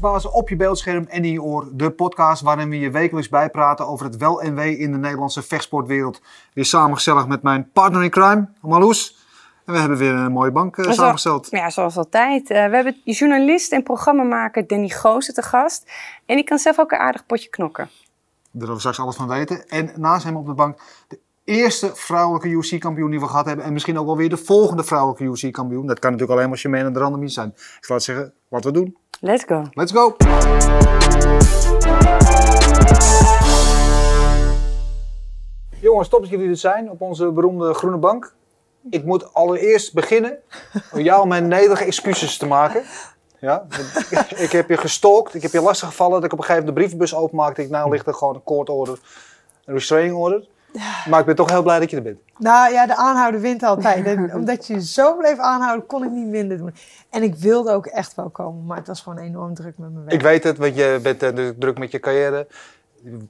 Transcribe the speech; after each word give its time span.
Op 0.00 0.48
je 0.48 0.56
beeldscherm 0.56 1.06
en 1.08 1.24
in 1.24 1.32
je 1.32 1.42
oor. 1.42 1.68
De 1.72 1.90
podcast 1.90 2.42
waarin 2.42 2.68
we 2.68 2.78
je 2.78 2.90
wekelijks 2.90 3.28
bijpraten 3.28 3.86
over 3.86 4.06
het 4.06 4.16
wel 4.16 4.42
en 4.42 4.54
wee 4.54 4.78
in 4.78 4.92
de 4.92 4.98
Nederlandse 4.98 5.42
vechtsportwereld. 5.42 6.20
Weer 6.54 6.64
samen 6.64 6.96
gezellig 6.96 7.26
met 7.26 7.42
mijn 7.42 7.70
partner 7.72 8.02
in 8.02 8.10
crime, 8.10 8.48
Marloes. 8.60 9.20
En 9.64 9.72
we 9.72 9.78
hebben 9.78 9.98
weer 9.98 10.14
een 10.14 10.32
mooie 10.32 10.50
bank 10.50 10.76
uh, 10.76 10.92
samengesteld. 10.92 11.48
Ja, 11.50 11.70
zoals 11.70 11.96
altijd. 11.96 12.42
Uh, 12.42 12.48
we 12.48 12.74
hebben 12.74 12.96
journalist 13.04 13.72
en 13.72 13.82
programmamaker 13.82 14.66
Danny 14.66 14.88
Goosen 14.88 15.34
te 15.34 15.42
gast. 15.42 15.90
En 16.26 16.36
die 16.36 16.44
kan 16.44 16.58
zelf 16.58 16.78
ook 16.78 16.92
een 16.92 16.98
aardig 16.98 17.26
potje 17.26 17.48
knokken. 17.48 17.84
Daar 17.84 18.50
willen 18.52 18.74
we 18.74 18.80
straks 18.80 19.00
alles 19.00 19.16
van 19.16 19.28
weten. 19.28 19.68
En 19.68 19.92
naast 19.96 20.24
hem 20.24 20.36
op 20.36 20.46
de 20.46 20.54
bank 20.54 20.78
de 21.08 21.18
eerste 21.44 21.90
vrouwelijke 21.94 22.48
UFC-kampioen 22.48 23.10
die 23.10 23.20
we 23.20 23.26
gehad 23.26 23.46
hebben. 23.46 23.64
En 23.64 23.72
misschien 23.72 23.98
ook 23.98 24.06
wel 24.06 24.16
weer 24.16 24.28
de 24.28 24.36
volgende 24.36 24.84
vrouwelijke 24.84 25.24
UFC-kampioen. 25.24 25.86
Dat 25.86 25.98
kan 25.98 26.10
natuurlijk 26.10 26.38
alleen 26.38 26.50
maar 26.50 26.58
Shemaine 26.58 26.86
en 26.86 26.92
de 26.92 26.98
Randomie 26.98 27.28
zijn. 27.28 27.48
Ik 27.48 27.84
zal 27.84 27.96
het 27.96 28.04
zeggen, 28.04 28.32
wat 28.48 28.64
we 28.64 28.70
doen. 28.70 28.96
Let's 29.24 29.44
go. 29.44 29.64
Let's 29.72 29.92
go. 29.92 30.16
Jongens, 35.80 36.08
top 36.08 36.20
dat 36.20 36.28
jullie 36.28 36.48
er 36.48 36.56
zijn 36.56 36.90
op 36.90 37.00
onze 37.00 37.30
beroemde 37.30 37.74
groene 37.74 37.96
bank. 37.96 38.34
Ik 38.90 39.04
moet 39.04 39.34
allereerst 39.34 39.94
beginnen 39.94 40.38
om 40.92 41.00
jou 41.00 41.26
mijn 41.26 41.48
nederige 41.48 41.84
excuses 41.84 42.36
te 42.36 42.46
maken. 42.46 42.82
Ja, 43.40 43.66
ik 44.36 44.52
heb 44.52 44.68
je 44.68 44.76
gestalkt, 44.76 45.34
ik 45.34 45.42
heb 45.42 45.52
je 45.52 45.60
lastiggevallen 45.60 46.14
dat 46.14 46.24
ik 46.24 46.32
op 46.32 46.38
een 46.38 46.44
gegeven 46.44 46.66
moment 46.66 46.76
de 46.76 46.80
brievenbus 46.82 47.14
openmaakte. 47.14 47.62
Ik 47.62 47.70
nou 47.70 47.90
ligt 47.90 48.06
er 48.06 48.14
gewoon 48.14 48.34
een 48.34 48.44
court 48.44 48.68
order, 48.68 48.98
een 49.64 49.74
restraining 49.74 50.14
order. 50.14 50.46
Maar 51.08 51.20
ik 51.20 51.26
ben 51.26 51.34
toch 51.34 51.50
heel 51.50 51.62
blij 51.62 51.78
dat 51.78 51.90
je 51.90 51.96
er 51.96 52.02
bent. 52.02 52.18
Nou 52.38 52.72
ja, 52.72 52.86
de 52.86 52.96
aanhouden 52.96 53.40
wint 53.40 53.62
altijd. 53.62 54.06
En 54.12 54.34
omdat 54.34 54.66
je 54.66 54.84
zo 54.84 55.16
bleef 55.16 55.38
aanhouden, 55.38 55.86
kon 55.86 56.04
ik 56.04 56.10
niet 56.10 56.26
minder 56.26 56.58
doen. 56.58 56.74
En 57.10 57.22
ik 57.22 57.34
wilde 57.34 57.72
ook 57.72 57.86
echt 57.86 58.14
wel 58.14 58.30
komen, 58.30 58.66
maar 58.66 58.76
het 58.76 58.86
was 58.86 59.00
gewoon 59.00 59.18
enorm 59.18 59.54
druk 59.54 59.78
met 59.78 59.92
mijn 59.92 60.04
werk. 60.04 60.12
Ik 60.12 60.22
weet 60.22 60.44
het, 60.44 60.58
want 60.58 60.76
je 60.76 60.98
bent 61.02 61.22
uh, 61.22 61.48
druk 61.58 61.78
met 61.78 61.90
je 61.90 62.00
carrière, 62.00 62.46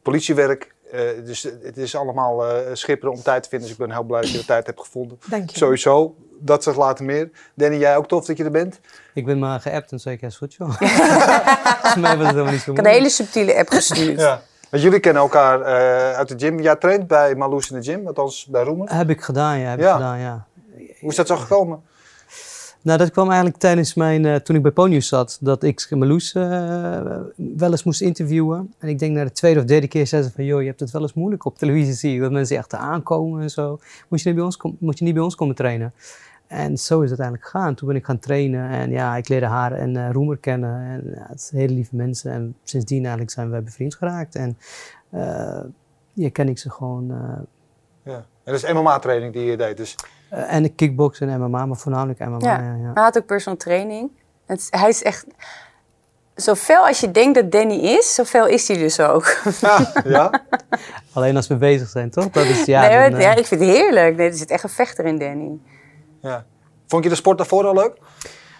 politiewerk. 0.02 0.74
Uh, 0.94 1.00
dus 1.24 1.42
het 1.42 1.76
is 1.76 1.96
allemaal 1.96 2.46
uh, 2.46 2.56
schipperen 2.72 3.14
om 3.14 3.22
tijd 3.22 3.42
te 3.42 3.48
vinden. 3.48 3.68
Dus 3.68 3.76
ik 3.78 3.86
ben 3.86 3.94
heel 3.94 4.04
blij 4.04 4.20
dat 4.20 4.30
je 4.30 4.38
de 4.38 4.44
tijd 4.44 4.66
hebt 4.66 4.80
gevonden. 4.80 5.18
Dank 5.26 5.50
je. 5.50 5.56
Sowieso, 5.56 6.14
dat 6.38 6.62
zegt 6.62 6.76
later 6.76 7.04
meer. 7.04 7.30
Danny, 7.54 7.76
jij 7.76 7.96
ook 7.96 8.08
tof 8.08 8.24
dat 8.24 8.36
je 8.36 8.44
er 8.44 8.50
bent? 8.50 8.80
Ik 9.14 9.24
ben 9.24 9.38
maar 9.38 9.60
geappt 9.60 9.92
en 9.92 10.00
zei 10.00 10.14
ik, 10.14 10.20
ja, 10.20 10.26
is 10.26 10.36
goed 10.36 10.54
joh. 10.54 10.68
Volgens 11.80 11.96
mij 11.96 12.16
was 12.16 12.26
het 12.26 12.34
helemaal 12.34 12.52
niet 12.52 12.60
zo 12.60 12.70
Ik 12.70 12.76
heb 12.76 12.86
een 12.86 12.92
hele 12.92 13.08
subtiele 13.08 13.56
app 13.56 13.68
gestuurd. 13.68 14.20
ja. 14.20 14.42
Want 14.72 14.84
jullie 14.84 15.00
kennen 15.00 15.22
elkaar 15.22 15.60
uh, 15.60 16.16
uit 16.16 16.28
de 16.28 16.34
gym. 16.38 16.60
Jij 16.60 16.76
traint 16.76 17.06
bij 17.06 17.34
Marloes 17.34 17.70
in 17.70 17.80
de 17.80 17.82
gym, 17.82 18.06
althans 18.06 18.46
bij 18.46 18.62
Roemer. 18.62 18.96
Heb 18.96 19.10
ik 19.10 19.20
gedaan, 19.20 19.58
ja. 19.58 19.68
Heb 19.70 19.78
ja. 19.78 19.88
Ik 19.88 19.92
gedaan, 19.92 20.18
ja. 20.18 20.46
Hoe 21.00 21.10
is 21.10 21.16
dat 21.16 21.26
zo 21.26 21.36
gekomen? 21.36 21.82
Nou, 22.82 22.98
dat 22.98 23.10
kwam 23.10 23.26
eigenlijk 23.26 23.58
tijdens 23.58 23.94
mijn, 23.94 24.24
uh, 24.24 24.34
toen 24.34 24.56
ik 24.56 24.62
bij 24.62 24.70
Ponius 24.70 25.08
zat, 25.08 25.38
dat 25.40 25.62
ik 25.62 25.86
Marloes 25.90 26.34
uh, 26.34 26.44
wel 27.36 27.70
eens 27.70 27.82
moest 27.82 28.00
interviewen. 28.00 28.74
En 28.78 28.88
ik 28.88 28.98
denk 28.98 29.16
na 29.16 29.24
de 29.24 29.32
tweede 29.32 29.60
of 29.60 29.66
derde 29.66 29.88
keer 29.88 30.06
zei 30.06 30.22
ze 30.22 30.30
van, 30.30 30.44
joh, 30.44 30.60
je 30.60 30.66
hebt 30.66 30.80
het 30.80 30.90
wel 30.90 31.02
eens 31.02 31.14
moeilijk 31.14 31.44
op 31.44 31.58
televisie, 31.58 31.94
zie 31.94 32.12
je, 32.12 32.20
dat 32.20 32.30
mensen 32.30 32.56
echt 32.56 32.74
aankomen 32.74 33.42
en 33.42 33.50
zo. 33.50 33.78
Moet 34.08 34.22
je 34.22 34.28
niet 34.28 34.36
bij 34.36 34.44
ons, 34.44 34.58
moet 34.78 34.98
je 34.98 35.04
niet 35.04 35.14
bij 35.14 35.22
ons 35.22 35.34
komen 35.34 35.54
trainen? 35.54 35.92
En 36.52 36.78
zo 36.78 37.00
is 37.00 37.10
het 37.10 37.20
uiteindelijk 37.20 37.44
gegaan. 37.44 37.74
Toen 37.74 37.88
ben 37.88 37.96
ik 37.96 38.04
gaan 38.04 38.18
trainen 38.18 38.70
en 38.70 38.90
ja, 38.90 39.16
ik 39.16 39.28
leerde 39.28 39.46
haar 39.46 39.72
en 39.72 39.96
uh, 39.96 40.10
Roemer 40.10 40.38
kennen. 40.38 40.80
En 40.80 41.12
ja, 41.14 41.26
het 41.28 41.42
zijn 41.42 41.60
hele 41.60 41.74
lieve 41.74 41.96
mensen. 41.96 42.32
En 42.32 42.56
sindsdien 42.64 43.00
eigenlijk 43.00 43.30
zijn 43.30 43.50
we 43.50 43.60
bevriend 43.60 43.94
geraakt. 43.94 44.34
En 44.34 44.58
uh, 45.14 45.60
ja, 46.12 46.30
ken 46.30 46.48
ik 46.48 46.58
ze 46.58 46.70
gewoon. 46.70 47.10
Uh, 47.10 47.38
ja. 48.02 48.24
En 48.44 48.52
dat 48.52 48.62
is 48.62 48.72
MMA-training 48.72 49.32
die 49.32 49.44
je 49.44 49.56
deed 49.56 49.76
dus? 49.76 49.96
en 50.32 50.64
ik 50.64 50.76
kickboksen 50.76 51.28
en 51.28 51.40
MMA, 51.40 51.66
maar 51.66 51.76
voornamelijk 51.76 52.18
MMA. 52.18 52.38
Ja. 52.38 52.60
Ja, 52.60 52.74
ja. 52.74 52.90
Hij 52.94 53.02
had 53.02 53.18
ook 53.18 53.26
personal 53.26 53.58
training. 53.58 54.10
Het, 54.46 54.66
hij 54.70 54.88
is 54.88 55.02
echt... 55.02 55.26
Zoveel 56.34 56.86
als 56.86 57.00
je 57.00 57.10
denkt 57.10 57.34
dat 57.34 57.52
Danny 57.52 57.74
is, 57.74 58.14
zoveel 58.14 58.46
is 58.46 58.68
hij 58.68 58.76
dus 58.76 59.00
ook. 59.00 59.36
Ja, 59.60 59.92
ja? 60.04 60.42
Alleen 61.12 61.36
als 61.36 61.46
we 61.46 61.56
bezig 61.56 61.88
zijn, 61.88 62.10
toch? 62.10 62.30
Dat 62.30 62.44
is, 62.44 62.64
ja, 62.64 62.88
nee, 62.88 63.10
dan, 63.10 63.20
ja, 63.20 63.34
ik 63.34 63.46
vind 63.46 63.60
het 63.60 63.70
heerlijk. 63.70 64.16
Nee, 64.16 64.28
er 64.28 64.36
zit 64.36 64.50
echt 64.50 64.62
een 64.62 64.68
vechter 64.68 65.04
in 65.04 65.18
Danny. 65.18 65.58
Ja. 66.22 66.44
Vond 66.86 67.04
je 67.04 67.10
de 67.10 67.16
sport 67.16 67.38
daarvoor 67.38 67.66
al 67.66 67.74
leuk? 67.74 67.98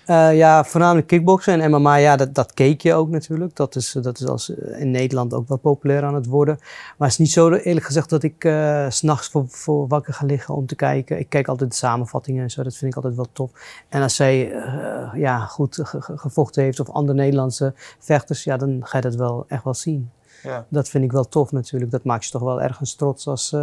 Uh, 0.07 0.37
ja, 0.37 0.65
voornamelijk 0.65 1.07
kickboksen 1.07 1.61
en 1.61 1.71
MMA, 1.71 1.95
ja, 1.95 2.17
dat, 2.17 2.35
dat 2.35 2.55
keek 2.55 2.81
je 2.81 2.95
ook 2.95 3.09
natuurlijk. 3.09 3.57
Dat 3.57 3.77
is, 3.77 3.93
dat 3.93 4.21
is 4.21 4.27
als, 4.27 4.49
in 4.79 4.91
Nederland 4.91 5.35
ook 5.35 5.49
wel 5.49 5.57
populair 5.57 6.03
aan 6.03 6.15
het 6.15 6.27
worden. 6.27 6.57
Maar 6.59 7.09
het 7.09 7.11
is 7.11 7.19
niet 7.19 7.31
zo 7.31 7.53
eerlijk 7.53 7.87
gezegd 7.87 8.11
dat 8.11 8.23
ik 8.23 8.45
uh, 8.45 8.87
s'nachts 8.89 9.29
voor, 9.29 9.45
voor 9.49 9.87
wakker 9.87 10.15
ga 10.15 10.27
liggen 10.27 10.55
om 10.55 10.67
te 10.67 10.75
kijken. 10.75 11.19
Ik 11.19 11.29
kijk 11.29 11.49
altijd 11.49 11.71
de 11.71 11.77
samenvattingen 11.77 12.43
en 12.43 12.51
zo, 12.51 12.63
dat 12.63 12.77
vind 12.77 12.91
ik 12.91 12.97
altijd 12.97 13.17
wel 13.17 13.29
tof. 13.33 13.51
En 13.89 14.03
als 14.03 14.15
zij 14.15 14.53
uh, 14.53 15.11
ja, 15.15 15.39
goed 15.39 15.79
gevochten 16.17 16.63
heeft 16.63 16.81
of 16.81 16.91
andere 16.91 17.19
Nederlandse 17.19 17.75
vechters, 17.99 18.45
ja, 18.45 18.57
dan 18.57 18.81
ga 18.85 18.97
je 18.97 19.03
dat 19.03 19.15
wel 19.15 19.45
echt 19.49 19.65
wel 19.65 19.75
zien. 19.75 20.11
Ja. 20.43 20.67
Dat 20.69 20.89
vind 20.89 21.05
ik 21.05 21.13
wel 21.13 21.29
tof 21.29 21.53
natuurlijk. 21.53 21.91
Dat 21.91 22.05
maakt 22.05 22.25
je 22.25 22.31
toch 22.31 22.43
wel 22.43 22.63
ergens 22.63 22.95
trots 22.95 23.27
als, 23.27 23.57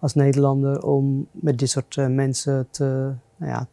als 0.00 0.14
Nederlander 0.14 0.82
om 0.82 1.26
met 1.30 1.58
dit 1.58 1.70
soort 1.70 1.96
mensen 1.96 2.66
te, 2.70 3.12
ja, 3.44 3.66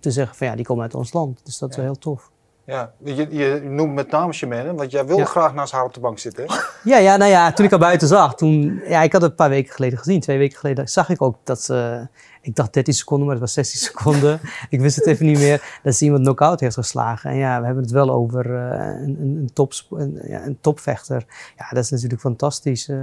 te 0.00 0.10
zeggen 0.10 0.36
van 0.36 0.46
ja, 0.46 0.54
die 0.56 0.64
komen 0.64 0.82
uit 0.82 0.94
ons 0.94 1.12
land. 1.12 1.40
Dus 1.44 1.58
dat 1.58 1.70
is 1.70 1.76
Ja. 1.76 1.82
wel 1.82 1.90
heel 1.90 2.00
tof. 2.00 2.30
Ja, 2.64 2.92
je, 3.04 3.14
je 3.30 3.60
noemt 3.64 3.94
met 3.94 4.10
name 4.10 4.32
Shemaine, 4.32 4.74
want 4.74 4.90
jij 4.90 5.06
wilde 5.06 5.22
Ja. 5.22 5.28
graag 5.28 5.54
naast 5.54 5.72
haar 5.72 5.84
op 5.84 5.94
de 5.94 6.00
bank 6.00 6.18
zitten. 6.18 6.44
hè? 6.46 6.54
Ja, 6.90 6.96
ja, 6.98 7.16
nou 7.16 7.30
ja, 7.30 7.52
toen 7.52 7.64
ik 7.64 7.70
haar 7.70 7.80
buiten 7.80 8.08
zag, 8.08 8.34
toen, 8.34 8.80
ja, 8.88 9.02
ik 9.02 9.12
had 9.12 9.20
het 9.22 9.30
een 9.30 9.36
paar 9.36 9.48
weken 9.48 9.72
geleden 9.74 9.98
gezien, 9.98 10.20
twee 10.20 10.38
weken 10.38 10.58
geleden, 10.58 10.88
zag 10.88 11.08
ik 11.08 11.22
ook 11.22 11.36
dat 11.44 11.62
ze, 11.62 12.08
ik 12.40 12.54
dacht 12.54 12.72
13 12.72 12.94
seconden, 12.94 13.26
maar 13.26 13.34
het 13.36 13.44
was 13.44 13.52
16 13.52 13.80
seconden. 13.88 14.40
ik 14.68 14.80
wist 14.80 14.96
het 14.96 15.06
even 15.06 15.26
niet 15.26 15.38
meer, 15.38 15.78
dat 15.82 15.94
ze 15.94 16.04
iemand 16.04 16.22
knock-out 16.22 16.60
heeft 16.60 16.74
geslagen. 16.74 17.30
En 17.30 17.36
ja, 17.36 17.58
we 17.60 17.64
hebben 17.66 17.82
het 17.82 17.92
wel 17.92 18.10
over 18.10 18.56
eh, 18.56 18.86
een, 19.00 19.16
een, 19.20 19.36
een, 19.36 19.50
top, 19.52 19.72
een, 19.90 20.18
ja, 20.26 20.44
een 20.44 20.58
topvechter. 20.60 21.24
Ja, 21.56 21.68
dat 21.70 21.84
is 21.84 21.90
natuurlijk 21.90 22.20
fantastisch. 22.20 22.88
eh, 22.88 22.96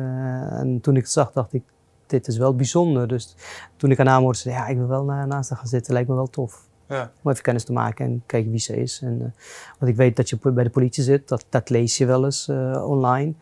en 0.59 0.79
toen 0.81 0.95
ik 0.95 1.01
het 1.01 1.11
zag, 1.11 1.31
dacht 1.31 1.53
ik, 1.53 1.63
dit 2.07 2.27
is 2.27 2.37
wel 2.37 2.55
bijzonder. 2.55 3.07
Dus 3.07 3.35
toen 3.77 3.91
ik 3.91 3.97
haar 3.97 4.05
naam 4.05 4.21
hoorde, 4.23 4.37
zei 4.37 4.55
ik, 4.55 4.59
ja, 4.61 4.67
ik 4.67 4.77
wil 4.77 4.87
wel 4.87 5.03
na- 5.03 5.25
naast 5.25 5.49
haar 5.49 5.57
gaan 5.57 5.67
zitten, 5.67 5.93
lijkt 5.93 6.09
me 6.09 6.15
wel 6.15 6.29
tof. 6.29 6.67
Ja. 6.87 7.11
Om 7.23 7.31
even 7.31 7.43
kennis 7.43 7.63
te 7.63 7.71
maken 7.73 8.05
en 8.05 8.23
kijken 8.25 8.51
wie 8.51 8.59
ze 8.59 8.75
is. 8.81 8.99
En, 9.03 9.13
eh, 9.21 9.41
want 9.79 9.91
ik 9.91 9.97
weet 9.97 10.15
dat 10.15 10.29
je 10.29 10.37
bij 10.41 10.63
de 10.63 10.69
politie 10.69 11.03
zit, 11.03 11.27
dat, 11.27 11.45
dat 11.49 11.69
lees 11.69 11.97
je 11.97 12.05
wel 12.05 12.25
eens 12.25 12.47
eh, 12.47 12.83
online. 12.87 13.33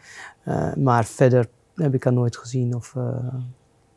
Eh, 0.43 0.73
maar 0.75 1.05
verder 1.05 1.47
heb 1.75 1.93
ik 1.93 2.03
haar 2.03 2.13
nooit 2.13 2.37
gezien. 2.37 2.75
Of, 2.75 2.93
eh, 2.95 3.03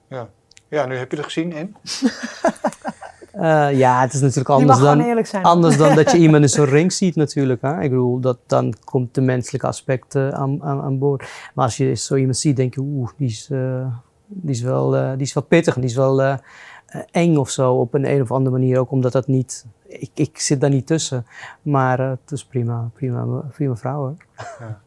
Ja. 0.09 0.29
ja, 0.69 0.87
nu 0.87 0.97
heb 0.97 1.11
je 1.11 1.17
er 1.17 1.25
gezien 1.25 1.53
in. 1.53 1.77
eh, 3.33 3.79
ja, 3.79 4.01
het 4.01 4.13
is 4.13 4.21
natuurlijk 4.21 4.49
anders 4.49 4.79
dan, 4.79 5.43
anders 5.43 5.77
dan 5.77 5.95
dat 5.95 6.11
je 6.11 6.19
iemand 6.25 6.43
in 6.43 6.49
zo'n 6.49 6.65
ring 6.65 6.93
ziet 6.93 7.17
natuurlijk. 7.17 7.63
Hè? 7.63 7.81
Ik 7.81 7.91
bedoel, 7.91 8.21
dat, 8.21 8.39
dan 8.47 8.75
komt 8.85 9.15
de 9.15 9.21
menselijke 9.21 9.67
aspect 9.67 10.17
aan, 10.17 10.63
aan, 10.63 10.81
aan 10.81 10.99
boord. 10.99 11.21
Maar 11.55 11.65
als 11.65 11.77
je 11.77 11.95
zo 11.95 12.15
iemand 12.17 12.37
ziet, 12.37 12.57
denk 12.57 12.75
je, 12.75 12.81
oeh, 12.81 13.11
die 13.17 13.29
is, 13.29 13.49
eh, 13.51 13.87
die 14.27 14.51
is, 14.55 14.61
wel, 14.61 14.97
eh, 14.97 15.11
die 15.13 15.21
is 15.27 15.35
wel 15.35 15.43
pittig. 15.43 15.75
en 15.75 15.81
Die 15.81 15.91
is 15.91 15.97
wel 15.97 16.23
eh, 16.23 16.33
eh, 16.87 17.01
eng 17.11 17.37
of 17.37 17.51
zo 17.51 17.73
op 17.75 17.95
een, 17.95 18.11
een 18.11 18.23
of 18.23 18.33
andere 18.33 18.57
manier. 18.57 18.79
Ook 18.79 18.91
omdat 18.91 19.13
dat 19.13 19.27
niet... 19.27 19.65
Ik, 19.87 20.11
ik 20.15 20.39
zit 20.39 20.61
daar 20.61 20.71
niet 20.71 20.87
tussen. 20.87 21.27
Maar 21.63 21.99
het 22.01 22.31
is 22.31 22.45
prima, 22.45 22.91
prima, 22.95 23.25
prima 23.53 23.77
vrouw 23.77 23.99
hoor. 23.99 24.15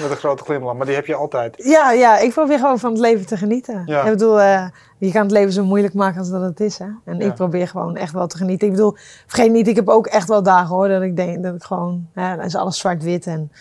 Met 0.00 0.10
een 0.10 0.16
grote 0.16 0.42
glimlach, 0.44 0.74
maar 0.76 0.86
die 0.86 0.94
heb 0.94 1.06
je 1.06 1.14
altijd. 1.14 1.54
Ja, 1.64 1.92
ja, 1.92 2.18
ik 2.18 2.30
probeer 2.32 2.58
gewoon 2.58 2.78
van 2.78 2.90
het 2.90 3.00
leven 3.00 3.26
te 3.26 3.36
genieten. 3.36 3.82
Ja. 3.86 4.02
Ik 4.04 4.10
bedoel, 4.10 4.40
eh, 4.40 4.68
je 4.98 5.12
kan 5.12 5.22
het 5.22 5.30
leven 5.30 5.52
zo 5.52 5.64
moeilijk 5.64 5.94
maken 5.94 6.18
als 6.18 6.30
dat 6.30 6.42
het 6.42 6.60
is. 6.60 6.78
Hè? 6.78 6.86
En 7.04 7.18
Ja. 7.18 7.26
ik 7.26 7.34
probeer 7.34 7.68
gewoon 7.68 7.96
echt 7.96 8.12
wel 8.12 8.26
te 8.26 8.36
genieten. 8.36 8.66
Ik 8.68 8.74
bedoel, 8.74 8.94
vergeet 9.26 9.50
niet, 9.52 9.68
ik 9.68 9.76
heb 9.76 9.88
ook 9.88 10.06
echt 10.06 10.28
wel 10.28 10.42
dagen 10.42 10.74
hoor, 10.74 10.88
dat 10.88 11.02
ik 11.02 11.16
denk 11.16 11.42
dat 11.42 11.54
ik 11.54 11.62
gewoon, 11.62 12.06
hè, 12.12 12.36
dan 12.36 12.44
is 12.44 12.54
alles 12.56 12.78
zwart-wit 12.78 13.26
en 13.26 13.52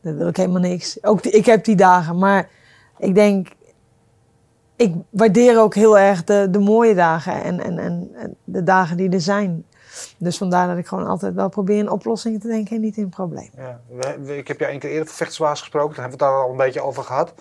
dan 0.00 0.16
wil 0.16 0.28
ik 0.28 0.36
helemaal 0.36 0.60
niks. 0.60 0.98
Ook 1.04 1.22
die- 1.22 1.32
ik 1.32 1.46
heb 1.46 1.64
die 1.64 1.76
dagen, 1.76 2.18
maar 2.18 2.48
ik 2.98 3.14
denk, 3.14 3.48
ik 4.76 4.94
waardeer 5.10 5.60
ook 5.60 5.74
heel 5.74 5.98
erg 5.98 6.24
de, 6.24 6.48
de 6.50 6.58
mooie 6.58 6.94
dagen 6.94 7.42
en, 7.42 7.60
en, 7.60 7.78
en, 7.78 8.36
de 8.44 8.62
dagen 8.62 8.96
die 8.96 9.10
er 9.10 9.20
zijn. 9.20 9.64
Dus 10.18 10.38
vandaar 10.38 10.68
dat 10.68 10.78
ik 10.78 10.86
gewoon 10.86 11.06
altijd 11.06 11.34
wel 11.34 11.48
probeer 11.48 11.78
in 11.78 11.90
oplossingen 11.90 12.40
te 12.40 12.48
denken 12.48 12.76
en 12.76 12.82
niet 12.82 12.96
in 12.96 13.08
problemen. 13.08 13.50
Ja. 13.56 13.80
Ik 14.32 14.48
heb 14.48 14.58
jou 14.58 14.70
één 14.70 14.80
keer 14.80 14.90
eerder 14.90 15.06
voor 15.06 15.16
vechtsbaas 15.16 15.60
gesproken, 15.60 15.94
daar 15.94 16.08
hebben 16.08 16.18
we 16.18 16.24
het 16.24 16.34
daar 16.34 16.44
al 16.44 16.50
een 16.50 16.56
beetje 16.66 16.80
over 16.80 17.02
gehad. 17.02 17.34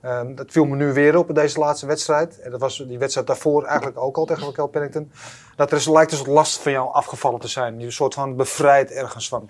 Ehm, 0.00 0.34
dat 0.34 0.50
viel 0.50 0.64
me 0.64 0.76
nu 0.76 0.92
weer 0.92 1.18
op 1.18 1.28
in 1.28 1.34
deze 1.34 1.58
laatste 1.58 1.86
wedstrijd. 1.86 2.40
En 2.40 2.50
dat 2.50 2.60
was 2.60 2.84
die 2.88 2.98
wedstrijd 2.98 3.26
daarvoor 3.26 3.64
eigenlijk 3.64 4.00
ook 4.00 4.16
al 4.16 4.24
tegen 4.24 4.44
Raquel 4.44 4.66
Pennington. 4.66 5.12
Dat 5.56 5.70
er 5.70 5.76
is, 5.76 5.88
lijkt 5.88 6.12
soort 6.12 6.26
last 6.26 6.58
van 6.58 6.72
jou 6.72 6.92
afgevallen 6.92 7.40
te 7.40 7.48
zijn. 7.48 7.80
Je 7.80 7.90
soort 7.90 8.14
van 8.14 8.36
bevrijd 8.36 8.90
ergens 8.90 9.28
van. 9.28 9.48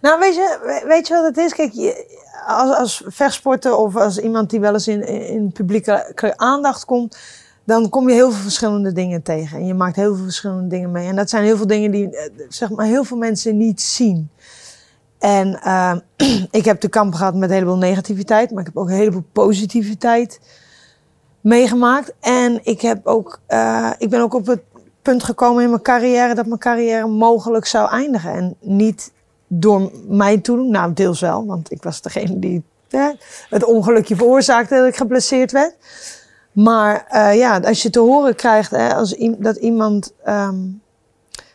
Nou, 0.00 0.18
weet 0.20 0.34
je, 0.34 0.58
we- 0.62 0.88
weet 0.88 1.08
je 1.08 1.14
wat 1.14 1.24
het 1.24 1.36
is? 1.36 1.54
Kijk, 1.54 1.72
als, 2.46 2.76
als 2.76 3.02
vechtsporter 3.06 3.76
of 3.76 3.96
als 3.96 4.18
iemand 4.18 4.50
die 4.50 4.60
wel 4.60 4.72
eens 4.72 4.88
in, 4.88 5.06
in 5.06 5.52
publieke 5.52 6.32
aandacht 6.36 6.84
komt, 6.84 7.18
dan 7.64 7.88
kom 7.88 8.08
je 8.08 8.14
heel 8.14 8.30
veel 8.30 8.42
verschillende 8.42 8.92
dingen 8.92 9.22
tegen. 9.22 9.58
En 9.58 9.66
je 9.66 9.74
maakt 9.74 9.96
heel 9.96 10.14
veel 10.14 10.24
verschillende 10.24 10.66
dingen 10.68 10.90
mee. 10.90 11.08
En 11.08 11.16
dat 11.16 11.30
zijn 11.30 11.44
heel 11.44 11.56
veel 11.56 11.66
dingen 11.66 11.90
die, 11.90 12.16
eh, 12.16 12.30
zeg 12.48 12.70
maar, 12.70 12.86
heel 12.86 13.04
veel 13.04 13.16
mensen 13.16 13.56
niet 13.56 13.80
zien. 13.80 14.30
En 15.18 15.60
eh, 15.62 15.94
ik 16.50 16.64
heb 16.64 16.80
te 16.80 16.88
kampen 16.88 17.18
gehad 17.18 17.34
met 17.34 17.48
een 17.48 17.54
heleboel 17.54 17.76
negativiteit, 17.76 18.50
maar 18.50 18.60
ik 18.60 18.66
heb 18.66 18.76
ook 18.76 18.88
een 18.88 18.94
heleboel 18.94 19.24
positiviteit 19.32 20.40
meegemaakt. 21.40 22.12
En 22.20 22.60
ik, 22.62 22.80
heb 22.80 23.06
ook, 23.06 23.40
eh, 23.46 23.90
ik 23.98 24.10
ben 24.10 24.20
ook 24.20 24.34
op 24.34 24.46
het 24.46 24.60
punt 25.02 25.22
gekomen 25.22 25.62
in 25.62 25.70
mijn 25.70 25.82
carrière 25.82 26.34
dat 26.34 26.46
mijn 26.46 26.58
carrière 26.60 27.06
mogelijk 27.06 27.66
zou 27.66 27.90
eindigen. 27.90 28.32
En 28.32 28.56
niet 28.60 29.12
door 29.48 29.90
mij 30.08 30.38
toen. 30.38 30.70
Nou, 30.70 30.92
deels 30.92 31.20
wel, 31.20 31.46
want 31.46 31.70
ik 31.70 31.82
was 31.82 32.02
degene 32.02 32.38
die 32.38 32.62
hè, 32.88 33.10
het 33.48 33.64
ongelukje 33.64 34.16
veroorzaakte 34.16 34.74
dat 34.76 34.86
ik 34.86 34.96
geblesseerd 34.96 35.52
werd. 35.52 35.74
Maar 36.52 37.06
eh, 37.08 37.36
ja, 37.36 37.58
als 37.58 37.82
je 37.82 37.90
te 37.90 38.00
horen 38.00 38.34
krijgt 38.34 38.70
hè, 38.70 38.94
als 38.94 39.16
dat 39.38 39.56
iemand 39.56 40.12
ehm, 40.24 40.56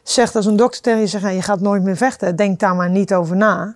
zegt, 0.04 0.36
als 0.36 0.46
een 0.46 0.56
dokter 0.56 0.82
tegen 0.82 1.00
je 1.00 1.08
zegt, 1.08 1.24
"Nou, 1.24 1.36
je 1.36 1.42
gaat 1.42 1.60
nooit 1.60 1.84
meer 1.84 1.98
vechten, 1.98 2.36
denk 2.36 2.60
daar 2.60 2.76
maar 2.76 2.90
niet 2.90 3.14
over 3.14 3.36
na. 3.36 3.76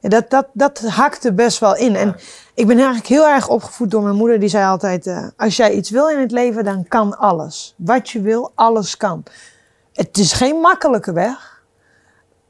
Ja, 0.00 0.08
dat, 0.08 0.30
dat, 0.30 0.46
dat 0.52 0.78
hakte 0.78 1.32
best 1.32 1.58
wel 1.58 1.76
in. 1.76 1.96
En 1.96 2.16
ik 2.54 2.66
ben 2.66 2.76
eigenlijk 2.76 3.06
heel 3.06 3.26
erg 3.26 3.48
opgevoed 3.48 3.90
door 3.90 4.02
mijn 4.02 4.14
moeder. 4.14 4.40
Die 4.40 4.48
zei 4.48 4.66
altijd, 4.66 5.06
eh, 5.06 5.26
als 5.36 5.56
jij 5.56 5.72
iets 5.72 5.90
wil 5.90 6.08
in 6.08 6.18
het 6.18 6.30
leven, 6.30 6.64
dan 6.64 6.88
kan 6.88 7.18
alles. 7.18 7.74
Wat 7.76 8.10
je 8.10 8.20
wil, 8.20 8.52
alles 8.54 8.96
kan. 8.96 9.22
Het 9.92 10.18
is 10.18 10.32
geen 10.32 10.56
makkelijke 10.56 11.12
weg. 11.12 11.55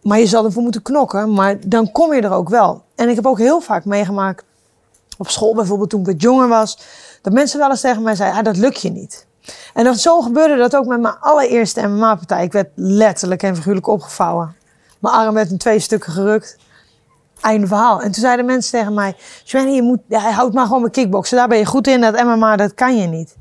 Maar 0.06 0.18
je 0.18 0.26
zal 0.26 0.44
ervoor 0.44 0.62
moeten 0.62 0.82
knokken. 0.82 1.32
Maar 1.32 1.56
dan 1.66 1.92
kom 1.92 2.14
je 2.14 2.20
er 2.20 2.32
ook 2.32 2.48
wel. 2.48 2.82
En 2.94 3.08
ik 3.08 3.14
heb 3.14 3.26
ook 3.26 3.38
heel 3.38 3.60
vaak 3.60 3.84
meegemaakt, 3.84 4.44
op 5.18 5.28
school 5.28 5.54
bijvoorbeeld 5.54 5.90
toen 5.90 6.00
ik 6.00 6.06
wat 6.06 6.22
jonger 6.22 6.48
was, 6.48 6.78
dat 7.22 7.32
mensen 7.32 7.58
wel 7.58 7.70
eens 7.70 7.80
tegen 7.80 8.02
mij 8.02 8.14
zeiden, 8.14 8.38
ah, 8.38 8.44
dat 8.44 8.56
lukt 8.56 8.80
je 8.80 8.90
niet. 8.90 9.26
En 9.74 9.84
dat, 9.84 9.98
zo 9.98 10.20
gebeurde 10.20 10.56
dat 10.56 10.76
ook 10.76 10.86
met 10.86 11.00
mijn 11.00 11.18
allereerste 11.20 11.86
MMA-partij. 11.86 12.44
Ik 12.44 12.52
werd 12.52 12.68
letterlijk 12.74 13.42
en 13.42 13.56
figuurlijk 13.56 13.86
opgevouwen. 13.86 14.56
Mijn 14.98 15.14
arm 15.14 15.34
werd 15.34 15.50
in 15.50 15.58
twee 15.58 15.78
stukken 15.78 16.12
gerukt. 16.12 16.56
Einde 17.40 17.66
verhaal. 17.66 18.00
En 18.02 18.12
toen 18.12 18.22
zeiden 18.22 18.46
mensen 18.46 18.78
tegen 18.78 18.94
mij, 18.94 19.16
Sven, 19.44 19.74
je 19.74 19.82
moet, 19.82 20.00
ja, 20.08 20.30
houd 20.30 20.52
maar 20.52 20.66
gewoon 20.66 20.82
met 20.82 20.92
kickboksen. 20.92 21.36
Daar 21.36 21.48
ben 21.48 21.58
je 21.58 21.66
goed 21.66 21.86
in, 21.86 22.00
dat 22.00 22.24
MMA, 22.24 22.56
dat 22.56 22.74
kan 22.74 22.96
je 22.96 23.06
niet. 23.06 23.36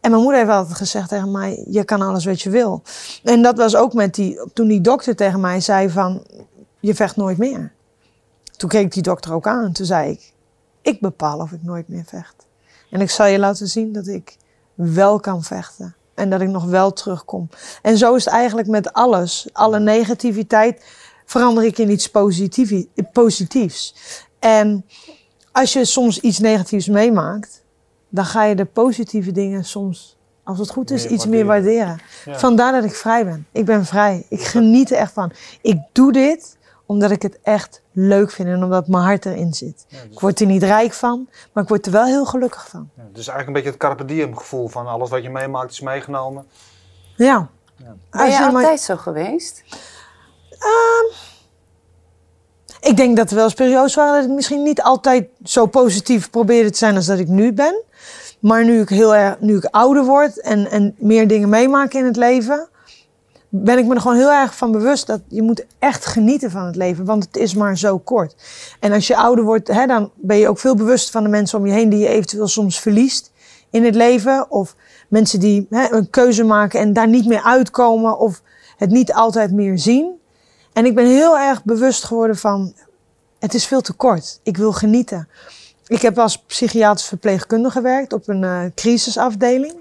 En 0.00 0.10
mijn 0.10 0.22
moeder 0.22 0.40
heeft 0.40 0.52
altijd 0.52 0.76
gezegd 0.76 1.08
tegen 1.08 1.30
mij, 1.30 1.64
je 1.70 1.84
kan 1.84 2.02
alles 2.02 2.24
wat 2.24 2.40
je 2.40 2.50
wil. 2.50 2.82
En 3.24 3.42
dat 3.42 3.56
was 3.56 3.76
ook 3.76 3.92
met 3.92 4.14
die, 4.14 4.40
toen 4.52 4.68
die 4.68 4.80
dokter 4.80 5.16
tegen 5.16 5.40
mij 5.40 5.60
zei 5.60 5.90
van, 5.90 6.26
je 6.80 6.94
vecht 6.94 7.16
nooit 7.16 7.38
meer. 7.38 7.72
Toen 8.56 8.68
keek 8.68 8.92
die 8.92 9.02
dokter 9.02 9.32
ook 9.32 9.46
aan 9.46 9.64
en 9.64 9.72
toen 9.72 9.86
zei 9.86 10.10
ik, 10.10 10.32
ik 10.82 11.00
bepaal 11.00 11.38
of 11.38 11.52
ik 11.52 11.62
nooit 11.62 11.88
meer 11.88 12.04
vecht. 12.06 12.46
En 12.90 13.00
ik 13.00 13.10
zal 13.10 13.26
je 13.26 13.38
laten 13.38 13.68
zien 13.68 13.92
dat 13.92 14.06
ik 14.06 14.36
wel 14.74 15.20
kan 15.20 15.42
vechten. 15.42 15.94
En 16.14 16.30
dat 16.30 16.40
ik 16.40 16.48
nog 16.48 16.64
wel 16.64 16.92
terugkom. 16.92 17.48
En 17.82 17.98
zo 17.98 18.14
is 18.14 18.24
het 18.24 18.34
eigenlijk 18.34 18.68
met 18.68 18.92
alles. 18.92 19.48
Alle 19.52 19.80
negativiteit 19.80 20.84
verander 21.24 21.64
ik 21.64 21.78
in 21.78 21.90
iets 21.90 22.10
positief, 22.10 22.84
positiefs. 23.12 23.94
En 24.38 24.84
als 25.52 25.72
je 25.72 25.84
soms 25.84 26.20
iets 26.20 26.38
negatiefs 26.38 26.88
meemaakt, 26.88 27.59
dan 28.10 28.24
ga 28.24 28.44
je 28.44 28.54
de 28.54 28.64
positieve 28.64 29.32
dingen 29.32 29.64
soms, 29.64 30.16
als 30.44 30.58
het 30.58 30.70
goed 30.70 30.90
is, 30.90 31.02
Meer 31.02 31.12
iets 31.12 31.26
meer 31.26 31.44
waarderen. 31.44 32.00
Ja. 32.24 32.38
Vandaar 32.38 32.72
dat 32.72 32.84
ik 32.84 32.94
vrij 32.94 33.24
ben. 33.24 33.46
Ik 33.52 33.64
ben 33.64 33.84
vrij. 33.84 34.26
Ik 34.28 34.40
geniet 34.42 34.90
er 34.90 34.96
echt 34.96 35.12
van. 35.12 35.32
Ik 35.60 35.78
doe 35.92 36.12
dit 36.12 36.58
omdat 36.86 37.10
ik 37.10 37.22
het 37.22 37.38
echt 37.42 37.82
leuk 37.92 38.30
vind 38.30 38.48
en 38.48 38.62
omdat 38.64 38.88
mijn 38.88 39.04
hart 39.04 39.26
erin 39.26 39.54
zit. 39.54 39.84
Ja, 39.88 39.98
dus, 40.02 40.10
Ik 40.12 40.20
word 40.20 40.40
er 40.40 40.46
niet 40.46 40.62
rijk 40.62 40.92
van, 40.92 41.28
maar 41.52 41.62
ik 41.62 41.68
word 41.68 41.86
er 41.86 41.92
wel 41.92 42.04
heel 42.04 42.24
gelukkig 42.26 42.68
van. 42.68 42.90
ja, 42.94 43.02
dus 43.02 43.28
eigenlijk 43.28 43.46
een 43.46 43.52
beetje 43.52 43.68
het 43.68 43.78
carpe 43.78 44.04
diem 44.04 44.36
gevoel 44.36 44.68
van 44.68 44.86
alles 44.86 45.10
wat 45.10 45.22
je 45.22 45.30
meemaakt 45.30 45.70
is 45.70 45.80
meegenomen. 45.80 46.46
Ja. 47.16 47.48
Ja. 47.76 47.94
Ben 48.10 48.20
Als 48.20 48.28
je 48.28 48.32
je 48.34 48.38
maar- 48.50 48.54
altijd 48.54 48.80
zo 48.80 48.96
geweest? 48.96 49.62
Ik 52.80 52.96
denk 52.96 53.16
dat 53.16 53.30
er 53.30 53.34
wel 53.36 53.44
eens 53.44 53.54
periodes 53.54 53.94
waren 53.94 54.14
dat 54.14 54.30
ik 54.30 54.36
misschien 54.36 54.62
niet 54.62 54.82
altijd 54.82 55.28
zo 55.44 55.66
positief 55.66 56.30
probeerde 56.30 56.70
te 56.70 56.78
zijn 56.78 56.96
als 56.96 57.06
dat 57.06 57.18
ik 57.18 57.28
nu 57.28 57.52
ben. 57.52 57.82
Maar 58.40 58.64
nu 58.64 58.80
ik 58.80 58.88
heel 58.88 59.14
erg, 59.14 59.40
nu 59.40 59.56
ik 59.56 59.64
ouder 59.64 60.04
word 60.04 60.40
en, 60.40 60.70
en 60.70 60.94
meer 60.98 61.28
dingen 61.28 61.48
meemaak 61.48 61.92
in 61.92 62.04
het 62.04 62.16
leven, 62.16 62.68
ben 63.48 63.78
ik 63.78 63.86
me 63.86 63.94
er 63.94 64.00
gewoon 64.00 64.16
heel 64.16 64.30
erg 64.30 64.56
van 64.56 64.72
bewust 64.72 65.06
dat 65.06 65.20
je 65.28 65.42
moet 65.42 65.64
echt 65.78 66.06
genieten 66.06 66.50
van 66.50 66.64
het 66.66 66.76
leven, 66.76 67.04
want 67.04 67.24
het 67.24 67.36
is 67.36 67.54
maar 67.54 67.78
zo 67.78 67.98
kort. 67.98 68.34
En 68.80 68.92
als 68.92 69.06
je 69.06 69.16
ouder 69.16 69.44
wordt, 69.44 69.68
hè, 69.68 69.86
dan 69.86 70.10
ben 70.14 70.36
je 70.36 70.48
ook 70.48 70.58
veel 70.58 70.74
bewust 70.74 71.10
van 71.10 71.22
de 71.22 71.28
mensen 71.28 71.58
om 71.58 71.66
je 71.66 71.72
heen 71.72 71.88
die 71.88 71.98
je 71.98 72.08
eventueel 72.08 72.48
soms 72.48 72.80
verliest 72.80 73.32
in 73.70 73.84
het 73.84 73.94
leven. 73.94 74.50
Of 74.50 74.76
mensen 75.08 75.40
die 75.40 75.66
hè, 75.70 75.92
een 75.92 76.10
keuze 76.10 76.44
maken 76.44 76.80
en 76.80 76.92
daar 76.92 77.08
niet 77.08 77.26
meer 77.26 77.42
uitkomen 77.42 78.18
of 78.18 78.42
het 78.76 78.90
niet 78.90 79.12
altijd 79.12 79.52
meer 79.52 79.78
zien. 79.78 80.19
En 80.72 80.86
ik 80.86 80.94
ben 80.94 81.06
heel 81.06 81.38
erg 81.38 81.64
bewust 81.64 82.04
geworden 82.04 82.36
van, 82.36 82.74
het 83.38 83.54
is 83.54 83.66
veel 83.66 83.80
te 83.80 83.92
kort. 83.92 84.40
Ik 84.42 84.56
wil 84.56 84.72
genieten. 84.72 85.28
Ik 85.86 86.02
heb 86.02 86.18
als 86.18 86.38
psychiatrisch 86.38 87.06
verpleegkundige 87.06 87.76
gewerkt 87.76 88.12
op 88.12 88.28
een 88.28 88.44
eh, 88.44 88.62
crisisafdeling. 88.74 89.74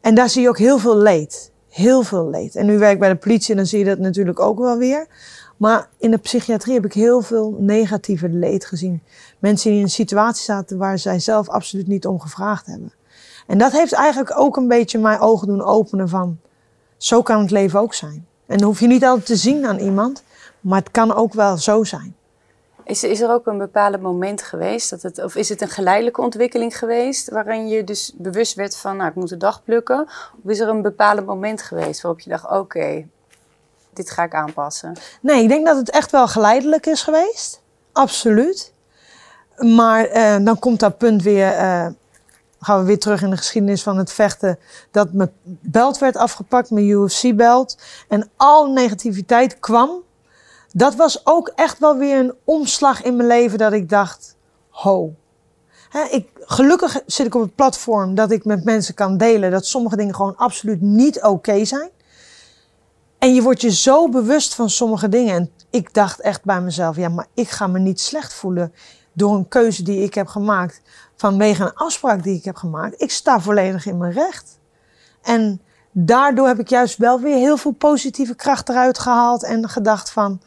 En 0.00 0.14
daar 0.14 0.28
zie 0.28 0.42
je 0.42 0.48
ook 0.48 0.58
heel 0.58 0.78
veel 0.78 0.96
leed. 0.96 1.50
Heel 1.68 2.02
veel 2.02 2.30
leed. 2.30 2.56
En 2.56 2.66
nu 2.66 2.78
werk 2.78 2.92
ik 2.92 2.98
bij 2.98 3.08
de 3.08 3.16
politie 3.16 3.50
en 3.50 3.56
dan 3.56 3.66
zie 3.66 3.78
je 3.78 3.84
dat 3.84 3.98
natuurlijk 3.98 4.40
ook 4.40 4.58
wel 4.58 4.78
weer. 4.78 5.06
Maar 5.56 5.88
in 5.98 6.10
de 6.10 6.16
psychiatrie 6.16 6.74
heb 6.74 6.84
ik 6.84 6.92
heel 6.92 7.20
veel 7.20 7.56
negatieve 7.58 8.28
leed 8.28 8.64
gezien. 8.64 9.02
Mensen 9.38 9.70
die 9.70 9.78
in 9.78 9.84
een 9.84 9.90
situatie 9.90 10.44
zaten 10.44 10.78
waar 10.78 10.98
zij 10.98 11.20
zelf 11.20 11.48
absoluut 11.48 11.86
niet 11.86 12.06
om 12.06 12.20
gevraagd 12.20 12.66
hebben. 12.66 12.92
En 13.46 13.58
dat 13.58 13.72
heeft 13.72 13.92
eigenlijk 13.92 14.38
ook 14.38 14.56
een 14.56 14.68
beetje 14.68 14.98
mijn 14.98 15.20
ogen 15.20 15.46
doen 15.46 15.62
openen 15.62 16.08
van, 16.08 16.38
zo 16.96 17.22
kan 17.22 17.40
het 17.40 17.50
leven 17.50 17.80
ook 17.80 17.94
zijn. 17.94 18.26
En 18.48 18.56
dat 18.58 18.66
hoef 18.66 18.80
je 18.80 18.86
niet 18.86 19.04
altijd 19.04 19.26
te 19.26 19.36
zien 19.36 19.66
aan 19.66 19.78
iemand, 19.78 20.22
maar 20.60 20.78
het 20.78 20.90
kan 20.90 21.14
ook 21.14 21.32
wel 21.32 21.56
zo 21.56 21.84
zijn. 21.84 22.16
Is, 22.84 23.02
is 23.04 23.20
er 23.20 23.30
ook 23.30 23.46
een 23.46 23.58
bepaald 23.58 24.00
moment 24.00 24.42
geweest, 24.42 24.90
dat 24.90 25.02
het, 25.02 25.24
of 25.24 25.36
is 25.36 25.48
het 25.48 25.60
een 25.60 25.68
geleidelijke 25.68 26.20
ontwikkeling 26.20 26.78
geweest, 26.78 27.30
waarin 27.30 27.68
je 27.68 27.84
dus 27.84 28.12
bewust 28.16 28.54
werd 28.54 28.76
van, 28.76 28.96
nou, 28.96 29.08
ik 29.08 29.14
moet 29.14 29.28
de 29.28 29.36
dag 29.36 29.64
plukken? 29.64 30.08
Of 30.44 30.50
is 30.50 30.60
er 30.60 30.68
een 30.68 30.82
bepaald 30.82 31.26
moment 31.26 31.62
geweest 31.62 32.00
waarop 32.00 32.20
je 32.20 32.30
dacht, 32.30 32.50
oké, 32.50 33.06
dit 33.92 34.10
ga 34.10 34.22
ik 34.22 34.34
aanpassen? 34.34 34.92
Nee, 35.20 35.42
ik 35.42 35.48
denk 35.48 35.66
dat 35.66 35.76
het 35.76 35.90
echt 35.90 36.10
wel 36.10 36.28
geleidelijk 36.28 36.86
is 36.86 37.02
geweest. 37.02 37.60
Absoluut. 37.92 38.72
Maar 39.56 40.04
eh, 40.04 40.36
dan 40.40 40.58
komt 40.58 40.80
dat 40.80 40.98
punt 40.98 41.22
weer. 41.22 41.52
eh, 41.52 41.86
gaan 42.60 42.80
we 42.80 42.86
weer 42.86 42.98
terug 42.98 43.22
in 43.22 43.30
de 43.30 43.36
geschiedenis 43.36 43.82
van 43.82 43.96
het 43.96 44.12
vechten. 44.12 44.58
Dat 44.90 45.12
mijn 45.12 45.32
belt 45.44 45.98
werd 45.98 46.16
afgepakt, 46.16 46.70
mijn 46.70 46.86
UFC-belt. 46.86 47.78
En 48.08 48.30
al 48.36 48.72
negativiteit 48.72 49.58
kwam. 49.58 49.90
Dat 50.72 50.94
was 50.94 51.26
ook 51.26 51.52
echt 51.54 51.78
wel 51.78 51.96
weer 51.96 52.18
een 52.18 52.34
omslag 52.44 53.02
in 53.02 53.16
mijn 53.16 53.28
leven 53.28 53.58
dat 53.58 53.72
ik 53.72 53.88
dacht: 53.88 54.36
ho. 54.68 55.14
Ik, 56.10 56.28
gelukkig 56.40 57.00
zit 57.06 57.26
ik 57.26 57.34
op 57.34 57.40
het 57.40 57.54
platform 57.54 58.14
dat 58.14 58.30
ik 58.30 58.44
met 58.44 58.64
mensen 58.64 58.94
kan 58.94 59.16
delen 59.16 59.50
dat 59.50 59.66
sommige 59.66 59.96
dingen 59.96 60.14
gewoon 60.14 60.36
absoluut 60.36 60.80
niet 60.80 61.22
oké 61.22 61.64
zijn. 61.64 61.90
En 63.18 63.34
je 63.34 63.42
wordt 63.42 63.60
je 63.60 63.72
zo 63.72 64.08
bewust 64.08 64.54
van 64.54 64.70
sommige 64.70 65.08
dingen. 65.08 65.34
En 65.34 65.50
ik 65.70 65.94
dacht 65.94 66.20
echt 66.20 66.44
bij 66.44 66.60
mezelf, 66.60 66.96
ja, 66.96 67.08
maar 67.08 67.26
ik 67.34 67.48
ga 67.48 67.66
me 67.66 67.78
niet 67.78 68.00
slecht 68.00 68.34
voelen 68.34 68.72
door 69.12 69.34
een 69.34 69.48
keuze 69.48 69.82
die 69.82 70.02
ik 70.02 70.14
heb 70.14 70.26
gemaakt. 70.26 70.80
Vanwege 71.18 71.62
een 71.62 71.74
afspraak 71.74 72.22
die 72.22 72.36
ik 72.36 72.44
heb 72.44 72.56
gemaakt. 72.56 73.02
Ik 73.02 73.10
sta 73.10 73.40
volledig 73.40 73.86
in 73.86 73.98
mijn 73.98 74.12
recht. 74.12 74.58
En 75.22 75.60
daardoor 75.90 76.46
heb 76.46 76.58
ik 76.58 76.68
juist 76.68 76.96
wel 76.96 77.20
weer 77.20 77.36
heel 77.36 77.56
veel 77.56 77.72
positieve 77.72 78.34
kracht 78.34 78.68
eruit 78.68 78.98
gehaald. 78.98 79.44
En 79.44 79.68
gedacht 79.68 80.10
van, 80.10 80.40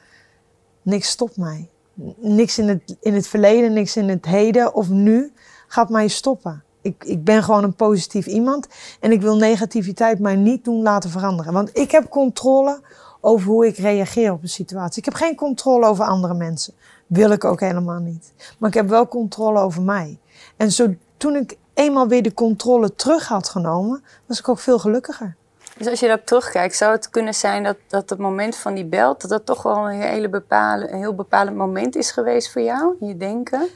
niks 0.81 1.09
stopt 1.09 1.37
mij. 1.37 1.69
Niks 2.15 2.57
in 2.57 2.67
het, 2.67 2.97
in 2.99 3.13
het 3.13 3.27
verleden, 3.27 3.73
niks 3.73 3.97
in 3.97 4.09
het 4.09 4.25
heden 4.25 4.73
of 4.73 4.89
nu 4.89 5.33
gaat 5.67 5.89
mij 5.89 6.07
stoppen. 6.07 6.63
Ik, 6.81 7.03
ik 7.03 7.23
ben 7.23 7.43
gewoon 7.43 7.63
een 7.63 7.75
positief 7.75 8.25
iemand. 8.25 8.67
En 8.99 9.11
ik 9.11 9.21
wil 9.21 9.35
negativiteit 9.35 10.19
mij 10.19 10.35
niet 10.35 10.63
doen 10.63 10.81
laten 10.81 11.09
veranderen. 11.09 11.53
Want 11.53 11.77
ik 11.77 11.91
heb 11.91 12.09
controle 12.09 12.81
over 13.21 13.47
hoe 13.47 13.67
ik 13.67 13.77
reageer 13.77 14.31
op 14.31 14.41
een 14.41 14.49
situatie. 14.49 14.97
Ik 14.97 15.05
heb 15.05 15.13
geen 15.13 15.35
controle 15.35 15.85
over 15.85 16.05
andere 16.05 16.33
mensen. 16.33 16.73
Wil 17.07 17.31
ik 17.31 17.43
ook 17.43 17.59
helemaal 17.59 17.99
niet. 17.99 18.33
Maar 18.57 18.69
ik 18.69 18.75
heb 18.75 18.89
wel 18.89 19.07
controle 19.07 19.59
over 19.59 19.81
mij. 19.81 20.19
En 20.62 20.72
zo, 20.72 20.94
toen 21.18 21.36
ik 21.36 21.58
eenmaal 21.74 22.08
weer 22.08 22.24
de 22.24 22.34
controle 22.34 22.96
terug 22.96 23.27
had 23.27 23.50
genomen, 23.50 24.03
was 24.25 24.39
ik 24.39 24.50
ook 24.50 24.60
veel 24.60 24.80
gelukkiger. 24.80 25.36
Dus 25.77 25.88
als 25.88 26.00
je 26.00 26.08
daarop 26.08 26.25
terugkijkt, 26.25 26.75
zou 26.75 26.91
het 26.91 27.10
kunnen 27.10 27.34
zijn 27.36 27.63
dat, 27.63 27.75
dat 27.88 28.10
het 28.10 28.20
moment 28.20 28.56
van 28.56 28.74
die 28.74 28.86
belt, 28.86 29.22
dat 29.22 29.30
dat 29.30 29.46
toch 29.46 29.63
wel 29.63 29.89
een, 29.89 30.01
hele 30.01 30.30
bepalen, 30.30 30.94
een 30.94 31.00
heel 31.00 31.15
bepalend 31.15 31.56
moment 31.58 31.96
is 31.96 32.12
geweest 32.12 32.51
voor 32.51 32.62
jou, 32.62 32.96
in 33.00 33.08
je 33.08 33.18
denken? 33.18 33.68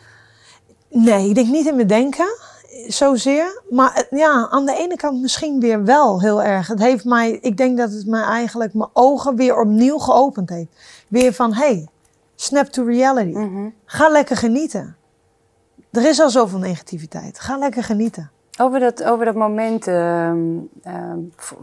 Nee, 0.90 1.30
ik 1.30 1.36
denk 1.36 1.48
niet 1.48 1.68
in 1.68 1.76
mijn 1.76 1.88
denken 1.88 2.28
zozeer. 2.88 3.62
Maar 3.70 3.94
het- 3.94 4.08
ja, 4.10 4.48
aan 4.50 4.66
de 4.66 4.76
ene 4.78 4.96
kant 4.96 5.22
misschien 5.22 5.60
weer 5.60 5.84
wel 5.84 6.22
heel 6.22 6.44
erg. 6.44 6.68
Het 6.68 6.80
heeft 6.80 7.06
mij, 7.06 7.32
ik 7.32 7.58
denk 7.58 7.78
dat 7.78 7.92
het 7.92 8.06
mij 8.08 8.24
eigenlijk 8.24 8.74
mijn 8.74 8.90
ogen 8.94 9.36
weer 9.36 9.60
opnieuw 9.60 9.98
geopend 9.98 10.50
heeft. 10.50 10.70
Weer 11.08 11.34
van, 11.34 11.54
hey, 11.54 11.88
snap 12.36 12.66
to 12.66 12.84
reality. 12.86 13.38
Mhm. 13.38 13.70
Ga 13.86 14.10
lekker 14.10 14.38
genieten. 14.38 14.96
Er 15.96 16.06
is 16.06 16.20
al 16.20 16.30
zoveel 16.30 16.60
negativiteit. 16.60 17.40
Ga 17.40 17.58
lekker 17.58 17.84
genieten. 17.84 18.30
Over, 18.60 18.80
dat, 18.80 19.04
over 19.04 19.26
dat 19.26 19.36
moment, 19.36 19.88
ehm, 19.88 20.38
ehm, 20.84 21.20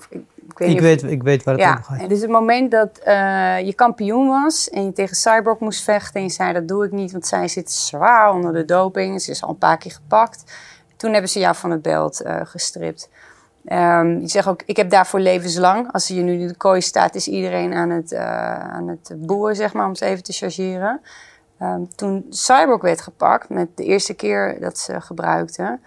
ik, 0.08 0.24
ik 0.48 0.58
weet 0.58 0.68
Ik 0.70 0.74
of- 0.76 0.80
weet, 0.82 1.02
ik 1.02 1.22
weet 1.22 1.42
waar 1.44 1.54
het 1.54 1.62
ja, 1.62 1.70
over 1.72 1.84
gaat. 1.84 2.00
en 2.00 2.08
dus 2.08 2.20
het 2.20 2.30
moment 2.30 2.70
dat 2.70 2.98
eh, 2.98 3.60
je 3.60 3.72
kampioen 3.74 4.28
was 4.28 4.70
en 4.70 4.84
je 4.84 4.92
tegen 4.92 5.16
Cyborg 5.16 5.58
moest 5.58 5.82
vechten 5.82 6.14
en 6.14 6.22
je 6.22 6.32
zei 6.32 6.52
dat 6.52 6.68
doe 6.68 6.84
ik 6.84 6.92
niet, 6.92 7.12
want 7.12 7.26
zij 7.26 7.48
zit 7.48 7.70
zwaar 7.70 8.32
onder 8.32 8.52
de 8.52 8.64
doping, 8.64 9.22
ze 9.22 9.30
is 9.30 9.42
al 9.42 9.48
een 9.48 9.58
paar 9.58 9.78
keer 9.78 9.92
gepakt. 9.92 10.44
Toen 10.96 11.12
hebben 11.12 11.30
ze 11.30 11.38
jou 11.38 11.54
van 11.54 11.70
het 11.70 11.82
belt 11.82 12.20
eh, 12.20 12.40
gestript. 12.44 13.08
Ehm, 13.64 14.18
je 14.20 14.28
zegt 14.28 14.46
ook, 14.48 14.62
ik 14.66 14.76
heb 14.76 14.90
daarvoor 14.90 15.20
levenslang. 15.20 15.92
Als 15.92 16.08
je 16.08 16.22
nu 16.22 16.32
in 16.40 16.46
de 16.48 16.56
kooi 16.56 16.80
staat, 16.80 17.14
is 17.14 17.28
iedereen 17.28 17.74
aan 17.74 17.90
het, 17.90 18.12
uh, 18.12 18.20
aan 18.58 18.88
het 18.88 19.12
boeren, 19.16 19.56
zeg 19.56 19.72
maar, 19.72 19.84
om 19.84 19.90
het 19.90 20.00
even 20.00 20.22
te 20.22 20.32
chargeren. 20.32 21.00
Ehm, 21.62 21.82
toen 21.94 22.26
Cyborg 22.30 22.82
werd 22.82 23.00
gepakt, 23.00 23.48
met 23.48 23.68
de 23.74 23.84
eerste 23.84 24.14
keer 24.14 24.60
dat 24.60 24.78
ze 24.78 25.00
gebruikte, 25.00 25.78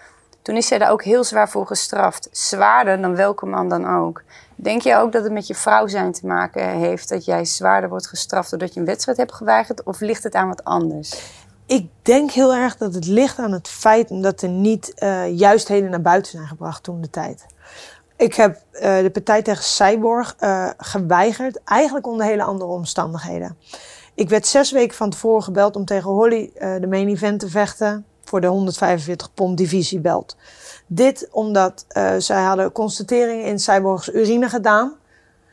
toen 0.41 0.55
is 0.55 0.67
zij 0.67 0.77
daar 0.77 0.91
ook 0.91 1.03
heel 1.03 1.23
zwaar 1.23 1.49
voor 1.49 1.67
gestraft. 1.67 2.29
Zwaarder 2.31 3.01
dan 3.01 3.15
welke 3.15 3.45
man 3.45 3.69
dan 3.69 3.95
ook. 3.95 4.23
Denk 4.55 4.81
je 4.81 4.95
ook 4.95 5.11
dat 5.11 5.23
het 5.23 5.31
met 5.31 5.47
je 5.47 5.55
vrouw 5.55 5.87
zijn 5.87 6.11
te 6.11 6.27
maken 6.27 6.69
heeft 6.69 7.09
dat 7.09 7.25
jij 7.25 7.45
zwaarder 7.45 7.89
wordt 7.89 8.07
gestraft 8.07 8.49
doordat 8.49 8.73
je 8.73 8.79
een 8.79 8.85
wedstrijd 8.85 9.17
hebt 9.17 9.33
geweigerd? 9.33 9.83
Of 9.83 9.99
ligt 9.99 10.23
het 10.23 10.35
aan 10.35 10.47
wat 10.47 10.63
anders? 10.63 11.33
Ik 11.65 11.89
denk 12.01 12.31
heel 12.31 12.53
erg 12.53 12.77
dat 12.77 12.93
het 12.93 13.05
ligt 13.05 13.39
aan 13.39 13.51
het 13.51 13.67
feit 13.67 14.23
dat 14.23 14.41
er 14.41 14.49
niet 14.49 14.93
uh, 14.97 15.37
juistheden 15.37 15.89
naar 15.89 16.01
buiten 16.01 16.31
zijn 16.31 16.47
gebracht 16.47 16.83
toen 16.83 17.01
de 17.01 17.09
tijd. 17.09 17.45
Ik 18.15 18.35
heb 18.35 18.61
uh, 18.73 18.81
de 18.81 19.09
partij 19.13 19.41
tegen 19.41 19.63
Cyborg 19.63 20.35
uh, 20.39 20.69
geweigerd, 20.77 21.63
eigenlijk 21.63 22.07
onder 22.07 22.25
hele 22.25 22.43
andere 22.43 22.71
omstandigheden. 22.71 23.57
Ik 24.15 24.29
werd 24.29 24.47
zes 24.47 24.71
weken 24.71 24.97
van 24.97 25.09
tevoren 25.09 25.43
gebeld 25.43 25.75
om 25.75 25.85
tegen 25.85 26.09
Holly 26.09 26.51
de 26.53 26.87
main 26.87 27.07
event 27.07 27.39
te 27.39 27.49
vechten 27.49 28.05
voor 28.23 28.41
de 28.41 28.47
145 28.47 29.33
pond 29.33 29.57
divisiebelt. 29.57 30.35
Dit 30.87 31.27
omdat 31.31 31.85
uh, 31.97 32.11
zij 32.17 32.43
hadden 32.43 32.71
constateringen 32.71 33.45
in 33.45 33.59
Cyborgs 33.59 34.13
urine 34.13 34.49
gedaan. 34.49 34.93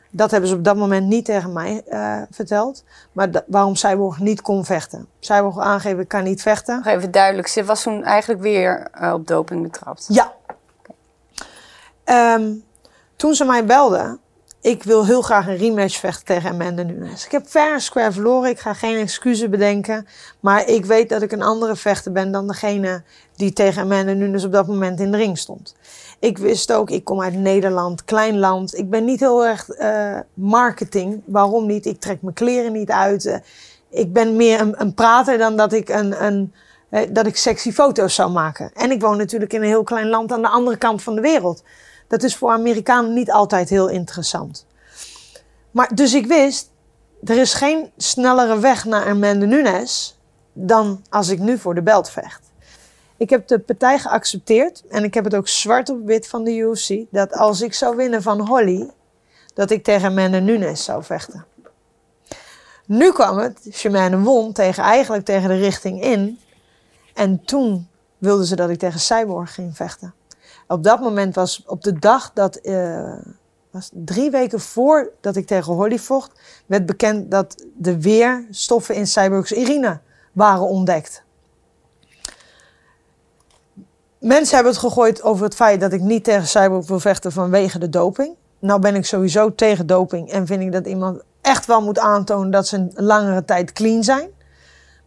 Dat 0.09 0.31
hebben 0.31 0.49
ze 0.49 0.55
op 0.55 0.63
dat 0.63 0.75
moment 0.75 1.07
niet 1.07 1.25
tegen 1.25 1.53
mij 1.53 1.81
uh, 1.89 2.21
verteld. 2.31 2.83
Maar 3.11 3.29
waarom 3.47 3.75
Cyborg 3.75 4.19
niet 4.19 4.41
kon 4.41 4.65
vechten. 4.65 5.07
Cyborg 5.19 5.59
aangeven, 5.59 5.99
ik 5.99 6.07
kan 6.07 6.23
niet 6.23 6.41
vechten. 6.41 6.75
Nog 6.75 6.85
even 6.85 7.11
duidelijk, 7.11 7.47
ze 7.47 7.63
was 7.63 7.83
toen 7.83 8.03
eigenlijk 8.03 8.41
weer 8.41 8.87
uh, 9.01 9.13
op 9.13 9.27
doping 9.27 9.61
betrapt. 9.61 10.05
Ja. 10.09 10.33
Okay. 12.05 12.33
Um, 12.35 12.63
toen 13.15 13.33
ze 13.33 13.45
mij 13.45 13.65
belde, 13.65 14.17
ik 14.63 14.83
wil 14.83 15.05
heel 15.05 15.21
graag 15.21 15.47
een 15.47 15.57
rematch 15.57 15.99
vechten 15.99 16.25
tegen 16.25 16.49
Amanda 16.49 16.83
Nunes. 16.83 17.25
Ik 17.25 17.31
heb 17.31 17.47
fair 17.47 17.81
square 17.81 18.11
verloren. 18.11 18.49
Ik 18.49 18.59
ga 18.59 18.73
geen 18.73 18.97
excuses 18.97 19.49
bedenken. 19.49 20.07
Maar 20.39 20.67
ik 20.67 20.85
weet 20.85 21.09
dat 21.09 21.21
ik 21.21 21.31
een 21.31 21.41
andere 21.41 21.75
vechter 21.75 22.11
ben 22.11 22.31
dan 22.31 22.47
degene 22.47 23.03
die 23.35 23.53
tegen 23.53 23.81
Amanda 23.81 24.11
Nunes 24.11 24.43
op 24.43 24.51
dat 24.51 24.67
moment 24.67 24.99
in 24.99 25.11
de 25.11 25.17
ring 25.17 25.37
stond. 25.37 25.75
Ik 26.19 26.37
wist 26.37 26.73
ook, 26.73 26.89
ik 26.89 27.03
kom 27.03 27.21
uit 27.21 27.33
Nederland, 27.33 28.05
klein 28.05 28.39
land. 28.39 28.77
Ik 28.77 28.89
ben 28.89 29.05
niet 29.05 29.19
heel 29.19 29.45
erg 29.45 29.69
uh, 29.79 30.19
marketing. 30.33 31.21
Waarom 31.25 31.65
niet? 31.67 31.85
Ik 31.85 31.99
trek 31.99 32.21
mijn 32.21 32.35
kleren 32.35 32.71
niet 32.71 32.91
uit. 32.91 33.25
Uh, 33.25 33.35
ik 33.89 34.13
ben 34.13 34.35
meer 34.35 34.59
een, 34.59 34.81
een, 34.81 34.93
prater 34.93 35.37
dan 35.37 35.57
dat 35.57 35.73
ik 35.73 35.89
een, 35.89 36.25
een 36.25 36.53
uh, 36.89 37.01
dat 37.09 37.25
ik 37.25 37.37
sexy 37.37 37.71
foto's 37.71 38.15
zou 38.15 38.31
maken. 38.31 38.71
En 38.73 38.91
ik 38.91 39.01
woon 39.01 39.17
natuurlijk 39.17 39.53
in 39.53 39.61
een 39.61 39.67
heel 39.67 39.83
klein 39.83 40.09
land 40.09 40.31
aan 40.31 40.41
de 40.41 40.47
andere 40.47 40.77
kant 40.77 41.03
van 41.03 41.15
de 41.15 41.21
wereld. 41.21 41.63
Dat 42.13 42.23
is 42.23 42.35
voor 42.35 42.51
Amerikanen 42.51 43.13
niet 43.13 43.31
altijd 43.31 43.69
heel 43.69 43.87
interessant. 43.87 44.65
Maar 45.71 45.95
dus 45.95 46.13
ik 46.13 46.25
wist, 46.25 46.69
er 47.23 47.37
is 47.37 47.53
geen 47.53 47.91
snellere 47.97 48.59
weg 48.59 48.85
naar 48.85 49.05
Amanda 49.05 49.45
Nunes 49.45 50.19
dan 50.53 51.03
als 51.09 51.29
ik 51.29 51.39
nu 51.39 51.57
voor 51.57 51.75
de 51.75 51.81
belt 51.81 52.09
vecht. 52.09 52.41
Ik 53.17 53.29
heb 53.29 53.47
de 53.47 53.59
partij 53.59 53.99
geaccepteerd 53.99 54.83
en 54.89 55.03
ik 55.03 55.13
heb 55.13 55.23
het 55.23 55.35
ook 55.35 55.47
zwart 55.47 55.89
op 55.89 56.05
wit 56.05 56.27
van 56.27 56.43
de 56.43 56.55
UFC 56.55 56.95
dat 57.09 57.33
als 57.33 57.61
ik 57.61 57.73
zou 57.73 57.95
winnen 57.95 58.21
van 58.21 58.47
Holly, 58.47 58.89
dat 59.53 59.71
ik 59.71 59.83
tegen 59.83 60.09
Amanda 60.09 60.39
Nunes 60.39 60.83
zou 60.83 61.03
vechten. 61.03 61.45
Nu 62.85 63.11
kwam 63.11 63.37
het, 63.37 63.67
Shemane 63.71 64.19
won 64.19 64.51
tegen, 64.51 64.83
eigenlijk 64.83 65.25
tegen 65.25 65.49
de 65.49 65.57
richting 65.57 66.03
in. 66.03 66.39
En 67.13 67.43
toen 67.45 67.87
wilden 68.17 68.45
ze 68.45 68.55
dat 68.55 68.69
ik 68.69 68.79
tegen 68.79 68.99
Cyborg 68.99 69.53
ging 69.53 69.75
vechten. 69.75 70.13
Op 70.67 70.83
dat 70.83 70.99
moment 70.99 71.35
was 71.35 71.63
op 71.65 71.83
de 71.83 71.99
dag 71.99 72.31
dat, 72.33 72.59
uh, 72.63 73.13
was 73.71 73.89
drie 73.93 74.31
weken 74.31 74.59
voordat 74.59 75.35
ik 75.35 75.47
tegen 75.47 75.73
Holly 75.73 75.99
vocht, 75.99 76.39
werd 76.65 76.85
bekend 76.85 77.31
dat 77.31 77.65
de 77.77 78.01
weerstoffen 78.01 78.95
in 78.95 79.07
Cyborgs 79.07 79.51
urine 79.57 79.99
waren 80.31 80.67
ontdekt. 80.67 81.23
Mensen 84.19 84.55
hebben 84.55 84.73
het 84.73 84.81
gegooid 84.81 85.23
over 85.23 85.43
het 85.43 85.55
feit 85.55 85.79
dat 85.79 85.93
ik 85.93 86.01
niet 86.01 86.23
tegen 86.23 86.47
Cyborg 86.47 86.87
wil 86.87 86.99
vechten 86.99 87.31
vanwege 87.31 87.79
de 87.79 87.89
doping. 87.89 88.35
Nou 88.59 88.79
ben 88.79 88.95
ik 88.95 89.05
sowieso 89.05 89.55
tegen 89.55 89.87
doping 89.87 90.31
en 90.31 90.45
vind 90.45 90.61
ik 90.61 90.71
dat 90.71 90.87
iemand 90.87 91.21
echt 91.41 91.65
wel 91.65 91.81
moet 91.81 91.99
aantonen 91.99 92.51
dat 92.51 92.67
ze 92.67 92.77
een 92.77 92.91
langere 92.95 93.45
tijd 93.45 93.71
clean 93.73 94.03
zijn. 94.03 94.29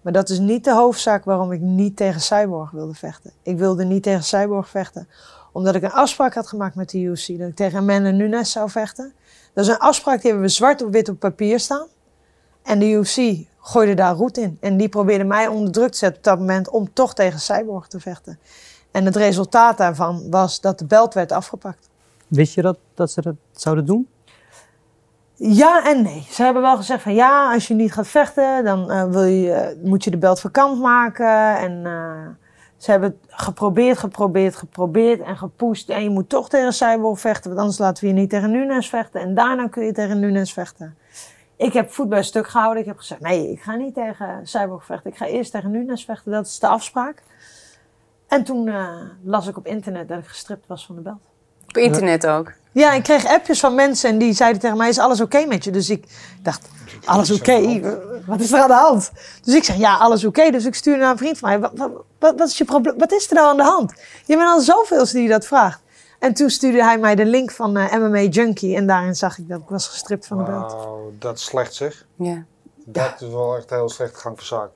Maar 0.01 0.13
dat 0.13 0.29
is 0.29 0.39
niet 0.39 0.65
de 0.65 0.73
hoofdzaak 0.73 1.25
waarom 1.25 1.53
ik 1.53 1.61
niet 1.61 1.97
tegen 1.97 2.21
Cyborg 2.21 2.71
wilde 2.71 2.95
vechten. 2.95 3.33
Ik 3.43 3.59
wilde 3.59 3.85
niet 3.85 4.03
tegen 4.03 4.25
Cyborg 4.25 4.69
vechten 4.69 5.09
omdat 5.57 5.75
ik 5.75 5.83
een 5.83 5.93
afspraak 5.93 6.35
had 6.35 6.47
gemaakt 6.47 6.75
met 6.75 6.91
de 6.91 6.99
UFC 6.99 7.39
dat 7.39 7.49
ik 7.49 7.57
tegen 7.57 7.79
Amanda 7.79 8.11
Nunes 8.11 8.51
zou 8.51 8.71
vechten. 8.71 9.13
Dat 9.53 9.65
is 9.65 9.71
een 9.71 9.79
afspraak 9.79 10.21
die 10.21 10.31
hebben 10.31 10.49
we 10.49 10.53
zwart 10.53 10.83
op 10.83 10.93
wit 10.93 11.09
op 11.09 11.19
papier 11.19 11.61
staan. 11.61 11.87
En 12.63 12.79
de 12.79 12.91
UFC 12.91 13.47
gooide 13.61 13.95
daar 13.95 14.15
roet 14.15 14.37
in. 14.37 14.57
En 14.61 14.77
die 14.77 14.89
probeerde 14.89 15.25
mij 15.25 15.47
onder 15.47 15.73
druk 15.73 15.91
te 15.91 15.99
zetten 15.99 16.19
op 16.19 16.25
dat 16.25 16.39
moment 16.39 16.69
om 16.69 16.93
toch 16.93 17.15
tegen 17.15 17.41
Cyborg 17.41 17.87
te 17.87 18.01
vechten. 18.01 18.39
En 18.91 19.05
het 19.05 19.17
resultaat 19.17 19.79
daarvan 19.79 20.31
was 20.31 20.61
dat 20.61 20.79
de 20.79 20.85
belt 20.85 21.15
werd 21.15 21.33
afgepakt. 21.33 21.89
Wist 22.27 22.55
je 22.55 22.63
dat, 22.63 22.79
dat 22.95 23.11
ze 23.11 23.21
dat 23.21 23.37
zouden 23.53 23.87
doen? 23.87 24.09
Ja 25.35 25.87
en 25.87 26.03
nee. 26.03 26.27
Ze 26.31 26.43
hebben 26.43 26.63
wel 26.63 26.77
gezegd 26.77 27.03
van 27.03 27.15
ja, 27.15 27.53
als 27.53 27.69
je 27.69 27.75
niet 27.75 27.93
gaat 27.93 28.09
vechten, 28.09 28.65
dan 28.65 28.91
uh, 28.93 29.05
wil 29.05 29.25
je, 29.25 29.81
moet 29.83 30.05
je 30.05 30.11
de 30.11 30.19
belt 30.19 30.41
vakant 30.41 30.81
maken. 30.81 31.57
En 31.57 31.73
uh, 31.85 32.46
ze 32.77 32.91
hebben 32.91 33.21
geprobeerd, 33.27 33.99
geprobeerd, 33.99 34.57
geprobeerd 34.57 35.21
en 35.21 35.37
gepusht. 35.37 35.89
En 35.89 36.03
je 36.03 36.11
moet 36.11 36.29
toch 36.29 36.49
tegen 36.49 36.73
Cyborg 36.73 37.21
vechten, 37.21 37.49
want 37.49 37.61
anders 37.61 37.79
laten 37.79 38.05
we 38.05 38.11
je 38.11 38.17
niet 38.17 38.31
tegen 38.31 38.51
Nunes 38.51 38.89
vechten. 38.89 39.21
En 39.21 39.35
daarna 39.35 39.69
kun 39.69 39.85
je 39.85 39.93
tegen 39.93 40.21
Nunes 40.21 40.53
vechten. 40.53 40.97
Ik 41.57 41.73
heb 41.73 41.91
voetbal 41.93 42.23
stuk 42.23 42.49
gehouden. 42.49 42.81
Ik 42.81 42.89
heb 42.89 42.99
gezegd, 42.99 43.21
nee, 43.21 43.51
ik 43.51 43.61
ga 43.61 43.75
niet 43.75 43.95
tegen 43.95 44.41
Cyborg 44.43 44.85
vechten. 44.85 45.11
Ik 45.11 45.17
ga 45.17 45.27
eerst 45.27 45.53
tegen 45.53 45.71
Nunes 45.71 46.05
vechten. 46.05 46.33
Dat 46.33 46.47
is 46.47 46.59
de 46.59 46.67
afspraak. 46.67 47.23
En 48.27 48.45
toen 48.45 48.67
uh, 48.67 49.01
las 49.23 49.47
ik 49.47 49.57
op 49.57 49.67
internet 49.67 50.09
dat 50.09 50.19
ik 50.19 50.27
gestript 50.27 50.67
was 50.67 50.87
van 50.87 50.95
de 50.95 51.01
belt. 51.01 51.21
Op 51.69 51.77
internet 51.77 52.27
ook? 52.27 52.53
Ja, 52.77 52.93
ik 52.93 53.03
kreeg 53.03 53.27
appjes 53.27 53.61
van 53.61 53.75
mensen 53.75 54.11
en 54.11 54.19
die 54.19 54.33
zeiden 54.33 54.61
tegen 54.61 54.77
mij, 54.77 54.89
is 54.89 54.99
alles 54.99 55.21
oké 55.21 55.37
okay 55.37 55.49
met 55.49 55.65
je? 55.65 55.71
Dus 55.71 55.91
ik 55.91 56.05
dacht, 56.43 56.69
alles 57.05 57.31
oké? 57.31 57.53
Okay? 57.53 57.83
Wat 58.27 58.41
is 58.41 58.53
er 58.53 58.61
aan 58.61 58.69
de 58.69 58.75
hand? 58.75 59.11
Dus 59.43 59.55
ik 59.55 59.65
zeg, 59.65 59.77
ja, 59.77 59.97
alles 59.97 60.25
oké. 60.25 60.39
Okay. 60.41 60.51
Dus 60.51 60.65
ik 60.65 60.75
stuurde 60.75 61.01
naar 61.01 61.11
een 61.11 61.19
vriend 61.19 61.39
van 61.39 61.49
mij, 61.49 61.59
wat, 61.61 61.73
wat, 62.19 62.35
wat, 62.37 62.49
is 62.49 62.59
je 62.59 62.65
probleem? 62.65 62.99
Wat 62.99 63.13
is 63.13 63.29
er 63.29 63.35
nou 63.35 63.49
aan 63.49 63.57
de 63.57 63.63
hand? 63.63 63.93
Je 64.25 64.37
bent 64.37 64.49
al 64.49 64.61
zoveel 64.61 65.05
die 65.05 65.29
dat 65.29 65.47
vraagt. 65.47 65.81
En 66.19 66.35
toen 66.35 66.51
stuurde 66.51 66.83
hij 66.83 66.99
mij 66.99 67.15
de 67.15 67.25
link 67.25 67.51
van 67.51 67.79
uh, 67.79 67.93
MMA 67.93 68.21
Junkie 68.21 68.77
en 68.77 68.87
daarin 68.87 69.15
zag 69.15 69.39
ik 69.39 69.49
dat 69.49 69.61
ik 69.61 69.69
was 69.69 69.89
gestript 69.89 70.27
van 70.27 70.39
de 70.39 70.45
belt. 70.45 70.73
Wauw, 70.73 71.13
dat 71.19 71.37
is 71.37 71.45
slecht 71.45 71.75
zeg. 71.75 72.07
Ja. 72.17 72.45
Dat 72.85 73.21
is 73.21 73.29
wel 73.29 73.57
echt 73.57 73.71
heel 73.71 73.89
slecht 73.89 74.17
gang 74.17 74.37
van 74.37 74.47
zaken. 74.47 74.73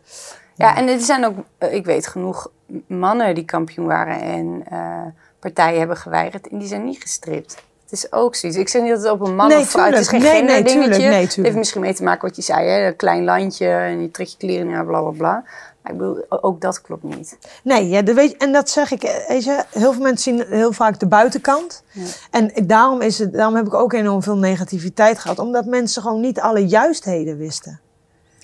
Ja, 0.55 0.77
en 0.77 0.89
er 0.89 1.01
zijn 1.01 1.25
ook, 1.25 1.37
uh, 1.59 1.75
ik 1.75 1.85
weet 1.85 2.07
genoeg 2.07 2.51
mannen 2.87 3.35
die 3.35 3.45
kampioen 3.45 3.87
waren 3.87 4.21
en 4.21 4.65
uh, 4.73 5.03
partijen 5.39 5.79
hebben 5.79 5.97
geweigerd 5.97 6.49
en 6.49 6.59
die 6.59 6.69
zijn 6.69 6.85
niet 6.85 7.03
gestript. 7.03 7.69
Het 7.91 7.99
is 7.99 8.13
ook 8.13 8.35
zoiets. 8.35 8.59
Ik 8.59 8.69
zeg 8.69 8.83
niet 8.83 8.91
dat 8.91 9.03
het 9.03 9.11
op 9.11 9.21
een 9.21 9.35
man 9.35 9.49
nee, 9.49 9.59
of 9.59 9.71
vrouw... 9.71 9.85
Tuurlijk. 9.85 10.11
Het 10.11 10.23
is 10.23 10.29
geen 10.29 10.45
nee, 10.45 10.55
nee, 10.55 10.63
dingetje. 10.63 10.81
Tuurlijk, 10.81 11.03
nee, 11.03 11.23
het 11.23 11.37
heeft 11.37 11.57
misschien 11.57 11.81
mee 11.81 11.95
te 11.95 12.03
maken 12.03 12.29
wat 12.29 12.37
je 12.37 12.43
zei. 12.43 12.69
Hè? 12.69 12.87
Een 12.87 12.97
klein 12.97 13.25
landje 13.25 13.69
en 13.69 14.01
je 14.01 14.11
trekt 14.11 14.31
je 14.31 14.37
kleren 14.37 14.71
naar 14.71 14.87
bla 14.87 15.01
bla 15.01 15.11
bla. 15.11 15.45
Maar 15.83 15.93
ik 15.93 15.99
bedoel, 15.99 16.25
ook 16.29 16.61
dat 16.61 16.81
klopt 16.81 17.03
niet. 17.03 17.39
Nee, 17.63 17.89
ja, 17.89 18.03
dat 18.03 18.15
weet 18.15 18.37
en 18.37 18.53
dat 18.53 18.71
zeg 18.71 18.91
ik. 18.91 19.25
Weet 19.29 19.45
je, 19.45 19.65
heel 19.71 19.93
veel 19.93 20.03
mensen 20.03 20.37
zien 20.37 20.47
heel 20.49 20.73
vaak 20.73 20.99
de 20.99 21.07
buitenkant. 21.07 21.83
Ja. 21.91 22.05
En 22.31 22.53
daarom, 22.67 23.01
is 23.01 23.19
het, 23.19 23.33
daarom 23.33 23.55
heb 23.55 23.67
ik 23.67 23.75
ook 23.75 23.93
enorm 23.93 24.23
veel 24.23 24.37
negativiteit 24.37 25.19
gehad. 25.19 25.39
Omdat 25.39 25.65
mensen 25.65 26.03
gewoon 26.03 26.21
niet 26.21 26.41
alle 26.41 26.67
juistheden 26.67 27.39
wisten. 27.39 27.81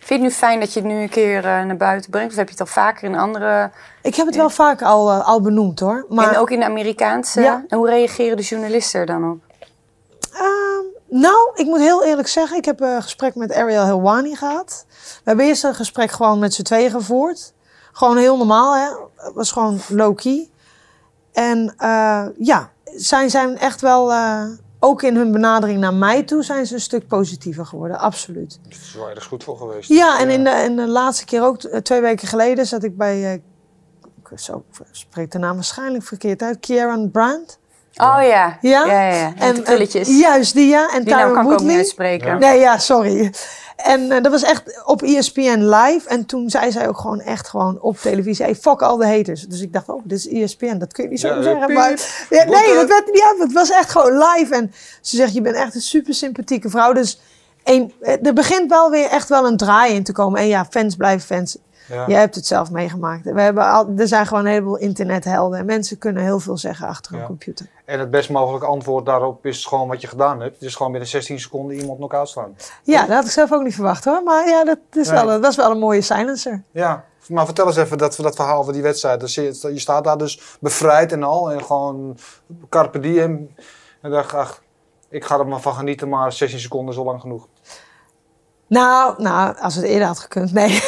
Vind 0.06 0.20
je 0.20 0.26
het 0.26 0.34
nu 0.34 0.46
fijn 0.46 0.60
dat 0.60 0.72
je 0.72 0.80
het 0.80 0.88
nu 0.88 1.00
een 1.00 1.08
keer 1.08 1.36
uh, 1.36 1.42
naar 1.44 1.76
buiten 1.76 2.10
brengt? 2.10 2.30
Of 2.30 2.36
heb 2.36 2.46
je 2.46 2.52
het 2.52 2.60
al 2.60 2.66
vaker 2.66 3.04
in 3.08 3.18
andere... 3.18 3.70
Ik 4.02 4.14
heb 4.14 4.26
het 4.26 4.36
wel 4.36 4.50
vaker 4.50 4.86
al, 4.86 5.12
uh, 5.12 5.26
al 5.26 5.40
benoemd 5.40 5.80
hoor. 5.80 6.06
Maar... 6.08 6.32
En 6.32 6.38
ook 6.38 6.50
in 6.50 6.58
de 6.58 6.64
Amerikaanse? 6.64 7.40
Ja. 7.40 7.64
En 7.68 7.78
hoe 7.78 7.88
reageren 7.88 8.36
de 8.36 8.42
journalisten 8.42 9.00
er 9.00 9.06
dan 9.06 9.30
op? 9.30 9.38
Uh, 10.32 10.40
nou, 11.20 11.50
ik 11.54 11.66
moet 11.66 11.78
heel 11.78 12.04
eerlijk 12.04 12.28
zeggen, 12.28 12.56
ik 12.56 12.64
heb 12.64 12.80
een 12.80 13.02
gesprek 13.02 13.34
met 13.34 13.52
Ariel 13.52 13.84
Helwani 13.84 14.36
gehad. 14.36 14.86
We 14.88 15.22
hebben 15.24 15.44
eerst 15.44 15.64
een 15.64 15.74
gesprek 15.74 16.10
gewoon 16.10 16.38
met 16.38 16.54
z'n 16.54 16.62
tweeën 16.62 16.90
gevoerd. 16.90 17.52
Gewoon 17.92 18.16
heel 18.16 18.36
normaal, 18.36 18.76
hè. 18.76 18.88
Het 19.16 19.34
was 19.34 19.52
gewoon 19.52 19.80
low-key. 19.88 20.50
En 21.32 21.74
uh, 21.78 22.26
ja, 22.38 22.70
zij 22.84 23.28
zijn 23.28 23.58
echt 23.58 23.80
wel 23.80 24.12
ook 24.86 25.02
in 25.02 25.16
hun 25.16 25.32
benadering 25.32 25.78
naar 25.78 25.94
mij 25.94 26.22
toe 26.22 26.42
zijn 26.42 26.66
ze 26.66 26.74
een 26.74 26.80
stuk 26.80 27.06
positiever 27.06 27.66
geworden, 27.66 27.98
absoluut. 27.98 28.58
Dat 28.62 28.72
is 28.72 28.96
erg 29.14 29.24
goed 29.24 29.44
voor 29.44 29.56
geweest. 29.56 29.88
Ja, 29.88 30.20
en 30.20 30.30
in 30.30 30.44
de, 30.44 30.50
in 30.50 30.76
de 30.76 30.88
laatste 30.88 31.24
keer 31.24 31.42
ook, 31.42 31.60
twee 31.60 32.00
weken 32.00 32.28
geleden, 32.28 32.66
zat 32.66 32.82
ik 32.82 32.96
bij, 32.96 33.34
uh, 33.34 34.38
zo 34.38 34.64
spreekt 34.90 35.32
de 35.32 35.38
naam 35.38 35.54
waarschijnlijk 35.54 36.04
verkeerd 36.04 36.42
uit, 36.42 36.60
Kieran 36.60 37.10
Brandt. 37.10 37.58
Oh 37.96 38.18
ja. 38.20 38.58
Ja? 38.60 38.86
Ja, 38.86 38.86
ja, 38.86 39.14
ja. 39.14 39.32
En, 39.36 39.64
en, 39.64 39.88
en, 39.88 40.16
juist, 40.16 40.54
die 40.54 40.68
ja. 40.68 40.90
En 40.92 41.04
die 41.04 41.14
naam 41.14 41.32
kan 41.32 41.44
Woodley. 41.44 41.54
ik 41.54 41.60
ook 41.60 41.66
niet 41.68 41.76
uitspreken. 41.76 42.26
Ja. 42.26 42.38
Nee, 42.38 42.58
ja, 42.58 42.78
sorry. 42.78 43.32
En 43.76 44.10
eh, 44.10 44.22
dat 44.22 44.32
was 44.32 44.42
echt 44.42 44.82
op 44.84 45.02
ESPN 45.02 45.58
live. 45.58 46.08
En 46.08 46.26
toen 46.26 46.50
zei 46.50 46.72
zij 46.72 46.88
ook 46.88 46.98
gewoon 46.98 47.20
echt 47.20 47.48
gewoon 47.48 47.80
op 47.80 47.98
televisie: 47.98 48.44
hey, 48.44 48.54
fuck 48.54 48.82
all 48.82 48.98
the 48.98 49.06
haters. 49.06 49.42
Dus 49.42 49.60
ik 49.60 49.72
dacht, 49.72 49.88
oh, 49.88 50.02
dit 50.04 50.18
is 50.18 50.28
ESPN, 50.28 50.78
dat 50.78 50.92
kun 50.92 51.04
je 51.04 51.10
niet 51.10 51.20
zo 51.20 51.28
Ja, 51.28 51.42
zeggen. 51.42 51.66
piep. 51.66 51.76
Maar, 51.76 51.90
ja, 52.30 52.44
nee, 52.44 52.46
Boete. 52.46 52.74
dat 52.74 52.88
werd 52.88 53.06
er 53.06 53.12
niet 53.12 53.22
af. 53.22 53.38
Het 53.38 53.52
was 53.52 53.70
echt 53.70 53.90
gewoon 53.90 54.12
live. 54.18 54.54
En 54.54 54.72
ze 55.00 55.16
zegt: 55.16 55.34
Je 55.34 55.40
bent 55.40 55.56
echt 55.56 55.74
een 55.74 55.80
super 55.80 56.14
sympathieke 56.14 56.70
vrouw. 56.70 56.92
Dus 56.92 57.20
een, 57.64 57.92
eh, 58.00 58.26
er 58.26 58.32
begint 58.32 58.70
wel 58.70 58.90
weer 58.90 59.08
echt 59.08 59.28
wel 59.28 59.46
een 59.46 59.56
draai 59.56 59.94
in 59.94 60.02
te 60.04 60.12
komen. 60.12 60.40
En 60.40 60.46
ja, 60.46 60.66
fans 60.70 60.96
blijven 60.96 61.26
fans. 61.36 61.56
Ja. 61.88 62.04
Jij 62.06 62.18
hebt 62.20 62.34
het 62.34 62.46
zelf 62.46 62.70
meegemaakt. 62.70 63.24
We 63.24 63.40
hebben 63.40 63.64
al, 63.70 63.88
er 63.96 64.08
zijn 64.08 64.26
gewoon 64.26 64.44
een 64.44 64.50
heleboel 64.50 64.76
internethelden. 64.76 65.58
En 65.58 65.66
mensen 65.66 65.98
kunnen 65.98 66.22
heel 66.22 66.38
veel 66.40 66.56
zeggen 66.58 66.86
achter 66.88 67.12
een 67.14 67.18
Ja. 67.20 67.26
computer. 67.26 67.66
En 67.84 67.98
het 68.00 68.10
best 68.10 68.30
mogelijke 68.30 68.66
antwoord 68.66 69.06
daarop 69.06 69.46
is 69.46 69.64
gewoon 69.64 69.88
wat 69.88 70.00
je 70.00 70.06
gedaan 70.06 70.40
hebt. 70.40 70.62
Is 70.62 70.74
gewoon 70.74 70.90
binnen 70.92 71.08
16 71.10 71.40
seconden 71.40 71.76
iemand 71.76 71.98
knock-out 71.98 72.28
slaan. 72.28 72.56
Ja, 72.82 73.00
dat 73.00 73.10
had 73.16 73.24
ik 73.24 73.30
zelf 73.30 73.52
ook 73.52 73.62
niet 73.62 73.74
verwacht 73.74 74.04
hoor. 74.04 74.22
Maar 74.22 74.48
ja, 74.48 74.64
dat, 74.64 74.78
is 74.92 75.08
Nee. 75.08 75.16
wel, 75.16 75.26
dat 75.26 75.40
was 75.40 75.56
wel 75.56 75.70
een 75.70 75.78
mooie 75.78 76.00
silencer. 76.00 76.62
Ja, 76.70 77.04
maar 77.28 77.44
vertel 77.44 77.66
eens 77.66 77.76
even 77.76 77.98
dat, 77.98 78.16
dat 78.20 78.34
verhaal 78.36 78.64
van 78.64 78.72
die 78.72 78.82
wedstrijd. 78.82 79.20
Dus 79.20 79.34
je, 79.34 79.42
je 79.72 79.78
staat 79.78 80.04
daar 80.04 80.18
dus 80.18 80.56
bevrijd 80.60 81.12
en 81.12 81.22
al. 81.22 81.50
En 81.52 81.64
gewoon 81.64 82.16
carpe 82.68 83.00
diem. 83.00 83.54
En 84.00 84.10
dacht, 84.10 84.34
ach, 84.34 84.62
ik 85.08 85.24
ga 85.24 85.38
er 85.38 85.46
maar 85.46 85.60
van 85.60 85.74
genieten, 85.74 86.08
maar 86.08 86.32
16 86.32 86.58
seconden 86.60 86.92
is 86.92 86.98
al 86.98 87.04
lang 87.06 87.20
genoeg. 87.20 87.46
Nou, 88.68 89.22
nou, 89.22 89.56
als 89.60 89.74
het 89.74 89.84
eerder 89.84 90.06
had 90.06 90.18
gekund, 90.18 90.52
nee. 90.52 90.68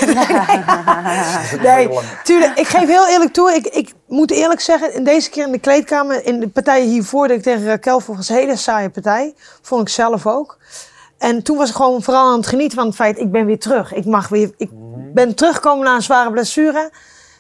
Nee, 1.63 1.89
tuurlijk. 2.25 2.59
Ik 2.59 2.67
geef 2.67 2.87
heel 2.87 3.09
eerlijk 3.09 3.33
toe. 3.33 3.55
Ik, 3.55 3.67
ik 3.67 3.93
moet 4.07 4.31
eerlijk 4.31 4.61
zeggen, 4.61 4.95
in 4.95 5.05
deze 5.05 5.31
keer 5.31 5.47
in 5.47 5.53
de 5.53 5.59
kleedkamer, 5.59 6.27
in 6.27 6.41
de 6.41 6.49
partijen 6.49 6.89
hiervoor 6.89 7.29
dat 7.29 7.37
ik 7.37 7.43
tegen 7.43 7.65
Raquel 7.65 8.03
was 8.07 8.29
een 8.29 8.37
hele 8.37 8.57
saaie 8.57 8.91
partij. 8.91 9.35
Vond 9.63 9.83
ik 9.83 9.89
zelf 9.89 10.27
ook. 10.27 10.59
En 11.19 11.43
toen 11.43 11.57
was 11.57 11.69
ik 11.69 11.75
gewoon 11.75 12.03
vooral 12.03 12.27
aan 12.27 12.37
het 12.37 12.47
genieten 12.47 12.79
van 12.79 12.87
het 12.87 12.97
feit, 12.97 13.19
ik 13.19 13.33
ben 13.33 13.47
weer 13.47 13.59
terug. 13.59 13.93
Ik, 13.93 14.05
mag 14.05 14.29
weer, 14.29 14.51
ik 14.57 14.71
ben 15.15 15.35
teruggekomen 15.35 15.85
na 15.85 15.95
een 15.95 16.03
zware 16.03 16.31
blessure. 16.31 16.91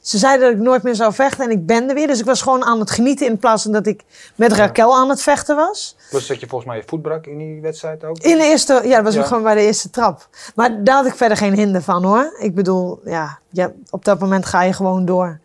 Ze 0.08 0.18
zeiden 0.18 0.46
dat 0.48 0.56
ik 0.58 0.62
nooit 0.64 0.82
meer 0.82 0.94
zou 0.94 1.12
vechten 1.12 1.44
en 1.44 1.50
ik 1.50 1.66
ben 1.66 1.88
er 1.88 1.94
weer. 1.94 2.06
Dus 2.06 2.18
ik 2.18 2.24
was 2.24 2.42
gewoon 2.42 2.64
aan 2.64 2.80
het 2.80 2.90
genieten 2.90 3.26
in 3.26 3.38
plaats 3.38 3.62
van 3.62 3.72
dat 3.72 3.86
ik 3.86 4.04
met 4.34 4.52
Raquel 4.52 4.96
aan 4.96 5.08
het 5.08 5.22
vechten 5.22 5.56
was. 5.56 5.96
Plus 6.10 6.26
dat 6.26 6.40
je 6.40 6.46
volgens 6.46 6.70
mij 6.70 6.78
je 6.80 6.84
voet 6.86 7.02
brak 7.02 7.26
in 7.26 7.38
die 7.38 7.60
wedstrijd 7.60 8.04
ook. 8.04 8.18
In 8.18 8.38
de 8.38 8.44
eerste, 8.44 8.80
ja, 8.84 8.94
dat 8.94 9.04
was 9.04 9.14
Ja. 9.14 9.22
gewoon 9.22 9.42
bij 9.42 9.54
de 9.54 9.60
eerste 9.60 9.90
trap. 9.90 10.28
Maar 10.54 10.84
daar 10.84 10.94
had 10.96 11.06
ik 11.06 11.14
verder 11.14 11.36
geen 11.36 11.54
hinder 11.54 11.82
van 11.82 12.04
hoor. 12.04 12.34
Ik 12.38 12.54
bedoel, 12.54 13.00
ja, 13.04 13.38
ja, 13.50 13.72
op 13.90 14.04
dat 14.04 14.18
moment 14.18 14.46
ga 14.46 14.62
je 14.62 14.72
gewoon 14.72 15.04
door. 15.04 15.40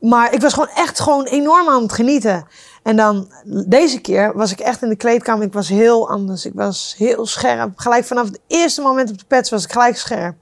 Maar 0.00 0.32
ik 0.34 0.40
was 0.40 0.52
gewoon 0.52 0.70
echt 0.74 1.00
gewoon 1.00 1.24
enorm 1.24 1.68
aan 1.68 1.82
het 1.82 1.92
genieten. 1.92 2.46
En 2.82 2.96
dan 2.96 3.32
deze 3.66 4.00
keer 4.00 4.32
was 4.36 4.52
ik 4.52 4.60
echt 4.60 4.82
in 4.82 4.88
de 4.88 4.96
kleedkamer. 4.96 5.46
Ik 5.46 5.52
was 5.52 5.68
heel 5.68 6.10
anders. 6.10 6.46
Ik 6.46 6.52
was 6.54 6.94
heel 6.98 7.26
scherp. 7.26 7.72
Gelijk 7.78 8.04
vanaf 8.04 8.26
het 8.26 8.40
eerste 8.46 8.80
moment 8.82 9.10
op 9.10 9.18
de 9.18 9.24
pets 9.28 9.50
was 9.50 9.64
ik 9.64 9.72
gelijk 9.72 9.96
scherp. 9.96 10.34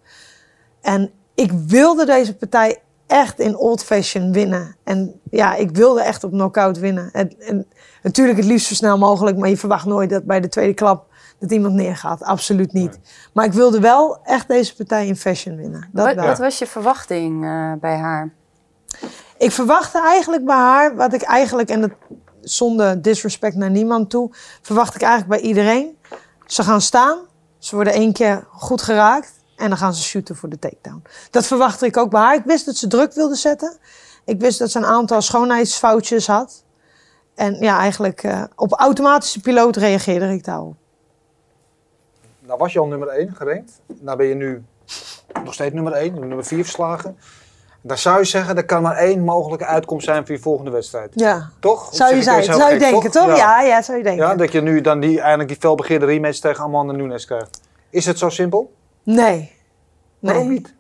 En 0.81 1.11
ik 1.35 1.53
wilde 1.67 2.05
deze 2.07 2.35
partij 2.37 2.79
echt 3.07 3.39
in 3.39 3.57
old 3.57 3.85
fashion 3.85 4.33
winnen. 4.33 4.77
En 4.85 5.21
ja, 5.31 5.55
ik 5.55 5.71
wilde 5.71 6.03
echt 6.03 6.25
op 6.25 6.31
knockout 6.31 6.79
winnen. 6.79 7.11
En, 7.13 7.35
en 7.39 7.67
natuurlijk 8.03 8.39
het 8.39 8.47
liefst 8.47 8.67
zo 8.67 8.75
snel 8.75 8.99
mogelijk. 8.99 9.37
Maar 9.37 9.49
je 9.49 9.57
verwacht 9.57 9.87
nooit 9.87 10.11
dat 10.11 10.25
bij 10.25 10.41
de 10.41 10.49
tweede 10.49 10.75
klap 10.75 11.07
dat 11.39 11.51
iemand 11.51 11.75
neergaat. 11.75 12.23
Absoluut 12.23 12.73
niet. 12.73 12.99
Maar 13.33 13.45
ik 13.45 13.53
wilde 13.53 13.81
wel 13.81 14.19
echt 14.25 14.49
deze 14.49 14.77
partij 14.77 15.07
in 15.07 15.17
fashion 15.17 15.57
winnen. 15.57 15.89
Dat 15.93 16.07
Wat, 16.07 16.15
wel. 16.15 16.27
wat 16.27 16.39
was 16.39 16.59
je 16.59 16.67
verwachting 16.67 17.45
eh, 17.45 17.73
bij 17.81 17.97
haar? 17.97 18.33
Ik 19.39 19.51
verwachtte 19.51 20.01
eigenlijk 20.01 20.45
bij 20.45 20.57
haar, 20.57 20.97
wat 20.97 21.13
ik 21.13 21.23
eigenlijk, 21.23 21.69
en 21.69 21.81
dat 21.81 21.91
zonder 22.41 23.03
disrespect 23.03 23.57
naar 23.57 23.71
niemand 23.71 24.11
toe, 24.11 24.31
verwacht 24.63 24.95
ik 24.95 25.03
eigenlijk 25.03 25.41
bij 25.41 25.49
iedereen. 25.49 25.99
Ze 26.47 26.63
gaan 26.63 26.81
staan, 26.81 27.19
ze 27.59 27.75
worden 27.75 27.93
één 27.93 28.13
keer 28.13 28.47
goed 28.51 28.83
geraakt 28.83 29.33
en 29.57 29.69
dan 29.69 29.79
gaan 29.79 29.95
ze 29.95 30.03
shooten 30.03 30.37
voor 30.37 30.49
de 30.49 30.59
takedown. 30.59 31.03
Dat 31.31 31.47
verwachtte 31.47 31.87
ik 31.87 31.97
ook 31.97 32.11
bij 32.11 32.21
haar. 32.21 32.35
Ik 32.35 32.45
wist 32.45 32.67
dat 32.67 32.77
ze 32.77 32.87
druk 32.87 33.13
wilde 33.13 33.35
zetten. 33.35 33.77
Ik 34.25 34.41
wist 34.41 34.59
dat 34.59 34.71
ze 34.71 34.79
een 34.79 34.85
aantal 34.85 35.23
schoonheidsfoutjes 35.23 36.27
had. 36.27 36.65
En 37.35 37.57
ja, 37.61 37.79
eigenlijk 37.79 38.23
eh, 38.23 38.43
op 38.57 38.73
automatische 38.73 39.41
piloot 39.41 39.77
reageerde 39.77 40.33
ik 40.33 40.45
daarop. 40.45 40.75
Nou 42.41 42.59
was 42.59 42.73
je 42.73 42.79
al 42.79 42.87
nummer 42.87 43.09
1 43.09 43.35
gerankt. 43.35 43.81
Nou 44.01 44.17
ben 44.17 44.27
je 44.27 44.35
nu 44.35 44.65
nog 45.45 45.55
steeds 45.55 45.75
nummer 45.75 45.93
1, 45.93 46.15
nummer 46.15 46.45
4 46.45 46.63
verslagen. 46.63 47.17
Daar 47.81 47.99
zou 47.99 48.19
je 48.19 48.25
zeggen, 48.25 48.57
er 48.57 48.65
kan 48.65 48.83
maar 48.83 48.97
één 48.97 49.25
mogelijke 49.25 49.65
uitkomst 49.65 50.05
zijn 50.05 50.27
voor 50.27 50.35
je 50.35 50.41
volgende 50.41 50.71
wedstrijd. 50.71 51.13
Ja, 51.15 51.51
Toch? 51.61 51.89
Of 51.89 51.95
zou 51.95 52.15
je, 52.15 52.23
zou 52.23 52.73
je 52.73 52.79
denken, 52.79 53.11
toch? 53.11 53.27
Ja. 53.27 53.37
Ja, 53.37 53.63
ja, 53.63 53.83
zou 53.83 53.99
je 53.99 54.05
denken. 54.05 54.27
Ja, 54.27 54.35
dat 54.35 54.53
je 54.53 54.61
nu 54.61 54.81
dan 54.81 55.01
die, 55.01 55.21
eindelijk 55.21 55.49
die 55.49 55.59
felbegeerde 55.59 56.07
rematch 56.07 56.39
tegen 56.39 56.65
Amanda 56.65 56.93
Nunes 56.93 57.27
krijgt. 57.27 57.61
Is 57.91 58.07
het 58.07 58.19
zo 58.19 58.29
simpel? 58.29 58.73
Nee. 59.05 59.53
Waarom 60.19 60.47
nee. 60.47 60.59
niet? 60.59 60.75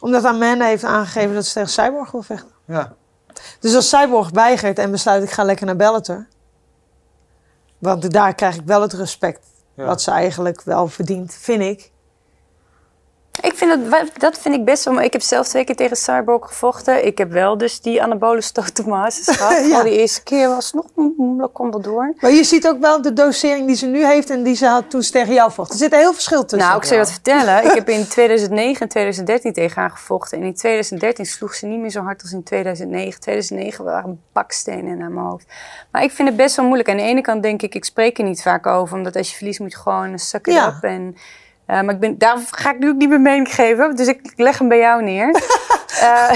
Omdat 0.00 0.24
Amanda 0.24 0.64
heeft 0.64 0.84
aangegeven 0.84 1.34
dat 1.34 1.46
ze 1.46 1.52
tegen 1.52 1.68
Cyborg 1.68 2.10
wil 2.10 2.22
vechten. 2.22 2.50
Ja. 2.64 2.94
Dus 3.60 3.74
als 3.74 3.88
Cyborg 3.88 4.30
weigert 4.30 4.78
en 4.78 4.90
besluit 4.90 5.22
ik 5.22 5.30
ga 5.30 5.44
lekker 5.44 5.66
naar 5.66 5.76
Bellator. 5.76 6.26
Want 7.78 8.12
daar 8.12 8.34
krijg 8.34 8.56
ik 8.56 8.62
wel 8.64 8.82
het 8.82 8.92
respect 8.92 9.46
Ja. 9.74 9.84
wat 9.84 10.02
ze 10.02 10.10
eigenlijk 10.10 10.62
wel 10.62 10.88
verdient, 10.88 11.34
vind 11.34 11.62
ik. 11.62 11.92
Ik 13.42 13.54
vind 13.54 13.90
dat, 13.90 14.10
dat 14.18 14.38
vind 14.38 14.54
ik 14.54 14.64
best 14.64 14.84
wel. 14.84 15.00
Ik 15.00 15.12
heb 15.12 15.22
zelf 15.22 15.48
twee 15.48 15.64
keer 15.64 15.76
tegen 15.76 15.96
Cyborg 15.96 16.46
gevochten. 16.46 17.06
Ik 17.06 17.18
heb 17.18 17.30
wel 17.30 17.58
dus 17.58 17.80
die 17.80 18.02
anabole 18.02 18.40
stotomasis 18.40 19.28
gehad. 19.36 19.66
Ja. 19.66 19.76
Al 19.76 19.82
die 19.84 19.98
eerste 19.98 20.22
keer 20.22 20.48
was 20.48 20.72
nog, 20.72 20.84
dat 21.38 21.52
kon 21.52 21.70
wel 21.70 21.80
door. 21.80 22.14
Maar 22.20 22.30
je 22.30 22.44
ziet 22.44 22.68
ook 22.68 22.80
wel 22.80 23.02
de 23.02 23.12
dosering 23.12 23.66
die 23.66 23.76
ze 23.76 23.86
nu 23.86 24.06
heeft 24.06 24.30
en 24.30 24.42
die 24.42 24.54
ze 24.54 24.66
had 24.66 24.90
toen 24.90 25.02
ze 25.02 25.10
tegen 25.10 25.34
jou 25.34 25.52
vocht. 25.52 25.72
Er 25.72 25.78
zit 25.78 25.92
een 25.92 25.98
heel 25.98 26.12
verschil 26.12 26.44
tussen. 26.44 26.68
Nou, 26.68 26.80
ik 26.80 26.84
zal 26.84 26.96
je 26.96 27.02
wat 27.02 27.12
vertellen. 27.12 27.64
Ik 27.64 27.72
heb 27.74 27.88
in 27.88 28.06
2009 28.08 28.80
en 28.80 28.88
2013 28.88 29.52
tegen 29.52 29.80
haar 29.80 29.90
gevochten. 29.90 30.38
En 30.38 30.44
in 30.44 30.54
2013 30.54 31.26
sloeg 31.26 31.54
ze 31.54 31.66
niet 31.66 31.80
meer 31.80 31.90
zo 31.90 32.02
hard 32.02 32.22
als 32.22 32.32
in 32.32 32.42
2009. 32.42 33.20
2009 33.20 33.84
waren 33.84 34.20
bakstenen 34.32 34.98
naar 34.98 35.10
mijn 35.10 35.26
hoofd. 35.26 35.46
Maar 35.90 36.02
ik 36.02 36.10
vind 36.10 36.28
het 36.28 36.36
best 36.36 36.56
wel 36.56 36.64
moeilijk. 36.64 36.88
Aan 36.90 36.96
de 36.96 37.02
ene 37.02 37.20
kant 37.20 37.42
denk 37.42 37.62
ik, 37.62 37.74
ik 37.74 37.84
spreek 37.84 38.18
er 38.18 38.24
niet 38.24 38.42
vaak 38.42 38.66
over. 38.66 38.96
Omdat 38.96 39.16
als 39.16 39.30
je 39.30 39.36
verliest 39.36 39.60
moet 39.60 39.72
je 39.72 39.78
gewoon 39.78 40.12
it 40.14 40.40
Ja. 40.42 40.66
up. 40.68 40.82
En, 40.82 41.16
eh, 41.70 41.80
maar 41.80 41.94
ik 41.94 42.00
ben, 42.00 42.18
daar 42.18 42.38
ga 42.50 42.72
ik 42.72 42.78
nu 42.78 42.88
ook 42.88 42.96
niet 42.96 43.08
mijn 43.08 43.22
mening 43.22 43.54
geven. 43.54 43.96
Dus 43.96 44.06
ik 44.06 44.32
leg 44.36 44.58
hem 44.58 44.68
bij 44.68 44.78
jou 44.78 45.02
neer. 45.02 45.34
Eh, 45.90 46.32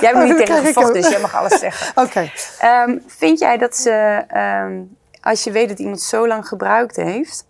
jij 0.00 0.10
hebt 0.10 0.14
Oh, 0.14 0.22
niet 0.22 0.36
tegen 0.36 0.56
gevochten, 0.66 0.94
dus 0.94 1.08
jij 1.08 1.20
mag 1.20 1.34
alles 1.34 1.58
zeggen. 1.58 1.92
Oké. 2.04 2.30
Ehm, 2.58 2.98
vind 3.06 3.38
jij 3.38 3.58
dat 3.58 3.76
ze, 3.76 4.24
ehm, 4.28 4.80
als 5.20 5.44
je 5.44 5.50
weet 5.50 5.68
dat 5.68 5.78
iemand 5.78 6.00
zo 6.00 6.26
lang 6.26 6.48
gebruikt 6.48 6.96
heeft... 6.96 7.46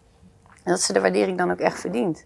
dat 0.65 0.81
ze 0.81 0.93
de 0.93 1.01
waardering 1.01 1.39
dan 1.39 1.51
ook 1.51 1.59
echt 1.59 1.81
verdient? 1.81 2.25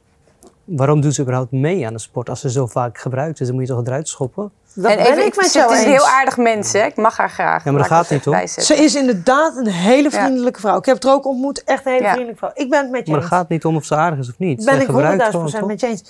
Waarom 0.66 1.00
doen 1.00 1.12
ze 1.12 1.20
überhaupt 1.22 1.50
mee 1.52 1.86
aan 1.86 1.92
de 1.92 1.98
sport 1.98 2.28
als 2.28 2.40
ze 2.40 2.50
zo 2.50 2.66
vaak 2.66 2.98
gebruikt 2.98 3.40
is? 3.40 3.46
Dan 3.46 3.56
moet 3.56 3.66
je 3.66 3.72
toch 3.74 3.86
eruit 3.86 4.08
schoppen? 4.08 4.52
Dat 4.74 4.90
En 4.90 4.96
ben 4.96 5.06
even, 5.06 5.26
ik 5.26 5.36
met 5.36 5.54
het 5.54 5.70
is 5.70 5.82
een 5.82 5.88
heel 5.90 6.06
aardig 6.06 6.36
mens, 6.36 6.72
hè? 6.72 6.84
Ik 6.84 6.96
mag 6.96 7.16
haar 7.16 7.30
graag. 7.30 7.64
Ja, 7.64 7.70
maar 7.70 7.80
dat 7.80 7.90
gaat 7.90 8.10
niet, 8.10 8.24
hoor. 8.24 8.34
bijzetten. 8.34 8.76
Ze 8.76 8.84
is 8.84 8.94
inderdaad 8.94 9.56
een 9.56 9.66
hele 9.66 10.10
vriendelijke 10.10 10.60
vrouw. 10.60 10.78
Ik 10.78 10.84
heb 10.84 10.94
het 10.94 11.04
er 11.04 11.10
ook 11.10 11.26
ontmoet. 11.26 11.64
Echt 11.64 11.86
een 11.86 11.92
hele 11.92 12.04
Ja. 12.04 12.10
vriendelijke 12.12 12.38
vrouw. 12.46 12.64
Ik 12.64 12.70
ben 12.70 12.82
het 12.82 12.90
met 12.90 13.06
je 13.06 13.12
Maar 13.12 13.20
het 13.20 13.30
gaat 13.30 13.48
niet 13.48 13.64
om 13.64 13.76
of 13.76 13.84
ze 13.84 13.94
aardig 13.94 14.18
is 14.18 14.28
of 14.28 14.38
niet. 14.38 14.64
ben 14.64 14.80
ik 14.80 14.86
gebruikt 14.86 15.22
100.000 15.22 15.30
gewoon, 15.30 15.40
procent 15.40 15.60
toch? 15.60 15.70
met 15.70 15.80
je 15.80 15.86
eens. 15.86 16.04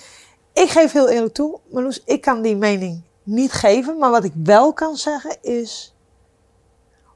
Ik 0.53 0.69
geef 0.69 0.91
heel 0.91 1.09
eerlijk 1.09 1.33
toe, 1.33 1.59
Marloes, 1.71 2.01
ik 2.05 2.21
kan 2.21 2.41
die 2.41 2.55
mening 2.55 3.01
niet 3.23 3.51
geven. 3.51 3.97
Maar 3.97 4.11
wat 4.11 4.23
ik 4.23 4.31
wel 4.43 4.73
kan 4.73 4.95
zeggen 4.95 5.37
is... 5.41 5.95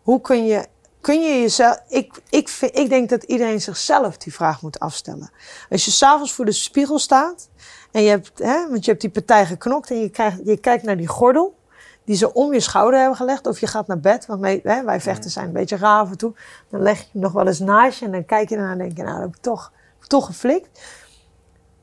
Hoe 0.01 0.21
kun 0.21 0.45
je, 0.45 0.65
kun 1.01 1.21
je 1.21 1.41
jezelf... 1.41 1.81
Ik, 1.87 2.21
ik, 2.29 2.49
vind- 2.49 2.77
ik 2.77 2.89
denk 2.89 3.09
dat 3.09 3.23
iedereen 3.23 3.61
zichzelf 3.61 4.17
die 4.17 4.33
vraag 4.33 4.61
moet 4.61 4.79
afstellen. 4.79 5.31
Als 5.69 5.85
je 5.85 5.91
s'avonds 5.91 6.33
voor 6.33 6.45
de 6.45 6.51
spiegel 6.51 6.99
staat... 6.99 7.49
En 7.91 8.01
je 8.01 8.09
hebt, 8.09 8.31
hè, 8.39 8.69
want 8.69 8.85
je 8.85 8.91
hebt 8.91 9.01
die 9.01 9.11
partij 9.11 9.45
geknokt 9.45 9.89
en 9.89 9.99
je, 9.99 10.09
krijgt, 10.09 10.39
je 10.43 10.57
kijkt 10.57 10.83
naar 10.83 10.97
die 10.97 11.07
gordel... 11.07 11.59
Die 12.03 12.15
ze 12.15 12.33
om 12.33 12.53
je 12.53 12.59
schouder 12.59 12.99
hebben 12.99 13.17
gelegd. 13.17 13.47
Of 13.47 13.59
je 13.59 13.67
gaat 13.67 13.87
naar 13.87 13.99
bed. 13.99 14.25
Want 14.25 14.41
wij, 14.41 14.59
hè, 14.63 14.83
wij 14.83 15.01
vechten 15.01 15.29
zijn 15.31 15.45
een 15.45 15.53
beetje 15.53 15.77
raar 15.77 15.99
af 15.99 16.09
en 16.09 16.17
toe. 16.17 16.33
Dan 16.69 16.81
leg 16.81 16.99
je 16.99 17.05
hem 17.11 17.21
nog 17.21 17.31
wel 17.31 17.47
eens 17.47 17.59
naast 17.59 17.99
je. 17.99 18.05
En 18.05 18.11
dan 18.11 18.25
kijk 18.25 18.49
je 18.49 18.55
ernaar 18.55 18.71
en 18.71 18.77
denk 18.77 18.97
je, 18.97 19.03
nou, 19.03 19.15
dat 19.15 19.25
heb 19.25 19.35
ik 19.35 19.41
toch, 19.41 19.71
toch 20.07 20.25
geflikt. 20.25 20.79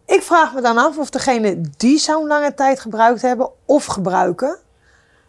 Ik 0.06 0.22
vraag 0.22 0.54
me 0.54 0.60
dan 0.60 0.78
af 0.78 0.98
of 0.98 1.10
degene 1.10 1.60
die 1.76 1.98
zo'n 1.98 2.26
lange 2.26 2.54
tijd 2.54 2.80
gebruikt 2.80 3.22
hebben 3.22 3.50
of 3.64 3.84
gebruiken, 3.84 4.58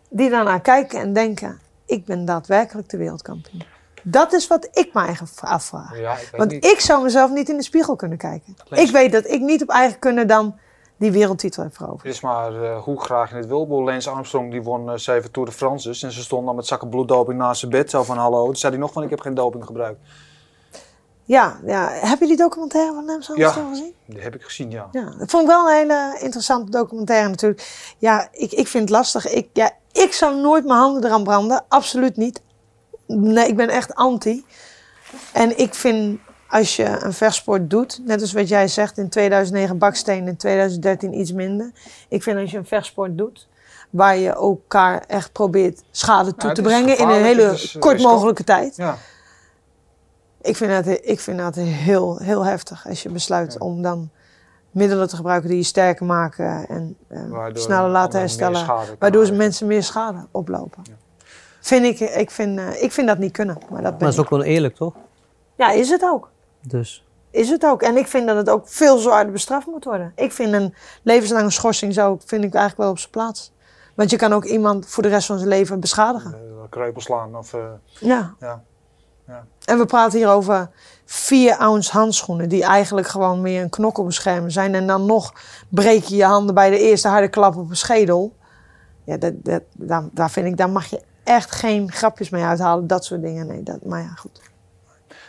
die 0.09 0.29
daarnaar 0.29 0.61
kijken 0.61 0.99
en 0.99 1.13
denken: 1.13 1.59
ik 1.85 2.05
ben 2.05 2.25
daadwerkelijk 2.25 2.89
de 2.89 2.97
wereldkampioen. 2.97 3.63
Dat 4.11 4.33
is 4.33 4.47
wat 4.47 4.67
ik 4.71 4.93
me 4.93 5.01
eigen 5.05 5.27
afvraag. 5.39 5.99
Ja, 5.99 6.13
ik 6.17 6.29
Want 6.37 6.51
niet. 6.51 6.65
ik 6.65 6.79
zou 6.79 7.03
mezelf 7.03 7.31
niet 7.31 7.49
in 7.49 7.57
de 7.57 7.63
spiegel 7.63 7.95
kunnen 7.95 8.17
kijken. 8.17 8.55
Lees- 8.67 8.79
Ik 8.79 8.91
weet 8.91 9.11
dat 9.11 9.27
ik 9.27 9.41
niet 9.41 9.61
op 9.61 9.69
eigen 9.69 9.99
kunnen 9.99 10.27
dan 10.27 10.55
die 10.97 11.11
wereldtitel 11.11 11.63
heb 11.63 11.75
veroverd. 11.75 12.03
Het 12.03 12.11
is 12.13 12.21
maar 12.21 12.63
eh, 12.63 12.81
hoe 12.81 13.01
graag 13.01 13.29
je 13.29 13.35
het 13.35 13.45
wil. 13.47 13.67
Boel 13.67 13.83
Lance 13.83 14.09
Armstrong 14.09 14.51
die 14.51 14.63
won 14.63 14.89
eh, 14.89 14.95
zeven 14.97 15.31
Tour 15.31 15.49
de 15.49 15.55
France's. 15.55 16.03
En 16.03 16.11
ze 16.11 16.21
stond 16.21 16.45
dan 16.45 16.55
met 16.55 16.65
zakken 16.67 16.89
bloeddoping 16.89 17.37
naast 17.39 17.59
zijn 17.59 17.71
bed. 17.71 17.89
Zo 17.89 18.03
van 18.03 18.17
hallo. 18.17 18.45
Toen 18.45 18.55
zei 18.55 18.71
hij 18.71 18.81
nog 18.81 18.91
van 18.91 19.03
ik 19.03 19.09
heb 19.09 19.19
geen 19.21 19.33
doping 19.33 19.65
gebruikt. 19.65 19.99
Ja, 21.23 21.59
ja. 21.65 21.89
heb 21.91 22.19
je 22.19 22.27
die 22.27 22.37
documentaire 22.37 22.93
van 22.93 23.05
Lance 23.05 23.31
Ja. 23.37 23.43
Armstrong 23.45 23.69
gezien? 23.69 23.93
Die 24.05 24.21
heb 24.21 24.35
ik 24.35 24.43
gezien, 24.43 24.71
ja. 24.71 24.87
Ja, 24.91 25.03
dat 25.17 25.29
vond 25.29 25.43
ik 25.43 25.49
wel 25.49 25.69
een 25.69 25.75
hele 25.75 26.17
interessante 26.19 26.71
documentaire 26.71 27.29
natuurlijk. 27.29 27.93
Ja, 27.97 28.27
ik, 28.31 28.51
ik 28.51 28.67
vind 28.67 28.83
het 28.89 28.97
lastig. 28.97 29.27
Ik, 29.27 29.49
ja, 29.53 29.71
ik 29.91 30.13
zou 30.13 30.35
nooit 30.41 30.65
mijn 30.65 30.79
handen 30.79 31.05
eraan 31.05 31.23
branden. 31.23 31.65
Absoluut 31.67 32.17
niet. 32.17 32.41
Nee, 33.17 33.47
ik 33.47 33.55
ben 33.55 33.69
echt 33.69 33.95
anti. 33.95 34.45
En 35.33 35.57
ik 35.57 35.73
vind 35.73 36.19
als 36.49 36.75
je 36.75 36.85
een 37.03 37.13
vechtsport 37.13 37.69
doet, 37.69 38.01
net 38.05 38.21
als 38.21 38.33
wat 38.33 38.47
jij 38.47 38.67
zegt, 38.67 38.97
in 38.97 39.09
2009 39.09 39.77
baksteen, 39.77 40.27
in 40.27 40.37
2013 40.37 41.19
iets 41.19 41.31
minder. 41.31 41.71
Ik 42.09 42.23
vind 42.23 42.39
als 42.39 42.51
je 42.51 42.57
een 42.57 42.65
vechtsport 42.65 43.17
doet, 43.17 43.47
waar 43.89 44.17
je 44.17 44.29
elkaar 44.29 45.03
echt 45.07 45.31
probeert 45.31 45.83
schade 45.91 46.35
toe 46.35 46.51
te 46.51 46.61
brengen 46.61 46.97
in 46.97 47.07
een 47.09 47.23
hele 47.23 47.43
is, 47.43 47.75
eh, 47.75 47.81
kort 47.81 48.01
mogelijke 48.01 48.43
tijd. 48.43 48.75
Ja. 48.75 48.97
Ik 50.41 50.55
vind 50.55 50.85
dat, 50.85 50.99
ik 51.01 51.19
vind 51.19 51.37
dat 51.37 51.55
heel, 51.55 52.17
heel 52.17 52.45
heftig 52.45 52.87
als 52.87 53.03
je 53.03 53.09
besluit 53.09 53.53
Ja. 53.53 53.65
om 53.65 53.81
dan 53.81 54.09
middelen 54.71 55.07
te 55.07 55.15
gebruiken 55.15 55.49
die 55.49 55.57
je 55.57 55.63
sterker 55.63 56.05
maken 56.05 56.67
en 56.67 56.97
eh, 57.07 57.45
sneller 57.53 57.89
laten 57.89 58.19
herstellen. 58.19 58.65
Waardoor 58.99 59.33
mensen 59.33 59.67
meer 59.67 59.83
schade 59.83 60.27
oplopen. 60.31 60.83
Vind 61.59 61.85
ik, 61.85 61.99
ik, 61.99 62.31
vind, 62.31 62.59
eh, 62.59 62.83
ik 62.83 62.91
vind 62.91 63.07
dat 63.07 63.17
niet 63.17 63.31
kunnen. 63.31 63.57
Maar 63.69 63.81
dat 63.81 63.91
Maar 63.91 63.99
dat 63.99 64.09
is 64.09 64.15
ik. 64.15 64.21
ook 64.23 64.29
wel 64.29 64.43
eerlijk, 64.43 64.75
toch? 64.75 64.93
Ja, 65.55 65.71
is 65.71 65.89
het 65.89 66.03
ook. 66.03 66.29
Dus 66.61 67.05
Is 67.31 67.49
het 67.49 67.65
ook. 67.65 67.81
En 67.81 67.97
ik 67.97 68.07
vind 68.07 68.27
dat 68.27 68.35
het 68.35 68.49
ook 68.49 68.67
veel 68.67 68.97
zwaarder 68.97 69.31
bestraft 69.33 69.67
moet 69.67 69.83
worden. 69.83 70.11
Ik 70.15 70.31
vind 70.31 70.53
een 70.53 70.73
levenslange 71.03 71.49
schorsing 71.49 71.93
zou, 71.93 72.17
vind 72.25 72.43
ik 72.43 72.53
eigenlijk 72.53 72.77
wel 72.81 72.89
op 72.89 72.99
zijn 72.99 73.11
plaats. 73.11 73.51
Want 73.95 74.09
je 74.09 74.17
kan 74.17 74.33
ook 74.33 74.45
iemand 74.45 74.87
voor 74.87 75.03
de 75.03 75.09
rest 75.09 75.27
van 75.27 75.37
zijn 75.37 75.49
leven 75.49 75.79
beschadigen. 75.79 76.35
Kreupel 76.69 77.01
slaan 77.01 77.37
of... 77.37 77.53
eh, 77.53 77.59
Ja. 77.99 78.33
ja. 78.39 78.63
Ja. 79.27 79.45
En 79.65 79.77
we 79.77 79.85
praten 79.85 80.17
hier 80.19 80.29
over 80.29 80.69
4 81.05 81.57
ounce 81.57 81.91
handschoenen. 81.91 82.49
Die 82.49 82.63
eigenlijk 82.63 83.07
gewoon 83.07 83.41
meer 83.41 83.61
een 83.61 83.69
knokkelbeschermer 83.69 84.51
zijn. 84.51 84.75
En 84.75 84.87
dan 84.87 85.05
nog 85.05 85.33
breek 85.69 86.03
je 86.03 86.15
je 86.15 86.23
handen 86.23 86.55
bij 86.55 86.69
de 86.69 86.79
eerste 86.79 87.07
harde 87.07 87.27
klap 87.29 87.55
op 87.55 87.69
een 87.69 87.75
schedel. 87.75 88.35
Ja, 89.03 89.17
dat, 89.17 89.33
dat, 89.43 89.61
daar, 89.73 90.03
daar 90.11 90.29
vind 90.31 90.45
ik, 90.47 90.57
daar 90.57 90.69
mag 90.69 90.85
je 90.85 91.01
echt 91.29 91.51
geen 91.51 91.91
grapjes 91.91 92.29
mee 92.29 92.43
uithalen. 92.43 92.87
Dat 92.87 93.05
soort 93.05 93.21
dingen. 93.21 93.47
Nee, 93.47 93.63
dat, 93.63 93.85
maar 93.85 94.01
ja, 94.01 94.13
goed. 94.15 94.41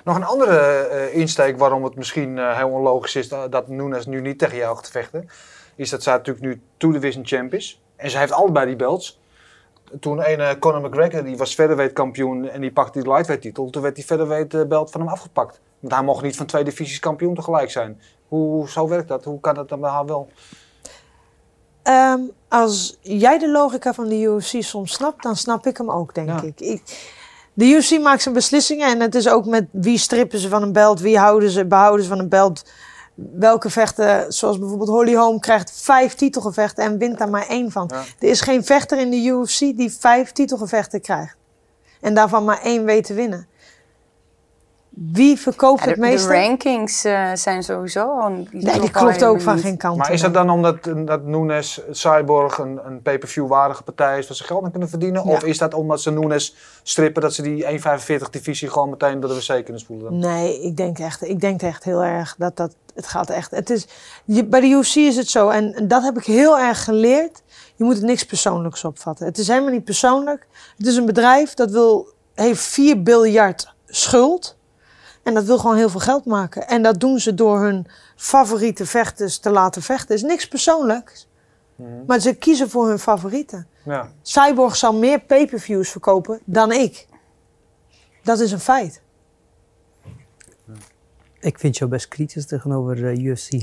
Nog 0.05 0.17
een 0.17 0.25
andere 0.25 0.59
eh, 0.59 1.15
insteek 1.15 1.59
waarom 1.59 1.85
het 1.85 1.97
misschien 1.97 2.39
eh, 2.39 2.57
heel 2.57 2.69
onlogisch 2.69 3.17
is 3.17 3.29
dat, 3.29 3.53
dat 3.53 3.69
Nunes 3.69 4.07
nu 4.07 4.21
niet 4.21 4.39
tegen 4.39 4.57
jou 4.57 4.77
gaat 4.77 4.91
vechten. 4.91 5.29
Is 5.75 5.91
dat 5.91 6.03
zij 6.03 6.13
natuurlijk 6.13 6.47
nu 6.47 6.63
two 6.77 6.93
division 6.93 7.27
champ 7.27 7.55
is. 7.55 7.83
En 7.97 8.11
ze 8.11 8.19
heeft 8.19 8.33
allebei 8.33 8.67
die 8.67 8.77
belts. 8.77 9.21
Toen 10.01 10.31
een 10.31 10.41
eh, 10.41 10.59
Conor 10.59 10.81
McGregor, 10.81 11.25
die 11.25 11.37
was 11.37 11.55
featherweight 11.55 11.95
kampioen 11.95 12.49
en 12.49 12.61
die 12.61 12.73
pakte 12.73 13.01
die 13.01 13.11
lightweight 13.11 13.43
titel. 13.43 13.71
Toen 13.71 13.83
werd 13.83 13.95
die 13.95 14.05
featherweight 14.05 14.55
eh, 14.55 14.65
belt 14.65 14.91
van 14.91 15.01
hem 15.01 15.11
afgepakt. 15.11 15.61
Want 15.81 15.93
hij 15.93 16.03
mocht 16.03 16.23
niet 16.23 16.37
van 16.37 16.47
twee 16.47 16.65
divisies 16.65 16.99
kampioen 16.99 17.35
tegelijk 17.35 17.71
zijn. 17.71 18.01
Hoe, 18.29 18.69
zo 18.69 18.89
werkt 18.89 19.09
dat? 19.09 19.25
Hoe 19.25 19.41
kan 19.41 19.55
dat 19.55 19.69
dan 19.69 19.81
bij 19.81 19.91
haar 19.91 20.07
wel? 20.07 20.29
Ehm, 21.83 22.21
als 22.49 22.97
jij 23.01 23.39
de 23.39 23.51
logica 23.51 23.95
van 23.95 24.09
de 24.09 24.21
UFC 24.21 24.63
soms 24.63 24.93
snapt, 24.93 25.23
dan 25.23 25.37
snap 25.37 25.67
ik 25.67 25.77
hem 25.77 25.91
ook, 25.91 26.15
denk 26.15 26.29
Ja. 26.29 26.43
ik. 26.43 26.61
ik. 26.61 26.83
De 27.53 27.65
UFC 27.67 27.99
maakt 28.01 28.23
zijn 28.23 28.35
beslissingen 28.35 28.89
en 28.89 29.01
het 29.01 29.15
is 29.15 29.29
ook 29.29 29.47
met 29.47 29.67
wie 29.73 29.99
strippen 29.99 30.39
ze 30.39 30.49
van 30.49 30.63
een 30.63 30.73
belt, 30.73 31.01
wie 31.01 31.19
houden 31.19 31.51
ze, 31.51 31.67
behouden 31.67 32.03
ze 32.03 32.09
van 32.11 32.19
een 32.19 32.29
belt. 32.29 32.65
Welke 33.15 33.71
vechten, 33.71 34.33
zoals 34.33 34.59
bijvoorbeeld 34.59 34.89
Holly 34.89 35.15
Holm, 35.15 35.41
krijgt 35.41 35.73
vijf 35.75 36.15
titelgevechten 36.15 36.85
en 36.85 36.99
wint 36.99 37.19
daar 37.19 37.29
maar 37.29 37.47
één 37.49 37.71
van. 37.71 37.91
Ja. 37.93 38.03
Er 38.19 38.29
is 38.29 38.41
geen 38.41 38.65
vechter 38.65 38.99
in 38.99 39.11
de 39.11 39.17
UFC 39.25 39.59
die 39.59 39.93
vijf 39.99 40.33
titelgevechten 40.33 41.01
krijgt. 41.01 41.37
En 42.01 42.15
daarvan 42.15 42.45
maar 42.45 42.61
één 42.63 42.85
weet 42.85 43.05
te 43.05 43.15
winnen. 43.15 43.47
Wie 44.91 45.39
verkoopt 45.39 45.81
Ja, 45.81 45.87
het 45.87 45.95
de, 45.95 46.01
de 46.01 46.07
meeste? 46.07 46.29
rankings 46.29 47.05
eh, 47.05 47.31
zijn 47.35 47.63
sowieso 47.63 48.21
al... 48.21 48.31
nee, 48.51 48.81
die 48.81 48.91
klopt 48.91 49.25
ook 49.25 49.41
van 49.41 49.59
geen 49.59 49.77
kant. 49.77 49.97
Maar 49.97 50.13
is 50.13 50.21
dat 50.21 50.35
dan 50.35 50.51
omdat 50.51 50.85
dat 51.05 51.25
Nunes 51.25 51.81
Cyborg 51.91 52.59
een, 52.59 52.81
een 52.87 53.03
pay-per-view 53.03 53.49
waardige 53.49 53.83
partij 53.83 54.19
is 54.19 54.29
waar 54.29 54.37
ze 54.37 54.45
geld 54.45 54.65
aan 54.65 54.71
kunnen 54.71 54.89
verdienen? 54.89 55.25
Ja. 55.25 55.31
Of 55.31 55.45
is 55.45 55.59
dat 55.59 55.75
omdat 55.75 56.01
ze 56.01 56.11
Nunes 56.11 56.57
strippen 56.83 57.23
dat 57.23 57.35
ze 57.35 57.43
die 57.43 57.65
1,45 57.65 58.31
divisie 58.31 58.71
gewoon 58.71 58.91
meteen 58.91 59.21
door 59.21 59.31
de 59.31 59.37
wc 59.37 59.65
kunnen 59.65 59.81
spoelen? 59.83 60.11
dan? 60.11 60.31
Nee, 60.31 60.63
ik 60.63 60.77
denk 60.77 60.99
echt, 60.99 61.23
ik 61.29 61.41
denk 61.41 61.63
echt 61.63 61.85
heel 61.85 62.03
erg 62.03 62.35
dat 62.39 62.57
dat, 62.57 62.75
het 62.95 63.07
gaat 63.07 63.31
echt, 63.31 63.51
het 63.51 63.71
is, 63.71 63.87
je, 64.25 64.45
bij 64.45 64.61
de 64.61 64.67
UFC 64.67 64.95
is 64.95 65.17
het 65.17 65.29
zo 65.29 65.49
en, 65.49 65.75
en 65.75 65.89
dat 65.89 66.03
heb 66.03 66.17
ik 66.19 66.25
heel 66.25 66.59
erg 66.59 66.85
geleerd. 66.85 67.43
Je 67.77 67.85
moet 67.85 67.95
het 67.95 68.05
niks 68.05 68.25
persoonlijks 68.25 68.85
opvatten. 68.85 69.27
Het 69.27 69.39
is 69.39 69.49
helemaal 69.49 69.71
niet 69.71 69.85
persoonlijk. 69.85 70.47
Het 70.77 70.87
is 70.87 70.97
een 70.97 71.07
bedrijf 71.07 71.55
dat 71.55 71.71
wil, 71.71 72.09
heeft 72.35 72.63
4 72.63 73.03
biljard 73.03 73.75
schuld. 73.87 74.59
En 75.31 75.37
dat 75.37 75.45
wil 75.45 75.59
gewoon 75.59 75.77
heel 75.77 75.89
veel 75.89 76.01
geld 76.01 76.25
maken. 76.25 76.69
En 76.69 76.83
dat 76.83 77.01
doen 77.01 77.19
ze 77.19 77.35
door 77.35 77.61
hun 77.61 77.87
favoriete 78.17 78.87
vechters 78.87 79.39
te 79.39 79.51
laten 79.51 79.83
vechten. 79.83 80.15
is 80.15 80.23
niks 80.23 80.49
persoonlijks. 80.49 81.29
Mhm. 81.77 81.89
Maar 82.07 82.21
ze 82.21 82.35
kiezen 82.35 82.71
voor 82.71 82.89
hun 82.89 82.99
favorieten. 82.99 83.67
Ja. 83.85 84.13
Cyborg 84.23 84.77
zal 84.77 84.95
meer 84.95 85.21
pay-per-views 85.21 85.91
verkopen 85.91 86.41
dan 86.45 86.73
ik. 86.73 87.07
Dat 88.23 88.41
is 88.41 88.53
een 88.53 88.61
feit. 88.61 89.03
ik 91.41 91.59
vind 91.59 91.77
jou 91.79 91.91
best 91.91 92.09
kritisch 92.09 92.47
tegenover 92.47 93.07
eh, 93.07 93.25
UFC. 93.25 93.51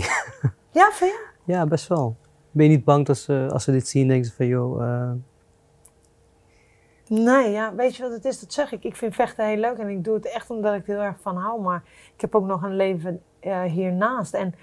Ja, 0.72 0.92
vind 0.92 1.12
je? 1.12 1.26
ja, 1.44 1.66
best 1.66 1.88
wel. 1.88 2.16
Ben 2.52 2.66
je 2.66 2.72
niet 2.72 2.84
bang 2.84 3.06
dat 3.06 3.18
ze, 3.18 3.48
als 3.52 3.64
ze 3.64 3.72
dit 3.72 3.88
zien, 3.88 4.08
denken 4.08 4.30
ze 4.30 4.36
van, 4.36 4.48
joh, 4.48 4.84
eh, 4.84 5.12
Nee, 7.10 7.52
ja, 7.52 7.76
weet 7.76 7.96
je 7.96 8.04
wat 8.04 8.12
het 8.12 8.26
is? 8.26 8.40
Dat 8.40 8.54
zeg 8.54 8.72
ik. 8.72 8.84
Ik 8.84 8.96
vind 8.96 9.16
vechten 9.16 9.48
heel 9.48 9.58
leuk 9.58 9.78
en 9.78 9.90
ik 9.90 10.04
doe 10.04 10.14
het 10.14 10.34
echt 10.34 10.50
omdat 10.50 10.74
ik 10.76 10.88
er 10.88 10.94
heel 10.94 11.04
erg 11.04 11.18
van 11.22 11.36
hou. 11.36 11.62
Maar 11.62 11.84
ik 12.16 12.22
heb 12.22 12.36
ook 12.36 12.46
nog 12.46 12.64
een 12.64 12.76
leven 12.76 13.22
eh, 13.40 13.64
hiernaast. 13.64 14.34
En 14.34 14.54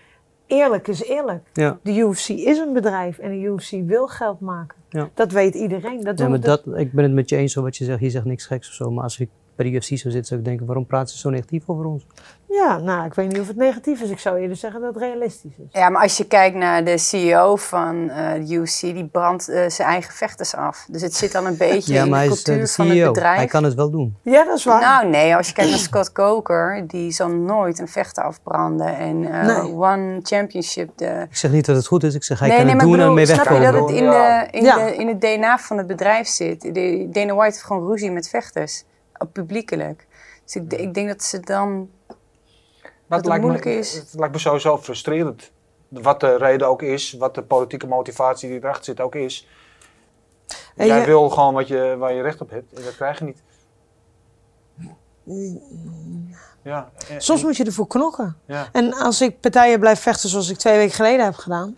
eerlijk 0.46 0.88
is 0.88 1.04
eerlijk. 1.04 1.48
ja. 1.52 1.78
De 1.83 1.96
UFC 1.96 2.28
is 2.28 2.59
een 2.59 2.72
bedrijf 2.72 3.18
en 3.18 3.30
de 3.30 3.46
UFC 3.46 3.70
wil 3.70 4.07
geld 4.07 4.40
maken. 4.40 4.78
Ja. 4.88 5.11
Dat 5.14 5.33
weet 5.33 5.54
iedereen. 5.54 6.00
Dat 6.04 6.18
Ja, 6.18 6.28
maar 6.28 6.40
dat, 6.40 6.66
ik 6.66 6.92
ben 6.92 7.04
het 7.04 7.12
met 7.12 7.28
je 7.28 7.37
eens 7.37 7.52
zo 7.52 7.62
wat 7.62 7.76
je 7.76 7.85
zegt. 7.85 8.00
Je 8.00 8.11
zegt 8.11 8.24
niks 8.24 8.46
geks 8.46 8.68
of 8.68 8.74
zo. 8.74 8.90
Maar 8.90 9.02
als 9.02 9.20
ik 9.20 9.28
bij 9.54 9.70
de 9.70 9.72
UFC 9.72 9.87
zou 9.87 9.98
zitten, 9.98 10.24
zou 10.24 10.40
ik 10.40 10.46
denken, 10.46 10.66
waarom 10.66 10.87
praten 10.87 11.14
ze 11.14 11.18
zo 11.20 11.30
negatief 11.30 11.68
over 11.68 11.85
ons? 11.85 12.07
Ja, 12.55 12.79
nou, 12.79 13.07
ik 13.07 13.14
weet 13.14 13.29
niet 13.29 13.40
of 13.40 13.47
het 13.47 13.57
negatief 13.57 14.01
is. 14.01 14.11
Ik 14.11 14.19
zou 14.19 14.38
eerder 14.38 14.57
zeggen 14.57 14.81
dat 14.81 14.95
het 14.95 15.03
realistisch 15.03 15.53
is. 15.59 15.67
Ja, 15.71 15.88
maar 15.88 16.03
als 16.03 16.17
je 16.17 16.27
kijkt 16.27 16.57
naar 16.57 16.85
de 16.85 16.99
CEO 16.99 17.57
van 17.57 18.11
eh, 18.11 18.33
de 18.47 18.55
UFC, 18.55 18.81
die 18.81 19.07
brandt 19.07 19.49
eh, 19.49 19.69
zijn 19.69 19.88
eigen 19.88 20.14
vechters 20.14 20.55
af. 20.55 20.87
Dus 20.88 21.03
het 21.03 21.14
zit 21.14 21.35
al 21.35 21.47
een 21.47 21.57
beetje 21.67 21.93
Ja, 21.95 22.05
in 22.05 22.11
de 22.11 22.17
eh, 22.17 22.27
cultuur 22.27 22.59
de 22.61 22.67
van 22.67 22.87
het 22.87 22.95
CEO. 22.97 23.12
bedrijf. 23.12 23.37
Hij 23.37 23.47
kan 23.47 23.64
het 23.64 23.75
wel 23.75 23.90
doen. 23.90 24.17
Ja, 24.23 24.45
dat 24.45 24.59
is 24.59 24.64
waar. 24.64 24.81
Nou 24.81 25.09
nee, 25.09 25.37
als 25.37 25.47
je 25.49 25.53
kijkt 25.55 25.71
naar 25.71 25.79
Scott 25.81 26.12
Coker, 26.12 26.85
die 26.87 27.11
zal 27.11 27.29
nooit 27.29 27.79
een 27.79 27.88
vechter 27.88 28.25
afbranden. 28.25 28.97
En 28.97 29.25
eh, 29.33 29.47
Nee. 29.62 29.73
One 29.75 30.19
Championship, 30.23 30.90
de... 30.97 31.27
Ik 31.31 31.37
zeg 31.37 31.51
niet 31.51 31.67
dat 31.67 31.77
het 31.77 31.87
goed 31.87 32.03
is. 32.05 32.14
Ik 32.14 32.25
zeg, 32.25 32.38
hij 32.38 32.49
nee, 32.49 32.57
kan 32.57 32.67
nee, 32.67 32.75
het 32.77 32.85
doen 32.85 33.01
en 33.01 33.14
mee 33.14 33.27
snap 33.27 33.45
je 33.45 33.51
wegkomen. 33.51 33.73
dat 33.73 33.88
het 33.88 33.99
in, 33.99 34.05
de, 34.11 34.47
in, 34.51 34.64
Ja. 34.64 34.77
de, 34.87 34.97
in 34.97 35.09
het 35.09 35.21
DNA 35.21 35.59
van 35.59 35.79
het 35.79 35.87
bedrijf 35.87 36.27
zit? 36.29 36.61
De, 36.75 37.09
Dana 37.11 37.35
White 37.35 37.53
heeft 37.55 37.62
gewoon 37.64 37.87
ruzie 37.87 38.11
met 38.11 38.29
vechters, 38.29 38.85
publiekelijk. 39.33 40.07
Dus 40.45 40.55
ik, 40.55 40.73
ik 40.73 40.95
denk 40.95 41.09
dat 41.09 41.23
ze 41.23 41.40
dan... 41.40 41.88
Het 43.16 43.27
lijkt 43.27 43.44
me, 43.44 43.50
moeilijk 43.50 43.79
is- 43.79 43.92
Het 43.94 44.14
lijkt 44.14 44.35
me 44.35 44.40
sowieso 44.40 44.79
frustrerend. 44.79 45.50
Wat 45.88 46.20
de 46.20 46.37
reden 46.37 46.68
ook 46.68 46.83
is, 46.83 47.12
wat 47.12 47.35
de 47.35 47.42
politieke 47.42 47.87
motivatie 47.87 48.48
die 48.48 48.59
erachter 48.59 48.85
zit 48.85 49.00
ook 49.00 49.14
is. 49.14 49.48
En 50.77 50.87
Jij 50.87 51.00
je- 51.00 51.07
wil 51.07 51.29
gewoon 51.31 51.55
wat 51.55 51.68
je, 51.68 51.96
waar 51.98 52.12
je 52.12 52.22
recht 52.22 52.40
op 52.40 52.50
hebt 52.50 52.72
en 52.72 52.83
dat 52.83 52.96
krijg 52.96 53.18
je 53.18 53.24
niet. 53.24 53.42
Ja, 56.62 56.90
en- 57.09 57.20
Soms 57.22 57.40
en- 57.40 57.46
moet 57.46 57.57
je 57.57 57.64
ervoor 57.64 57.87
knokken. 57.87 58.37
ja. 58.46 58.68
En 58.72 58.94
als 58.94 59.20
ik 59.20 59.40
partijen 59.40 59.81
blijf 59.81 60.00
vechten 60.00 60.29
zoals 60.29 60.50
ik 60.50 60.57
twee 60.57 60.77
weken 60.77 60.94
geleden 60.94 61.24
heb 61.24 61.35
gedaan. 61.35 61.77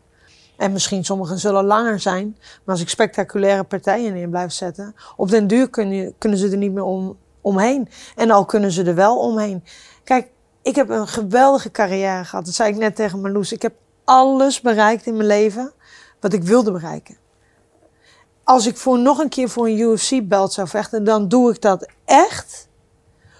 En 0.56 0.72
misschien 0.72 1.04
sommige 1.04 1.36
zullen 1.36 1.64
langer 1.64 2.00
zijn. 2.00 2.36
Maar 2.38 2.74
als 2.74 2.80
ik 2.80 2.88
spectaculaire 2.88 3.64
partijen 3.64 4.12
neer 4.12 4.28
blijf 4.28 4.52
zetten. 4.52 4.94
Op 5.16 5.28
den 5.28 5.46
duur 5.46 5.70
kun 5.70 5.90
je, 5.90 6.14
kunnen 6.18 6.38
ze 6.38 6.48
er 6.50 6.56
niet 6.56 6.72
meer 6.72 6.82
om, 6.82 7.16
omheen. 7.40 7.88
En 8.14 8.30
al 8.30 8.44
kunnen 8.44 8.70
ze 8.72 8.84
er 8.84 8.94
wel 8.94 9.18
omheen. 9.18 9.64
Kijk, 10.04 10.28
ik 10.66 10.74
heb 10.74 10.88
een 10.88 11.08
geweldige 11.08 11.70
carrière 11.70 12.24
gehad. 12.24 12.44
Dat 12.44 12.54
zei 12.54 12.72
ik 12.72 12.78
net 12.78 12.96
tegen 12.96 13.20
Marloes. 13.20 13.52
Ik 13.52 13.62
heb 13.62 13.74
alles 14.04 14.60
bereikt 14.60 15.06
in 15.06 15.16
mijn 15.16 15.28
leven 15.28 15.72
wat 16.20 16.32
ik 16.32 16.42
wilde 16.42 16.72
bereiken. 16.72 17.16
Als 18.44 18.66
ik 18.66 18.76
voor 18.76 18.98
nog 18.98 19.18
een 19.18 19.28
keer 19.28 19.48
voor 19.48 19.66
een 19.66 19.78
UFC-belt 19.78 20.52
zou 20.52 20.68
vechten, 20.68 21.04
dan 21.04 21.28
doe 21.28 21.50
ik 21.50 21.62
dat 21.62 21.88
echt 22.04 22.68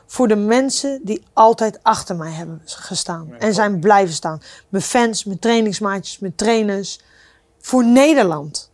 voor 0.06 0.28
de 0.28 0.36
mensen 0.36 1.00
die 1.04 1.24
altijd 1.32 1.78
achter 1.82 2.16
mij 2.16 2.30
hebben 2.30 2.62
gestaan. 2.64 3.34
En 3.38 3.54
zijn 3.54 3.80
blijven 3.80 4.14
staan. 4.14 4.40
Mijn 4.68 4.82
fans, 4.82 5.24
mijn 5.24 5.38
trainingsmaatjes, 5.38 6.18
mijn 6.18 6.34
trainers. 6.34 7.00
Voor 7.58 7.84
Nederland. 7.84 8.70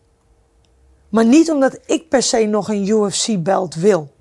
Maar 1.08 1.24
niet 1.24 1.50
omdat 1.50 1.78
ik 1.86 2.08
per 2.08 2.22
se 2.22 2.44
nog 2.44 2.68
een 2.68 2.88
UFC-belt 2.88 3.74
wil. 3.74 4.12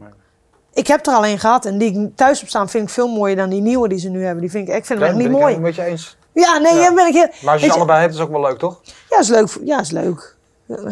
Ik 0.73 0.87
heb 0.87 1.05
er 1.07 1.13
alleen 1.13 1.39
gehad 1.39 1.65
en 1.65 1.77
die 1.77 1.99
ik 1.99 2.15
thuis 2.15 2.39
heb 2.39 2.49
staan 2.49 2.69
vind 2.69 2.83
ik 2.83 2.89
veel 2.93 3.07
mooier 3.07 3.35
dan 3.35 3.49
die 3.49 3.61
nieuwe 3.61 3.87
die 3.87 3.99
ze 3.99 4.09
nu 4.09 4.23
hebben. 4.23 4.41
Die 4.41 4.51
vind 4.51 4.67
ik, 4.67 4.75
ik 4.75 4.85
vind 4.85 4.99
hem 4.99 5.07
echt 5.07 5.17
Ben 5.17 5.25
niet 5.27 5.35
ik 5.35 5.41
mooi. 5.41 5.53
het 5.53 5.61
met 5.63 5.75
je 5.75 5.83
eens. 5.83 6.17
Ja, 6.33 6.57
nee, 6.57 6.73
Ja. 6.75 6.93
ben 6.93 7.07
ik 7.07 7.13
heel... 7.13 7.27
Maar 7.41 7.53
als 7.53 7.61
je 7.61 7.67
ze 7.67 7.73
allebei 7.73 7.99
hebt, 7.99 8.13
is 8.13 8.19
het 8.19 8.27
ook 8.27 8.33
wel 8.33 8.41
leuk, 8.41 8.57
toch? 8.57 8.81
Ja, 9.09 9.19
is 9.19 9.27
leuk. 9.29 9.57
Ja, 9.63 9.79
is 9.79 9.91
leuk. 9.91 10.35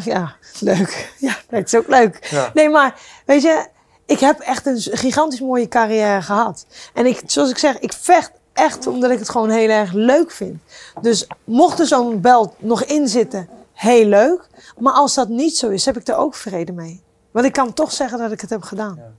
Ja, 0.04 0.36
leuk. 0.60 1.12
Ja, 1.20 1.36
het 1.50 1.74
is 1.74 1.80
ook 1.80 1.88
leuk. 1.88 2.28
Ja. 2.30 2.50
Nee, 2.54 2.70
maar 2.70 3.00
weet 3.26 3.42
je, 3.42 3.66
ik 4.06 4.20
heb 4.20 4.40
echt 4.40 4.66
een 4.66 4.78
gigantisch 4.80 5.40
mooie 5.42 5.68
carrière 5.68 6.22
gehad. 6.22 6.66
En 6.94 7.06
ik, 7.06 7.22
zoals 7.26 7.50
ik 7.50 7.58
zeg, 7.58 7.80
ik 7.80 7.94
vecht 7.94 8.32
echt 8.54 8.88
omdat 8.88 9.12
ik 9.12 9.20
het 9.20 9.30
gewoon 9.30 9.50
heel 9.50 9.70
erg 9.70 9.92
leuk 9.94 10.32
vind. 10.32 10.62
Dus 11.02 11.28
mocht 11.44 11.80
er 11.80 11.86
zo'n 11.88 12.22
belt 12.22 12.54
nog 12.58 12.84
in 12.84 13.08
zitten, 13.08 13.50
heel 13.74 14.06
leuk. 14.06 14.48
Maar 14.78 14.94
als 14.94 15.14
dat 15.14 15.28
niet 15.30 15.58
zo 15.58 15.70
is, 15.70 15.86
heb 15.86 15.98
ik 15.98 16.08
er 16.08 16.16
ook 16.18 16.36
vrede 16.36 16.72
mee. 16.72 17.02
Want 17.32 17.46
ik 17.46 17.54
kan 17.54 17.74
toch 17.74 17.92
zeggen 17.92 18.18
dat 18.20 18.32
ik 18.32 18.42
het 18.42 18.50
heb 18.50 18.62
gedaan. 18.62 18.96
Ja, 18.98 19.12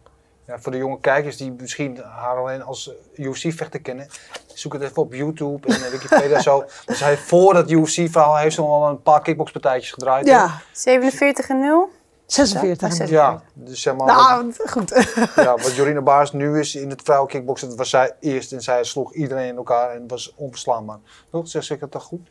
voor 0.59 0.73
de 0.73 0.79
jonge 0.79 1.01
kijkers 1.01 1.37
die 1.37 1.53
misschien 1.59 1.99
haar 2.03 2.37
alleen 2.37 2.63
als 2.63 2.91
UFC-vechter 3.15 3.81
kennen, 3.81 4.09
zoek 4.55 4.73
het 4.73 4.83
even 4.83 5.03
op 5.03 5.15
YouTube 5.15 5.69
en 5.69 5.85
eh, 5.85 5.91
Wikipedia 5.91 6.41
zo. 6.41 6.65
Dus 6.87 7.01
hij 7.01 7.17
voor 7.17 7.55
dat 7.55 7.71
UFC-verhaal 7.71 8.37
heeft 8.37 8.55
ze 8.55 8.63
al 8.63 8.89
een 8.89 9.03
paar 9.03 9.23
kickboxpartijtjes 9.23 9.93
gedraaid. 9.93 10.27
Ja, 10.27 10.61
47 10.73 11.49
en 11.49 11.61
0? 11.61 11.91
46. 12.27 12.99
Ja, 12.99 13.07
Ja, 13.09 13.43
dus 13.55 13.83
zeg 13.83 13.97
maar, 13.97 14.07
Nou, 14.07 14.53
goed. 14.67 14.91
wat, 14.91 15.33
ja, 15.47 15.57
wat 15.57 15.75
Jorina 15.75 16.01
Baars 16.01 16.33
nu 16.33 16.59
is 16.59 16.75
in 16.75 16.91
het 16.91 17.03
vrouwenkickboksen, 17.03 17.69
dat 17.69 17.79
was 17.79 17.91
zij 17.91 18.13
eerst 18.21 18.53
en 18.53 18.61
zij 18.61 18.85
sloeg 18.85 19.15
iedereen 19.15 19.49
in 19.49 19.57
elkaar 19.57 19.91
en 19.91 20.09
was 20.09 20.35
onverslaanbaar. 20.37 20.99
Toch? 21.31 21.49
Zeg 21.49 21.71
ik 21.71 21.81
het 21.81 21.91
toch 21.91 22.03
goed? 22.03 22.29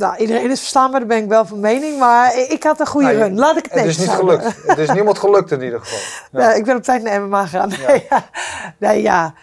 Nou, 0.00 0.16
iedereen 0.16 0.50
is 0.50 0.58
verstaanbaar, 0.58 1.00
daar 1.00 1.08
ben 1.08 1.22
ik 1.22 1.28
wel 1.28 1.46
van 1.46 1.60
mening. 1.60 1.98
Maar 1.98 2.38
ik, 2.38 2.62
had 2.62 2.80
een 2.80 2.86
goede 2.86 3.06
Nou, 3.06 3.18
je- 3.18 3.24
run. 3.24 3.38
Laat 3.38 3.56
ik 3.56 3.64
het 3.64 3.74
Het 3.74 3.84
is 3.84 3.98
niet 3.98 4.08
gelukt. 4.08 4.56
Het 4.66 4.78
is 4.78 4.90
niemand 4.90 5.18
gelukt 5.18 5.50
in 5.50 5.62
ieder 5.62 5.80
geval. 5.80 5.98
Ja. 6.40 6.52
Ik 6.52 6.64
ben 6.64 6.76
op 6.76 6.82
tijd 6.82 7.02
naar 7.02 7.22
MMA 7.22 7.46
gegaan. 7.46 7.68
Nee, 7.68 8.06
ja. 8.10 8.24
Nee, 8.78 9.02
ja. 9.02 9.34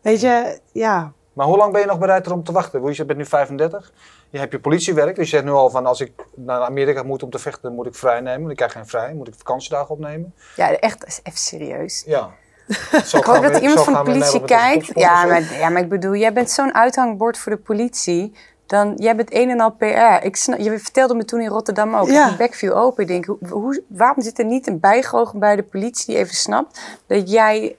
Weet 0.00 0.20
je, 0.20 0.58
ja. 0.72 1.12
Maar 1.32 1.46
hoe 1.46 1.56
lang 1.56 1.72
ben 1.72 1.80
je 1.80 1.86
nog 1.86 1.98
bereid 1.98 2.26
erom 2.26 2.44
te 2.44 2.52
wachten? 2.52 2.94
Je 2.94 3.04
bent 3.04 3.18
nu 3.18 3.26
35. 3.26 3.92
Je 4.30 4.38
hebt 4.38 4.52
je 4.52 4.60
politiewerk. 4.60 5.16
Dus 5.16 5.24
je 5.24 5.36
zegt 5.36 5.44
nu 5.44 5.50
al 5.50 5.70
van 5.70 5.86
als 5.86 6.00
ik 6.00 6.12
naar 6.34 6.60
Amerika 6.60 7.02
moet 7.02 7.22
om 7.22 7.30
te 7.30 7.38
vechten, 7.38 7.62
dan 7.62 7.74
moet 7.74 7.86
ik 7.86 7.94
vrij 7.94 8.20
nemen. 8.20 8.50
Ik 8.50 8.56
krijg 8.56 8.72
geen 8.72 8.86
vrij. 8.86 9.14
Moet 9.14 9.28
ik 9.28 9.34
vakantiedagen 9.36 9.88
opnemen? 9.88 10.34
Ja, 10.56 10.70
echt 10.70 11.20
even 11.22 11.38
serieus. 11.38 12.02
Ja. 12.06 12.30
Ik 13.18 13.24
hoop 13.24 13.42
dat 13.42 13.58
iemand 13.60 13.84
van 13.84 13.92
de 13.92 14.02
politie 14.02 14.44
kijkt. 14.44 14.90
Ja 14.94 15.24
maar, 15.24 15.42
ja, 15.58 15.68
maar 15.68 15.82
ik 15.82 15.88
bedoel, 15.88 16.14
jij 16.14 16.32
bent 16.32 16.50
zo'n 16.50 16.74
uithangbord 16.74 17.38
voor 17.38 17.52
de 17.52 17.58
politie. 17.58 18.36
Dan, 18.72 18.94
jij 18.96 19.16
bent 19.16 19.34
een 19.34 19.50
en 19.50 19.60
al 19.60 19.70
PR. 19.70 20.24
Ik 20.24 20.36
snap, 20.36 20.58
je 20.58 20.78
vertelde 20.78 21.14
me 21.14 21.24
toen 21.24 21.40
in 21.40 21.48
Rotterdam 21.48 21.94
ook. 21.94 22.08
Ja. 22.08 22.36
Bek 22.36 22.54
viel 22.54 22.72
open. 22.74 23.02
Ik 23.02 23.08
denk, 23.08 23.24
hoe, 23.24 23.38
hoe- 23.48 23.82
waarom 23.86 24.22
zit 24.22 24.38
er 24.38 24.44
niet 24.44 24.66
een 24.66 24.80
bijgoog 24.80 25.34
bij 25.34 25.56
de 25.56 25.62
politie 25.62 26.06
die 26.06 26.16
even 26.16 26.34
snapt 26.34 26.80
dat 27.06 27.30
jij... 27.30 27.76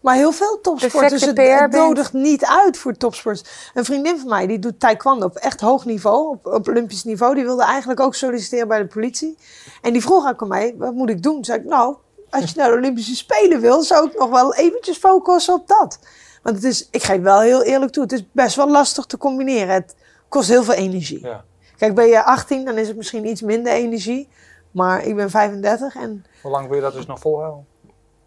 Maar 0.00 0.14
heel 0.14 0.32
veel 0.32 0.60
topsporters, 0.60 1.24
Perfecte 1.24 1.42
het, 1.52 1.60
het 1.60 1.70
nodigt 1.80 2.12
niet 2.12 2.44
uit 2.44 2.76
voor 2.78 2.92
topsporters. 2.96 3.70
Een 3.74 3.84
vriendin 3.84 4.18
van 4.18 4.28
mij, 4.28 4.46
die 4.46 4.58
doet 4.58 4.80
taekwondo 4.80 5.26
op 5.26 5.36
echt 5.36 5.60
hoog 5.60 5.84
niveau, 5.84 6.28
op, 6.28 6.46
op 6.46 6.68
olympisch 6.68 7.04
niveau. 7.04 7.34
Die 7.34 7.44
wilde 7.44 7.64
eigenlijk 7.64 8.00
ook 8.00 8.14
solliciteren 8.14 8.68
bij 8.68 8.78
de 8.78 8.86
politie. 8.86 9.38
En 9.82 9.92
die 9.92 10.02
vroeg 10.02 10.28
ook 10.28 10.42
aan 10.42 10.48
mij, 10.48 10.74
wat 10.78 10.92
moet 10.94 11.10
ik 11.10 11.22
doen? 11.22 11.44
Zei 11.44 11.58
ik, 11.58 11.64
nou, 11.64 11.96
als 12.30 12.50
je 12.50 12.56
naar 12.56 12.70
de 12.70 12.76
Olympische 12.76 13.16
Spelen 13.16 13.60
wil, 13.60 13.82
zou 13.82 14.06
ik 14.06 14.18
nog 14.18 14.30
wel 14.30 14.54
eventjes 14.54 14.96
focussen 14.96 15.54
op 15.54 15.68
dat. 15.68 15.98
Want 16.42 16.56
het 16.56 16.64
is, 16.64 16.88
ik 16.90 17.02
geef 17.02 17.20
wel 17.20 17.40
heel 17.40 17.62
eerlijk 17.62 17.92
toe, 17.92 18.02
het 18.02 18.12
is 18.12 18.24
best 18.32 18.56
wel 18.56 18.70
lastig 18.70 19.04
te 19.04 19.18
combineren. 19.18 19.74
Het 19.74 19.94
kost 20.28 20.48
heel 20.48 20.64
veel 20.64 20.74
energie. 20.74 21.20
Ja. 21.26 21.44
Kijk, 21.76 21.94
ben 21.94 22.06
je 22.06 22.24
18, 22.24 22.64
dan 22.64 22.78
is 22.78 22.88
het 22.88 22.96
misschien 22.96 23.26
iets 23.26 23.40
minder 23.42 23.72
energie. 23.72 24.28
Maar 24.70 25.04
ik 25.04 25.16
ben 25.16 25.30
35 25.30 25.96
en 25.96 26.24
Hoe 26.42 26.50
lang 26.50 26.66
wil 26.66 26.76
je 26.76 26.82
dat 26.82 26.92
dus 26.92 27.06
nog 27.06 27.18
volhouden? 27.18 27.66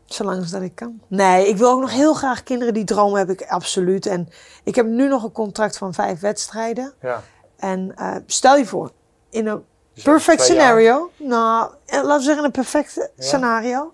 Zolang 0.05 0.39
als 0.39 0.51
dat 0.51 0.61
ik 0.61 0.75
kan. 0.75 1.01
Nee, 1.07 1.47
ik 1.47 1.57
wil 1.57 1.69
ook 1.71 1.79
nog 1.81 1.91
heel 1.91 2.13
graag 2.13 2.43
kinderen. 2.43 2.73
Die 2.73 2.83
droom 2.83 3.13
heb 3.15 3.29
ik 3.29 3.41
absoluut. 3.47 4.05
En 4.05 4.29
ik 4.63 4.75
heb 4.75 4.85
nu 4.85 5.07
nog 5.07 5.23
een 5.23 5.31
contract 5.31 5.77
van 5.77 5.93
vijf 5.93 6.19
wedstrijden. 6.19 6.93
Ja. 7.01 7.23
En 7.57 7.93
eh, 7.95 8.15
stel 8.25 8.55
je 8.57 8.65
voor, 8.65 8.91
in 9.29 9.47
een 9.47 9.63
Dus 9.93 10.03
perfect 10.03 10.37
jaar. 10.37 10.45
scenario. 10.47 11.11
Nou, 11.17 11.71
eh, 11.85 11.95
laten 12.03 12.17
we 12.17 12.23
zeggen 12.23 12.37
in 12.37 12.43
een 12.43 12.51
perfect 12.51 12.93
Ja. 12.95 13.07
scenario. 13.17 13.93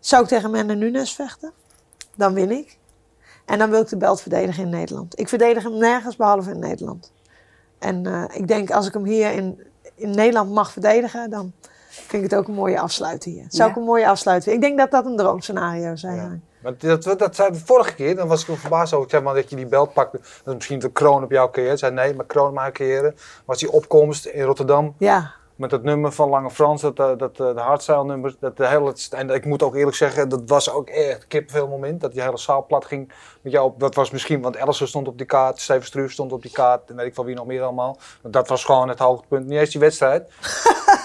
Zou 0.00 0.22
ik 0.22 0.28
tegen 0.28 0.44
Amanda 0.44 0.74
Nunes 0.74 1.12
vechten. 1.14 1.52
Dan 2.16 2.34
win 2.34 2.50
ik. 2.50 2.78
En 3.44 3.58
dan 3.58 3.70
wil 3.70 3.80
ik 3.80 3.88
de 3.88 3.96
belt 3.96 4.20
verdedigen 4.20 4.62
in 4.62 4.70
Nederland. 4.70 5.18
Ik 5.18 5.28
verdedig 5.28 5.62
hem 5.62 5.76
nergens 5.78 6.16
behalve 6.16 6.50
in 6.50 6.58
Nederland. 6.58 7.12
En 7.78 8.06
eh, 8.06 8.22
ik 8.32 8.48
denk 8.48 8.70
als 8.70 8.86
ik 8.86 8.92
hem 8.94 9.04
hier 9.04 9.32
in, 9.32 9.62
in 9.94 10.10
Nederland 10.10 10.50
mag 10.52 10.72
verdedigen, 10.72 11.30
dan 11.30 11.52
vind 11.88 12.24
ik 12.24 12.30
het 12.30 12.38
ook 12.38 12.48
een 12.48 12.54
mooie 12.54 12.80
afsluiting 12.80 13.34
hier. 13.34 13.44
Zou 13.48 13.62
Ja. 13.64 13.70
ik 13.74 13.76
een 13.80 13.86
mooie 13.86 14.08
afsluiting. 14.08 14.54
Ik 14.54 14.60
denk 14.60 14.78
dat 14.78 14.90
dat 14.90 15.04
een 15.06 15.16
droomscenario 15.16 15.96
zou 15.96 16.14
Ja. 16.14 16.20
zijn. 16.20 16.42
Maar 16.62 16.74
dat, 16.78 17.18
dat 17.18 17.34
zei 17.34 17.52
de 17.52 17.58
vorige 17.58 17.94
keer, 17.94 18.16
dan 18.16 18.28
was 18.28 18.40
ik 18.40 18.46
wel 18.46 18.56
verbaasd 18.56 18.92
over. 18.92 19.04
Ik 19.04 19.10
zei 19.10 19.22
maar 19.22 19.34
dat 19.34 19.50
je 19.50 19.56
die 19.56 19.66
belt 19.66 19.92
pakte. 19.92 20.16
Dat 20.18 20.28
is 20.46 20.54
misschien 20.54 20.78
de 20.78 20.92
kroon 20.92 21.22
op 21.22 21.30
jouw 21.30 21.50
carrière. 21.50 21.72
Ik 21.72 21.78
zei 21.78 21.92
nee, 21.92 22.14
maar 22.14 22.26
kroon 22.26 22.54
mijn 22.54 22.72
carrière. 22.72 23.14
Was 23.44 23.58
die 23.58 23.70
opkomst 23.72 24.26
in 24.26 24.42
Rotterdam. 24.42 24.94
Ja, 24.98 25.30
Met 25.58 25.70
dat 25.70 25.82
nummer 25.82 26.12
van 26.12 26.28
Lange 26.28 26.50
Frans, 26.50 26.82
dat, 26.82 26.98
eh, 26.98 27.10
dat, 27.16 27.40
eh, 27.40 27.54
de 27.54 27.60
hardstyle. 27.60 28.34
Dat 28.40 28.56
de 28.56 28.66
hele, 28.66 28.94
en 29.10 29.30
ik 29.30 29.44
moet 29.44 29.62
ook 29.62 29.74
eerlijk 29.74 29.96
zeggen, 29.96 30.28
dat 30.28 30.42
was 30.46 30.70
ook 30.70 30.88
echt 30.88 31.26
kippenvel 31.26 31.68
moment. 31.68 32.00
Dat 32.00 32.12
die 32.12 32.22
hele 32.22 32.38
zaal 32.38 32.66
plat 32.66 32.84
ging 32.84 33.12
met 33.42 33.52
jou. 33.52 33.72
Dat 33.78 33.94
was 33.94 34.10
misschien, 34.10 34.40
want 34.40 34.56
Ellison 34.56 34.86
stond 34.86 35.08
op 35.08 35.18
die 35.18 35.26
kaart, 35.26 35.60
Steven 35.60 35.86
Struve 35.86 36.12
stond 36.12 36.32
op 36.32 36.42
die 36.42 36.50
kaart. 36.50 36.90
En 36.90 36.96
weet 36.96 37.06
ik 37.06 37.14
van 37.14 37.24
wie 37.24 37.34
nog 37.34 37.46
meer 37.46 37.62
allemaal. 37.62 37.98
Dat 38.22 38.48
was 38.48 38.64
gewoon 38.64 38.88
het 38.88 38.98
hoogtepunt. 38.98 39.46
Niet 39.46 39.58
eens 39.58 39.70
die 39.70 39.80
wedstrijd. 39.80 40.30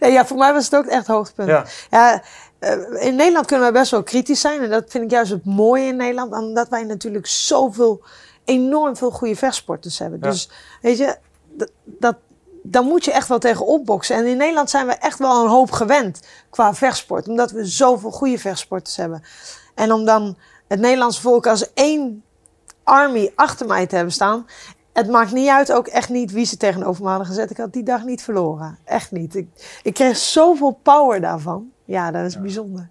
Nee, 0.00 0.12
ja, 0.12 0.26
voor 0.26 0.36
mij 0.36 0.52
was 0.52 0.64
het 0.64 0.76
ook 0.76 0.86
echt 0.86 1.06
hoogtepunt. 1.06 1.48
Ja. 1.48 1.64
Ja, 1.90 2.22
eh, 2.58 3.06
in 3.06 3.14
Nederland 3.14 3.46
kunnen 3.46 3.72
wij 3.72 3.80
best 3.80 3.90
wel 3.90 4.02
kritisch 4.02 4.40
zijn. 4.40 4.62
En 4.62 4.70
dat 4.70 4.84
vind 4.88 5.04
ik 5.04 5.10
juist 5.10 5.30
het 5.30 5.44
mooie 5.44 5.86
in 5.86 5.96
Nederland. 5.96 6.32
Omdat 6.32 6.68
wij 6.68 6.84
natuurlijk 6.84 7.26
zoveel, 7.26 8.02
enorm 8.44 8.96
veel 8.96 9.10
goede 9.10 9.36
vechtsporters 9.36 9.98
hebben. 9.98 10.18
Ja. 10.22 10.30
Dus 10.30 10.50
weet 10.82 10.98
je, 10.98 11.16
dat, 11.48 11.70
dat, 11.84 12.16
dan 12.70 12.84
moet 12.84 13.04
je 13.04 13.12
echt 13.12 13.28
wel 13.28 13.38
tegen 13.38 13.66
opboksen. 13.66 14.16
En 14.16 14.26
in 14.26 14.36
Nederland 14.36 14.70
zijn 14.70 14.86
we 14.86 14.92
echt 14.92 15.18
wel 15.18 15.42
een 15.42 15.50
hoop 15.50 15.70
gewend 15.70 16.20
qua 16.50 16.74
vechtsport. 16.74 17.28
Omdat 17.28 17.50
we 17.50 17.64
zoveel 17.64 18.10
goede 18.10 18.38
vechtsporters 18.38 18.96
hebben. 18.96 19.22
En 19.74 19.92
om 19.92 20.04
dan 20.04 20.36
het 20.68 20.80
Nederlandse 20.80 21.20
volk 21.20 21.46
als 21.46 21.72
één 21.72 22.22
army 22.84 23.32
achter 23.34 23.66
mij 23.66 23.86
te 23.86 23.94
hebben 23.94 24.14
staan. 24.14 24.46
Het 24.92 25.08
maakt 25.08 25.32
niet 25.32 25.48
uit, 25.48 25.72
ook 25.72 25.86
echt 25.86 26.08
niet 26.08 26.32
wie 26.32 26.44
ze 26.44 26.56
tegenover 26.56 27.02
me 27.02 27.08
hadden 27.08 27.26
gezet. 27.26 27.50
Ik 27.50 27.56
had 27.56 27.72
die 27.72 27.82
dag 27.82 28.04
niet 28.04 28.22
verloren. 28.22 28.78
Echt 28.84 29.10
niet. 29.10 29.34
Ik, 29.34 29.48
ik 29.82 29.94
kreeg 29.94 30.16
zoveel 30.16 30.78
power 30.82 31.20
daarvan. 31.20 31.70
Ja, 31.84 32.10
dat 32.10 32.24
is 32.24 32.40
bijzonder. 32.40 32.88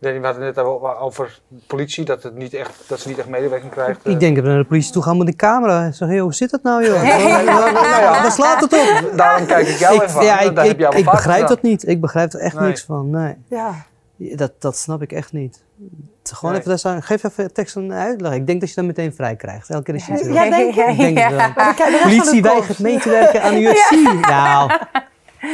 Danny, 0.00 0.20
we 0.20 0.26
hadden 0.26 0.44
het 0.46 0.54
net 0.56 0.64
over, 0.64 0.96
over 0.98 1.38
politie, 1.66 2.04
dat, 2.04 2.22
het 2.22 2.34
niet 2.34 2.54
echt, 2.54 2.70
dat 2.86 3.00
ze 3.00 3.08
niet 3.08 3.18
echt 3.18 3.28
medewerking 3.28 3.70
krijgt. 3.70 4.02
eh. 4.02 4.12
Ik 4.12 4.20
denk 4.20 4.34
dat 4.36 4.44
we 4.44 4.50
naar 4.50 4.58
de 4.60 4.64
politie 4.66 4.92
toe 4.92 5.02
gaan 5.02 5.18
met 5.18 5.26
de 5.26 5.36
camera. 5.36 5.86
Ik 5.86 5.94
zeg, 5.94 6.18
hoe 6.18 6.34
zit 6.34 6.50
dat 6.50 6.62
nou, 6.62 6.84
joh? 6.86 7.02
Nou, 7.08 7.44
nou, 7.44 7.72
nou 7.72 7.86
ja, 7.86 8.22
Waar 8.22 8.32
slaat 8.32 8.60
het 8.60 8.72
op? 8.72 9.12
Daarom 9.16 9.46
kijk 9.46 9.68
ik 9.68 9.76
jou 9.78 9.94
Ik, 9.94 10.02
even 10.02 10.22
ja, 10.24 10.40
ik, 10.40 10.48
ik, 10.50 10.76
begrijp 11.04 11.20
gedaan. 11.20 11.46
dat 11.46 11.62
niet. 11.62 11.88
Ik 11.88 12.00
begrijp 12.00 12.32
er 12.32 12.40
echt 12.40 12.58
Nee. 12.58 12.66
niks 12.68 12.82
van. 12.84 13.10
Nee. 13.10 13.34
Ja. 13.48 13.74
Dat, 14.16 14.52
dat 14.58 14.76
snap 14.76 15.02
ik 15.02 15.12
echt 15.12 15.32
niet. 15.32 15.62
Is 16.24 16.30
Gewoon 16.30 16.52
Nee. 16.54 16.60
even, 16.60 16.90
dat 16.94 17.04
geef 17.04 17.24
even 17.24 17.52
tekst 17.52 17.76
een 17.76 17.92
uitleg. 17.92 18.32
Ik 18.32 18.46
denk 18.46 18.60
dat 18.60 18.68
je 18.68 18.74
dat 18.74 18.84
meteen 18.84 19.14
vrij 19.14 19.36
krijgt. 19.36 19.70
Elke 19.70 19.82
keer 19.84 19.94
als 19.94 20.20
je 20.22 20.32
Ja, 20.32 20.50
denk? 20.50 20.74
Ik 20.74 20.96
denk 21.14 21.30
dan 21.30 21.54
Politie 22.02 22.42
weigert 22.42 22.78
mee 22.78 22.98
te 22.98 23.08
werken 23.10 23.42
aan 23.42 23.54
de 23.54 23.60
UFC. 23.60 24.20
Nou, 24.26 24.70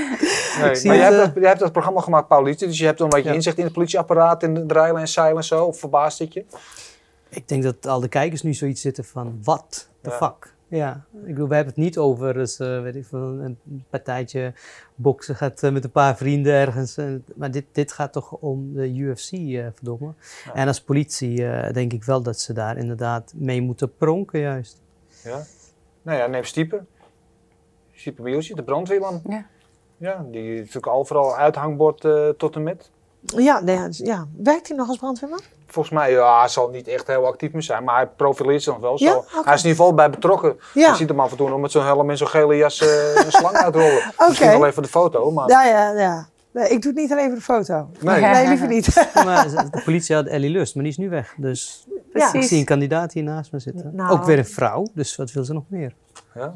Nee, 0.60 0.84
maar 0.84 0.94
je 0.96 1.02
hebt, 1.02 1.12
eh, 1.14 1.18
dat, 1.18 1.34
je 1.34 1.46
hebt 1.46 1.58
dat 1.60 1.72
programma 1.72 2.00
gemaakt, 2.00 2.28
Paulietje, 2.28 2.66
dus 2.66 2.78
je 2.78 2.84
hebt 2.84 2.98
dan 2.98 3.06
een 3.06 3.12
beetje 3.14 3.28
Ja. 3.28 3.34
inzicht 3.34 3.58
in 3.58 3.64
het 3.64 3.72
politieapparaat 3.72 4.42
en 4.42 4.54
de 4.66 4.74
rijlen 4.74 5.00
en 5.00 5.08
zeilen 5.08 5.36
en 5.36 5.44
zo. 5.44 5.64
Of 5.64 5.78
verbaast 5.78 6.18
het 6.18 6.32
je? 6.32 6.44
ik 7.28 7.48
denk 7.48 7.62
dat 7.62 7.86
al 7.86 8.00
de 8.00 8.08
kijkers 8.08 8.42
nu 8.42 8.54
zoiets 8.54 8.80
zitten 8.80 9.04
van, 9.04 9.38
wat 9.42 9.88
de 10.00 10.10
Ja. 10.10 10.16
fuck? 10.16 10.52
Ja, 10.68 11.04
ik 11.12 11.26
bedoel, 11.34 11.48
we 11.48 11.54
hebben 11.54 11.74
het 11.74 11.82
niet 11.84 11.98
over 11.98 12.34
dus, 12.34 12.58
eh, 12.58 12.82
weet 12.82 12.94
ik 12.96 13.04
veel, 13.06 13.20
een 13.20 13.58
partijtje 13.90 14.52
boksen 14.94 15.36
gaat 15.36 15.62
eh, 15.62 15.70
met 15.72 15.84
een 15.84 15.90
paar 15.90 16.16
vrienden 16.16 16.52
ergens. 16.52 16.96
eh, 16.96 17.06
maar 17.34 17.50
dit, 17.50 17.64
dit 17.72 17.92
gaat 17.92 18.12
toch 18.12 18.32
om 18.32 18.72
de 18.74 18.94
UFC, 18.94 19.32
eh 19.32 19.66
verdomme. 19.74 20.12
Ja. 20.44 20.54
En 20.54 20.66
als 20.66 20.80
politie 20.80 21.46
eh, 21.46 21.72
denk 21.72 21.92
ik 21.92 22.04
wel 22.04 22.22
dat 22.22 22.40
ze 22.40 22.52
daar 22.52 22.76
inderdaad 22.76 23.32
mee 23.36 23.62
moeten 23.62 23.96
pronken 23.96 24.40
juist. 24.40 24.80
Ja. 25.24 25.42
Nou 26.02 26.18
ja, 26.18 26.26
neem 26.26 26.44
Stiepen. 26.44 26.86
Stiepen 27.92 28.24
Mieltje, 28.24 28.54
de 28.54 28.62
brandweerman. 28.62 29.20
Ja. 29.28 29.46
Ja, 29.96 30.24
die 30.30 30.52
is 30.52 30.58
natuurlijk 30.58 30.86
overal 30.86 31.36
uithangbord 31.36 32.04
eh, 32.04 32.28
tot 32.28 32.54
en 32.54 32.62
met. 32.62 32.90
Ja, 33.20 33.60
nee, 33.60 33.76
ja, 33.76 33.88
ja. 33.90 34.26
Werkt 34.36 34.68
hij 34.68 34.76
nog 34.76 34.88
als 34.88 34.96
brandweerman? 34.98 35.40
Volgens 35.66 35.94
mij, 35.94 36.10
ja, 36.10 36.38
hij 36.38 36.48
zal 36.48 36.68
niet 36.68 36.88
echt 36.88 37.06
heel 37.06 37.26
actief 37.26 37.52
meer 37.52 37.62
zijn, 37.62 37.84
maar 37.84 37.94
hij 37.94 38.06
profileert 38.06 38.62
zich 38.62 38.72
nog 38.72 38.82
wel 38.82 38.98
zo. 38.98 39.24
Hij 39.44 39.54
is 39.54 39.62
in 39.62 39.68
ieder 39.68 39.70
geval 39.70 39.94
bij 39.94 40.10
betrokken. 40.10 40.56
Ja. 40.74 40.88
Je 40.88 40.96
ziet 40.96 41.08
hem 41.08 41.20
af 41.20 41.30
en 41.30 41.36
toe 41.36 41.48
nog 41.48 41.60
met 41.60 41.70
zo'n 41.70 41.84
helm 41.84 42.10
en 42.10 42.16
zo'n 42.16 42.28
gele 42.28 42.56
jas 42.56 42.80
eh, 42.80 43.14
een 43.24 43.32
slang 43.32 43.54
uitrollen. 43.54 44.12
Misschien 44.28 44.48
Oké. 44.48 44.58
wel 44.58 44.66
even 44.66 44.82
de 44.82 44.88
foto, 44.88 45.30
maar... 45.30 45.48
Ja, 45.48 45.64
ja, 45.64 45.90
ja. 45.98 46.26
Nee, 46.50 46.68
ik 46.68 46.82
doe 46.82 46.92
het 46.92 47.00
niet 47.00 47.12
alleen 47.12 47.26
voor 47.26 47.34
de 47.34 47.42
foto. 47.42 47.88
Nee. 48.00 48.20
Nee, 48.20 48.48
liever 48.48 48.68
niet. 48.68 49.08
maar 49.24 49.70
de 49.70 49.82
politie 49.84 50.14
had 50.14 50.26
Ellie 50.26 50.50
Lust, 50.50 50.74
maar 50.74 50.82
die 50.82 50.92
is 50.92 50.98
nu 50.98 51.08
weg. 51.08 51.34
Dus 51.36 51.86
ik 51.88 52.02
Precies. 52.12 52.48
zie 52.48 52.58
een 52.58 52.64
kandidaat 52.64 53.12
hier 53.12 53.22
naast 53.22 53.52
me 53.52 53.58
zitten. 53.58 53.90
Nou. 53.94 54.10
Ook 54.10 54.24
weer 54.24 54.38
een 54.38 54.46
vrouw, 54.46 54.86
dus 54.94 55.16
wat 55.16 55.32
wil 55.32 55.44
ze 55.44 55.52
nog 55.52 55.64
meer? 55.68 55.94
Ja. 56.34 56.54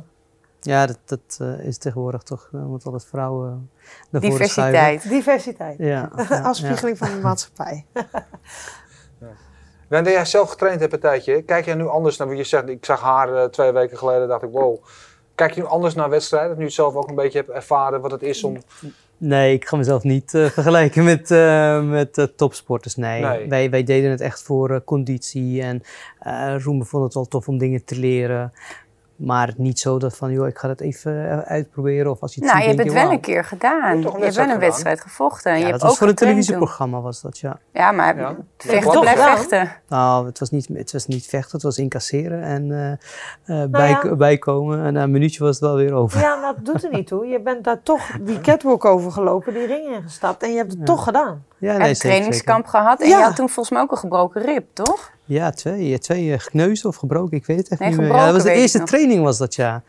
Ja, 0.60 0.86
dat, 0.86 0.98
dat 1.04 1.38
eh, 1.38 1.66
is 1.66 1.78
tegenwoordig 1.78 2.22
toch, 2.22 2.50
uh, 2.54 2.64
moet 2.64 2.86
alles 2.86 3.04
vrouwen 3.04 3.70
naar 4.10 4.22
voren 4.22 4.48
schuiven. 4.48 4.80
Diversiteit. 4.80 5.08
Diversiteit. 5.08 5.78
Ja, 5.78 5.86
ja, 6.16 6.26
ja. 6.28 6.40
Afspiegeling 6.40 6.98
van 6.98 7.10
de 7.10 7.20
maatschappij. 7.20 7.84
Wanneer 9.88 10.12
jij 10.12 10.24
zelf 10.24 10.50
getraind 10.50 10.80
hebt 10.80 10.92
een 10.92 11.00
tijdje, 11.00 11.42
kijk 11.42 11.64
jij 11.64 11.74
nu 11.74 11.86
anders 11.86 12.16
naar 12.16 12.28
wat 12.28 12.36
je 12.36 12.44
zegt? 12.44 12.68
Ik 12.68 12.84
zag 12.84 13.00
haar 13.00 13.34
eh, 13.34 13.44
twee 13.44 13.72
weken 13.72 13.98
geleden, 13.98 14.28
dacht 14.28 14.42
ik, 14.42 14.50
wow. 14.52 14.84
Kijk 15.34 15.52
je 15.54 15.60
nu 15.60 15.66
anders 15.66 15.94
naar 15.94 16.10
wedstrijden? 16.10 16.50
Nu 16.50 16.58
je 16.58 16.64
het 16.64 16.74
zelf 16.74 16.94
ook 16.94 17.08
een 17.08 17.14
beetje 17.14 17.38
hebt 17.38 17.50
ervaren 17.50 18.00
wat 18.00 18.10
het 18.10 18.22
is 18.22 18.44
om... 18.44 18.56
Nee, 19.18 19.54
ik 19.54 19.68
ga 19.68 19.76
mezelf 19.76 20.02
niet 20.02 20.34
eh, 20.34 20.46
vergelijken 20.46 21.04
met, 21.04 21.30
eh, 21.30 21.82
met 21.82 22.18
eh, 22.18 22.24
topsporters. 22.24 22.96
Nee, 22.96 23.22
Nee. 23.22 23.48
Wij, 23.48 23.70
wij 23.70 23.82
deden 23.82 24.10
het 24.10 24.20
echt 24.20 24.42
voor 24.42 24.70
eh, 24.70 24.80
conditie. 24.84 25.62
En 25.62 25.82
eh 26.18 26.54
Roemen 26.58 26.86
vond 26.86 27.04
het 27.04 27.14
wel 27.14 27.24
tof 27.24 27.48
om 27.48 27.58
dingen 27.58 27.84
te 27.84 27.96
leren. 27.96 28.52
Maar 29.18 29.52
niet 29.56 29.78
zo 29.78 29.98
dat 29.98 30.16
van, 30.16 30.32
joh, 30.32 30.46
ik 30.46 30.58
ga 30.58 30.68
het 30.68 30.80
even 30.80 31.30
eh, 31.30 31.38
uitproberen. 31.38 32.10
Of 32.10 32.20
als 32.20 32.34
je 32.34 32.40
het 32.40 32.50
Nou, 32.50 32.62
je 32.62 32.68
hebt 32.68 32.82
het 32.84 32.92
wel 32.92 33.06
je, 33.06 33.12
een 33.12 33.20
keer 33.20 33.44
gedaan. 33.44 34.00
Je 34.00 34.10
hebt 34.10 34.34
Je 34.34 34.40
wel 34.40 34.50
een 34.54 34.58
wedstrijd 34.58 35.00
gevochten. 35.00 35.52
je 35.52 35.58
Ja, 35.58 35.64
hebt 35.66 35.72
dat 35.72 35.82
was 35.82 35.90
ook 35.90 35.96
voor 35.98 36.08
een 36.08 36.14
televisieprogramma 36.14 37.00
was 37.00 37.20
dat, 37.20 37.38
ja. 37.38 37.58
Ja, 37.72 37.92
maar 37.92 38.16
Ja. 38.18 38.36
vechten 38.56 39.04
vechten. 39.06 39.72
Nou, 39.88 40.26
het 40.26 40.38
was 40.38 40.50
niet, 40.50 40.68
het 40.72 40.92
was 40.92 41.06
niet 41.06 41.26
vechten, 41.26 41.52
het 41.52 41.62
was 41.62 41.78
incasseren 41.78 42.42
en 42.42 42.70
eh, 42.72 42.90
eh, 42.92 42.98
Nou 43.44 43.68
bij, 43.68 43.88
ja. 43.90 44.14
bijkomen. 44.16 44.84
En 44.84 44.92
na 44.92 45.02
een 45.02 45.10
minuutje 45.10 45.44
was 45.44 45.50
het 45.54 45.64
wel 45.64 45.74
weer 45.76 45.92
over. 45.92 46.20
Ja, 46.20 46.34
maar 46.36 46.54
dat 46.54 46.64
doet 46.64 46.84
er 46.84 46.90
niet 46.90 47.06
toe. 47.06 47.26
Je 47.26 47.40
bent 47.40 47.64
daar 47.64 47.82
toch 47.82 48.10
die 48.20 48.40
catwalk 48.48 48.84
overgelopen, 48.84 49.54
die 49.54 49.66
ring 49.66 49.86
ingestapt 49.96 50.42
en 50.42 50.50
je 50.50 50.56
hebt 50.56 50.70
het 50.70 50.78
Ja. 50.80 50.84
toch 50.84 51.04
gedaan. 51.04 51.44
Ja, 51.58 51.72
Je 51.72 51.78
nee, 51.78 51.86
hebt 51.86 51.88
een 51.88 51.96
zeker, 51.96 52.08
trainingskamp 52.16 52.66
gehad 52.66 53.00
en 53.00 53.08
Ja. 53.08 53.18
je 53.18 53.24
had 53.24 53.36
toen 53.36 53.48
volgens 53.48 53.70
mij 53.74 53.80
ook 53.82 53.90
een 53.90 53.98
gebroken 53.98 54.42
rib, 54.42 54.64
toch? 54.72 55.10
Ja, 55.28 55.50
twee. 55.50 55.98
Twee 55.98 56.32
eh, 56.32 56.38
gekneusd 56.38 56.84
of 56.84 56.96
gebroken, 56.96 57.36
ik 57.36 57.46
weet 57.46 57.56
het 57.56 57.68
echt 57.68 57.80
Nee, 57.80 57.88
niet 57.88 57.98
meer. 57.98 58.08
Ja, 58.08 58.24
dat 58.24 58.34
was 58.34 58.42
de 58.42 58.52
eerste 58.52 58.82
training 58.82 59.22
was 59.22 59.38
dat, 59.38 59.54
ja. 59.54 59.82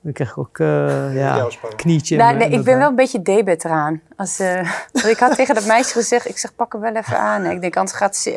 Dan 0.00 0.12
kreeg 0.12 0.30
ik 0.30 0.38
ook, 0.38 0.58
eh, 0.58 1.14
ja, 1.22 1.48
knietje. 1.76 2.16
Nou, 2.16 2.32
en, 2.32 2.38
nee, 2.38 2.50
ik 2.50 2.64
ben 2.64 2.78
wel 2.78 2.88
een 2.88 2.94
beetje 2.94 3.22
debet 3.22 3.64
eraan. 3.64 4.00
Als, 4.16 4.38
eh, 4.38 4.70
ik 5.12 5.18
had 5.18 5.36
tegen 5.36 5.54
dat 5.54 5.66
meisje 5.66 5.92
gezegd, 5.92 6.28
ik 6.28 6.38
zeg 6.38 6.54
pak 6.54 6.72
hem 6.72 6.80
wel 6.82 6.94
even 6.94 7.18
aan. 7.18 7.44
Ik 7.44 7.60
denk, 7.60 7.76
anders 7.76 7.96
gaat, 7.96 8.30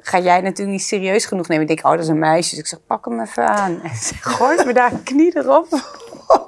ga 0.00 0.18
jij 0.18 0.40
natuurlijk 0.40 0.78
niet 0.78 0.86
serieus 0.86 1.26
genoeg 1.26 1.48
nemen. 1.48 1.62
Ik 1.62 1.68
denk, 1.68 1.86
oh 1.86 1.92
dat 1.92 2.00
is 2.00 2.08
een 2.08 2.18
meisje. 2.18 2.50
Dus 2.50 2.58
ik 2.58 2.66
zeg, 2.66 2.78
pak 2.86 3.04
hem 3.04 3.20
even 3.20 3.48
aan. 3.48 3.80
En 3.90 3.96
ze 3.96 4.14
gooit 4.20 4.66
me 4.66 4.72
daar 4.72 4.92
een 4.92 5.02
knie 5.02 5.36
erop. 5.36 5.68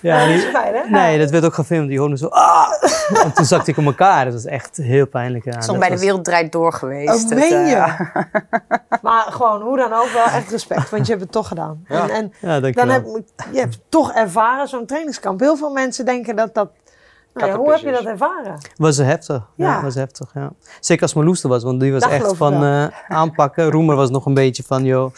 Ja, 0.00 0.18
dat 0.18 0.26
die- 0.28 0.36
is 0.36 0.44
fijn, 0.44 0.74
hè? 0.74 0.90
nee, 0.90 1.18
dat 1.18 1.30
werd 1.30 1.44
ook 1.44 1.54
gefilmd. 1.54 1.88
Die 1.88 1.98
hoorden 1.98 2.18
zo, 2.18 2.26
ah! 2.26 2.68
en 3.24 3.32
toen 3.32 3.44
zakte 3.44 3.70
ik 3.70 3.76
op 3.76 3.84
elkaar. 3.84 4.24
Dat 4.24 4.32
was 4.34 4.44
echt 4.44 4.76
heel 4.76 5.06
pijnlijk. 5.06 5.44
Ja, 5.44 5.60
Soms 5.60 5.78
bij 5.78 5.88
de 5.88 5.98
wereld 5.98 6.24
draait 6.24 6.52
door 6.52 6.72
geweest. 6.72 7.08
Oh, 7.24 7.28
Dat, 7.30 7.38
meen 7.38 7.52
eh, 7.52 7.70
je? 7.70 7.94
Maar 9.02 9.24
gewoon, 9.28 9.62
hoe 9.62 9.76
dan 9.76 9.92
ook, 9.92 10.08
wel 10.12 10.24
echt 10.24 10.50
respect, 10.50 10.90
want 10.90 11.04
je 11.06 11.10
hebt 11.12 11.24
het 11.24 11.32
toch 11.32 11.48
gedaan. 11.48 11.84
Ja. 11.88 12.02
En, 12.02 12.10
en 12.10 12.32
Ja, 12.40 12.60
dankjewel. 12.60 13.02
dan 13.02 13.14
heb 13.14 13.24
je 13.52 13.58
hebt 13.60 13.78
toch 13.88 14.12
ervaren 14.12 14.68
zo'n 14.68 14.86
trainingskamp. 14.86 15.40
Heel 15.40 15.56
veel 15.56 15.70
mensen 15.70 16.04
denken 16.04 16.36
dat 16.36 16.54
dat... 16.54 16.68
Nou 17.34 17.50
ja, 17.50 17.56
hoe 17.56 17.70
heb 17.70 17.80
je 17.80 17.90
dat 17.92 18.04
ervaren? 18.04 18.58
Was 18.76 18.96
heftig. 18.96 19.42
Ja, 19.56 19.66
Ja. 19.70 19.82
was 19.82 19.94
heftig, 19.94 20.30
ja. 20.34 20.52
Zeker 20.80 21.02
als 21.02 21.14
Marloes 21.14 21.42
er 21.42 21.48
was, 21.48 21.62
want 21.62 21.80
die 21.80 21.92
was 21.92 22.02
Dat 22.02 22.10
echt 22.10 22.36
van 22.36 22.64
eh, 22.64 22.86
aanpakken. 23.08 23.70
Roemer 23.70 23.96
was 23.96 24.10
nog 24.10 24.26
een 24.26 24.34
beetje 24.34 24.62
van, 24.62 24.84
joh, 24.84 25.12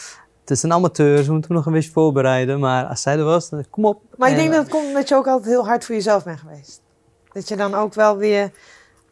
het 0.49 0.57
is 0.57 0.63
een 0.63 0.73
amateur, 0.73 1.23
ze 1.23 1.33
moeten 1.33 1.55
nog 1.55 1.67
een 1.67 1.73
beetje 1.73 1.91
voorbereiden. 1.91 2.61
Maar 2.61 2.85
als 2.85 3.03
zij 3.03 3.17
er 3.17 3.25
was, 3.25 3.49
dan 3.49 3.65
kom 3.71 3.85
op. 3.85 4.03
Maar 4.17 4.29
ik 4.29 4.35
En, 4.35 4.41
denk 4.41 4.53
dat 4.53 4.63
het 4.63 4.73
komt 4.73 4.87
omdat 4.87 5.09
je 5.09 5.15
ook 5.15 5.27
altijd 5.27 5.47
heel 5.49 5.67
hard 5.67 5.85
voor 5.85 5.95
jezelf 5.95 6.25
bent 6.25 6.41
geweest. 6.41 6.81
Dat 7.33 7.49
je 7.49 7.57
dan 7.57 7.75
ook 7.75 7.95
wel 7.95 8.17
weer... 8.17 8.51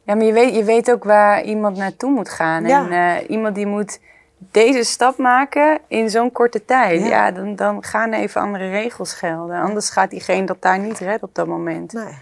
Ja, 0.02 0.14
maar 0.14 0.24
je 0.24 0.32
weet, 0.32 0.54
je 0.54 0.64
weet 0.64 0.90
ook 0.90 1.04
waar 1.04 1.42
iemand 1.42 1.76
naartoe 1.76 2.10
moet 2.10 2.28
gaan. 2.28 2.64
Ja. 2.64 2.88
En 2.88 3.20
eh, 3.20 3.30
iemand 3.30 3.54
die 3.54 3.66
moet 3.66 4.00
deze 4.38 4.82
stap 4.82 5.18
maken 5.18 5.78
in 5.88 6.10
zo'n 6.10 6.32
korte 6.32 6.64
tijd. 6.64 7.00
Ja. 7.00 7.08
Ja, 7.08 7.30
dan, 7.30 7.56
dan 7.56 7.84
gaan 7.84 8.12
er 8.12 8.18
even 8.18 8.40
andere 8.40 8.70
regels 8.70 9.12
gelden. 9.14 9.60
Anders 9.60 9.90
gaat 9.90 10.10
diegene 10.10 10.46
dat 10.46 10.62
daar 10.62 10.78
niet 10.78 10.98
redden 10.98 11.28
op 11.28 11.34
dat 11.34 11.46
moment. 11.46 11.92
Nee. 11.92 12.14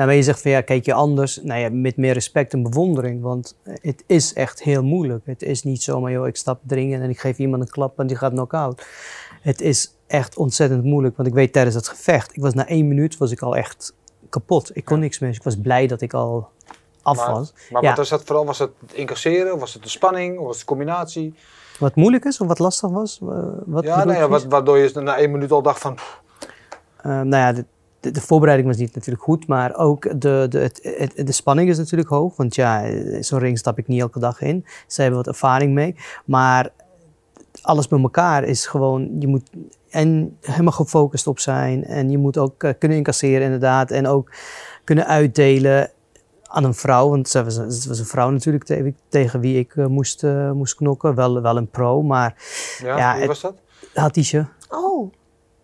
Nou, 0.00 0.12
maar 0.12 0.20
je 0.20 0.26
zegt 0.26 0.42
van, 0.42 0.50
ja, 0.50 0.60
kijk 0.60 0.84
je 0.84 0.94
anders, 0.94 1.40
nou 1.42 1.60
ja, 1.60 1.68
met 1.72 1.96
meer 1.96 2.12
respect 2.12 2.52
en 2.52 2.62
bewondering. 2.62 3.22
Want 3.22 3.56
eh, 3.62 3.74
het 3.80 4.04
is 4.06 4.32
echt 4.32 4.62
heel 4.62 4.82
moeilijk. 4.82 5.26
Het 5.26 5.42
is 5.42 5.62
niet 5.62 5.82
zomaar, 5.82 6.12
joh, 6.12 6.26
ik 6.26 6.36
stap 6.36 6.60
erin 6.68 6.92
en 7.02 7.10
ik 7.10 7.20
geef 7.20 7.38
iemand 7.38 7.62
een 7.62 7.68
klap 7.68 7.98
en 7.98 8.06
die 8.06 8.16
gaat 8.16 8.32
knock-out. 8.32 8.86
Het 9.40 9.60
is 9.60 9.94
echt 10.06 10.36
ontzettend 10.36 10.84
moeilijk, 10.84 11.16
want 11.16 11.28
ik 11.28 11.34
weet 11.34 11.52
tijdens 11.52 11.76
het 11.76 11.88
gevecht, 11.88 12.36
ik 12.36 12.42
was 12.42 12.54
na 12.54 12.66
één 12.66 12.88
minuut 12.88 13.16
was 13.16 13.30
ik 13.30 13.40
al 13.40 13.56
echt 13.56 13.94
kapot. 14.28 14.70
Ik 14.76 14.84
kon 14.84 14.98
niks 14.98 15.18
meer, 15.18 15.28
dus 15.28 15.38
ik 15.38 15.44
was 15.44 15.60
blij 15.60 15.86
dat 15.86 16.00
ik 16.00 16.14
al 16.14 16.48
af 17.02 17.16
Maar, 17.16 17.30
was. 17.30 17.52
maar 17.70 17.82
Ja. 17.82 17.88
wat 17.88 17.98
was 17.98 18.08
dat 18.08 18.22
vooral? 18.24 18.44
Was 18.44 18.58
het 18.58 18.70
incasseren? 18.92 19.58
Was 19.58 19.74
het 19.74 19.82
de 19.82 19.88
spanning? 19.88 20.38
Of 20.38 20.44
was 20.44 20.50
het 20.50 20.60
de 20.60 20.66
combinatie? 20.66 21.34
Wat 21.78 21.94
moeilijk 21.94 22.24
is 22.24 22.40
of 22.40 22.46
wat 22.46 22.58
lastig 22.58 22.90
was? 22.90 23.18
wat 23.66 23.84
ja, 23.84 23.98
bedoel 23.98 24.12
nou 24.12 24.28
wat, 24.28 24.44
waardoor 24.44 24.78
je 24.78 25.00
na 25.00 25.16
één 25.16 25.30
minuut 25.30 25.52
al 25.52 25.62
dacht 25.62 25.80
van... 25.80 25.94
pff, 25.94 26.20
Eh, 26.96 27.20
nou 27.20 27.56
ja, 27.56 27.62
de, 28.00 28.10
de, 28.10 28.20
voorbereiding 28.20 28.68
was 28.68 28.78
niet 28.78 28.94
natuurlijk 28.94 29.24
goed, 29.24 29.46
maar 29.46 29.74
ook 29.76 30.20
de, 30.20 30.46
de, 30.48 30.58
het, 30.58 30.80
het- 31.14 31.26
de 31.26 31.32
spanning 31.32 31.68
is 31.68 31.78
natuurlijk 31.78 32.08
hoog. 32.10 32.36
Want 32.36 32.54
ja, 32.54 32.82
zo'n 33.22 33.38
ring 33.38 33.58
stap 33.58 33.78
ik 33.78 33.86
niet 33.86 34.00
elke 34.00 34.18
dag 34.18 34.40
in. 34.40 34.64
Ze 34.86 35.00
hebben 35.02 35.18
wat 35.18 35.28
ervaring 35.28 35.74
mee. 35.74 35.96
Maar 36.24 36.70
alles 37.62 37.88
bij 37.88 38.00
elkaar 38.00 38.44
is 38.44 38.66
gewoon, 38.66 39.16
je 39.18 39.26
moet 39.26 39.50
en 39.90 40.36
helemaal 40.40 40.72
gefocust 40.72 41.26
op 41.26 41.38
zijn. 41.38 41.84
En 41.84 42.10
je 42.10 42.18
moet 42.18 42.38
ook 42.38 42.62
eh, 42.62 42.72
kunnen 42.78 42.98
incasseren 42.98 43.42
inderdaad. 43.42 43.90
En 43.90 44.06
ook 44.06 44.32
kunnen 44.84 45.06
uitdelen 45.06 45.90
aan 46.42 46.64
een 46.64 46.74
vrouw. 46.74 47.08
Want 47.08 47.28
ze 47.28 47.44
was, 47.44 47.56
het 47.56 47.86
was 47.86 47.98
een 47.98 48.04
vrouw 48.04 48.30
natuurlijk 48.30 48.64
tegen, 48.64 48.96
tegen 49.08 49.40
wie 49.40 49.58
ik 49.58 49.76
eh, 49.76 49.86
moest, 49.86 50.24
eh, 50.24 50.50
moest 50.52 50.74
knokken. 50.74 51.14
Wel, 51.14 51.42
wel 51.42 51.56
een 51.56 51.68
pro, 51.70 52.02
maar 52.02 52.34
Ja, 52.82 52.96
Ja, 52.96 53.10
wie 53.12 53.18
het- 53.20 53.28
was 53.28 53.40
dat? 53.40 53.54
Hatisje, 53.94 54.46
Oh, 54.68 55.12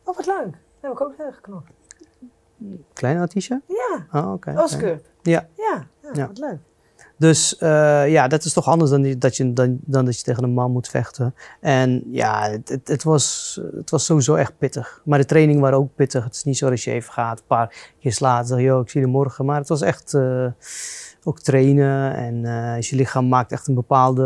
oh 0.05 0.17
wat 0.17 0.27
leuk. 0.27 0.45
Dat 0.51 0.55
heb 0.81 0.93
ik 0.93 1.01
ook 1.01 1.15
heel 1.17 1.33
geknopt. 1.33 1.71
Kleine 2.93 3.21
Hatisje? 3.21 3.61
Ja, 3.67 4.07
Oh, 4.21 4.33
oké. 4.33 4.51
oké. 4.51 4.77
keurig. 4.77 5.01
Ja. 5.23 5.47
Ja, 5.57 5.87
ja, 6.03 6.11
Ja. 6.13 6.27
wat 6.27 6.39
leuk. 6.39 6.59
Dus 7.19 7.57
eh, 7.57 8.09
ja, 8.11 8.29
dat 8.29 8.45
is 8.45 8.53
toch 8.53 8.67
anders 8.69 8.91
dan, 8.91 9.03
die- 9.03 9.19
dat 9.19 9.37
je, 9.37 9.53
dan, 9.53 9.79
dan 9.85 10.05
dat 10.05 10.17
je 10.17 10.23
tegen 10.23 10.45
een 10.45 10.53
man 10.53 10.71
moet 10.73 10.89
vechten. 10.89 11.35
En 11.61 12.03
ja, 12.11 12.51
het, 12.51 12.69
het, 12.69 12.89
het 12.89 13.03
was, 13.03 13.59
het 13.77 13.91
was 13.91 14.05
sowieso 14.05 14.35
echt 14.35 14.59
pittig. 14.59 15.01
Maar 15.05 15.19
de 15.19 15.25
training 15.25 15.61
was 15.61 15.71
ook 15.73 15.95
pittig. 15.95 16.25
Het 16.25 16.35
is 16.35 16.45
niet 16.45 16.57
zo 16.59 16.69
dat 16.71 16.83
je 16.83 16.91
even 16.91 17.13
gaat, 17.13 17.39
een 17.39 17.47
paar 17.47 17.93
keer 18.01 18.13
slaat, 18.13 18.49
zeg 18.49 18.61
joh, 18.61 18.81
ik 18.81 18.91
zie 18.91 19.01
je 19.01 19.07
morgen. 19.07 19.45
Maar 19.45 19.59
het 19.59 19.69
was 19.69 19.81
echt 19.81 20.15
eh, 20.15 20.47
ook 21.25 21.41
trainen. 21.41 22.15
En 22.15 22.45
eh, 22.45 22.81
je 22.81 22.97
lichaam 22.97 23.29
maakt 23.29 23.53
echt 23.53 23.67
een 23.67 23.75
bepaalde 23.75 24.25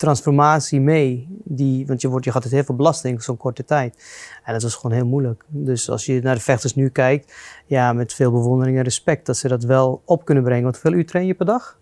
transformatie 0.00 0.80
mee. 0.80 1.26
Die, 1.44 1.86
want 1.86 2.00
je, 2.00 2.08
wordt, 2.08 2.24
je 2.24 2.32
gaat 2.32 2.42
het 2.42 2.52
heel 2.52 2.64
veel 2.64 2.74
belasting 2.74 3.14
in 3.14 3.22
zo'n 3.22 3.36
korte 3.36 3.64
tijd. 3.64 4.04
En 4.44 4.52
dat 4.52 4.62
was 4.62 4.74
gewoon 4.74 4.96
heel 4.96 5.06
moeilijk. 5.06 5.44
Dus 5.46 5.90
als 5.90 6.06
je 6.06 6.20
naar 6.20 6.34
de 6.34 6.40
vechters 6.40 6.74
nu 6.74 6.88
kijkt, 6.88 7.34
ja, 7.66 7.92
met 7.92 8.14
veel 8.14 8.30
bewondering 8.30 8.76
en 8.76 8.82
respect 8.82 9.26
dat 9.26 9.36
ze 9.36 9.48
dat 9.48 9.64
wel 9.64 10.02
op 10.04 10.24
kunnen 10.24 10.44
brengen. 10.44 10.62
Want 10.62 10.74
hoeveel 10.74 10.98
uur 10.98 11.06
train 11.06 11.26
je 11.26 11.34
per 11.34 11.46
dag? 11.46 11.78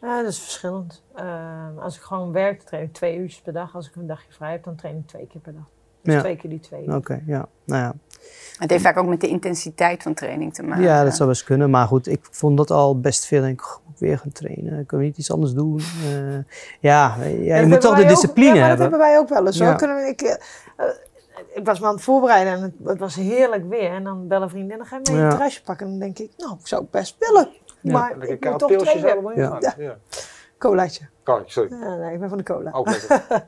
Ja, 0.00 0.22
dat 0.22 0.30
is 0.30 0.38
verschillend. 0.38 1.02
Ehm, 1.14 1.78
als 1.78 1.96
ik 1.96 2.02
gewoon 2.02 2.32
werk, 2.32 2.62
train 2.62 2.84
ik 2.84 2.92
twee 2.92 3.16
uurtjes 3.18 3.40
per 3.40 3.52
dag. 3.52 3.74
Als 3.74 3.88
ik 3.88 3.96
een 3.96 4.06
dagje 4.06 4.32
vrij 4.32 4.50
heb, 4.50 4.64
dan 4.64 4.76
train 4.76 4.96
ik 4.96 5.06
twee 5.06 5.26
keer 5.26 5.40
per 5.40 5.52
dag. 5.52 5.68
Dus 6.02 6.14
Ja. 6.14 6.20
twee 6.20 6.36
keer 6.36 6.50
die 6.50 6.60
twee. 6.60 6.94
Oké, 6.94 7.22
ja. 7.26 7.46
Nou 7.64 7.82
ja. 7.82 7.92
Het 8.58 8.70
heeft 8.70 8.82
vaak 8.82 8.96
ook 8.96 9.06
met 9.06 9.20
de 9.20 9.28
intensiteit 9.28 10.02
van 10.02 10.14
training 10.14 10.54
te 10.54 10.62
maken. 10.62 10.82
ja, 10.84 11.04
dat 11.04 11.16
zou 11.16 11.28
best 11.28 11.44
kunnen. 11.44 11.70
Maar 11.70 11.86
goed, 11.86 12.06
ik 12.06 12.20
vond 12.30 12.56
dat 12.56 12.70
al 12.70 13.00
best 13.00 13.24
veel. 13.26 13.40
Denk 13.40 13.54
ik, 13.54 13.60
"Goh, 13.60 13.78
moet 13.86 13.94
ik 13.94 14.00
weer 14.00 14.18
gaan 14.18 14.32
trainen? 14.32 14.64
Kunnen 14.86 14.86
we 14.98 15.02
niet 15.12 15.18
iets 15.18 15.32
anders 15.32 15.52
doen? 15.52 15.78
Eh, 15.78 16.54
ja, 16.80 17.16
ja, 17.40 17.56
je 17.56 17.66
moet 17.66 17.80
toch 17.80 17.96
de 17.96 18.02
ook- 18.02 18.08
discipline 18.08 18.50
hebben. 18.58 18.68
dat 18.68 18.78
hebben 18.78 18.98
wij 18.98 19.18
ook 19.18 19.28
wel 19.28 19.46
eens 19.46 19.60
hoor. 19.60 19.76
Kunnen 19.76 19.96
we, 19.96 20.08
ik, 20.08 20.20
eh, 20.20 20.84
ik 21.54 21.64
was 21.64 21.80
me 21.80 21.86
aan 21.86 21.94
het 21.94 22.02
voorbereiden 22.02 22.52
en 22.52 22.62
het, 22.62 22.72
het 22.84 22.98
was 22.98 23.14
heerlijk 23.14 23.68
weer. 23.68 23.90
En 23.90 24.04
dan 24.04 24.28
bellen 24.28 24.50
vrienden 24.50 24.72
en 24.72 24.78
dan 24.78 24.86
ga 24.86 24.96
je 25.02 25.10
mee 25.10 25.18
Ja. 25.20 25.24
een 25.24 25.30
terrasje 25.30 25.62
pakken. 25.62 25.86
En 25.86 25.90
dan 25.92 26.00
denk 26.00 26.18
ik, 26.18 26.30
nou, 26.36 26.56
ik 26.60 26.66
zou 26.66 26.86
best 26.90 27.16
willen. 27.18 27.48
Ja. 27.80 27.92
Maar 27.92 28.08
Lekker 28.18 28.28
ik 28.36 28.50
moet 28.50 28.58
toch 28.58 28.70
trainen. 28.72 29.12
allemaal. 29.12 29.36
Ja. 29.38 29.56
Ja. 29.60 29.74
ja. 29.78 29.96
Colaatje. 30.58 31.08
Oh, 31.24 31.40
sorry. 31.46 31.72
Ja, 31.80 31.94
nee, 31.94 32.12
ik 32.14 32.20
ben 32.20 32.28
van 32.28 32.38
de 32.38 32.44
cola. 32.44 32.70
Ook 32.72 32.88
lekker. 32.90 33.24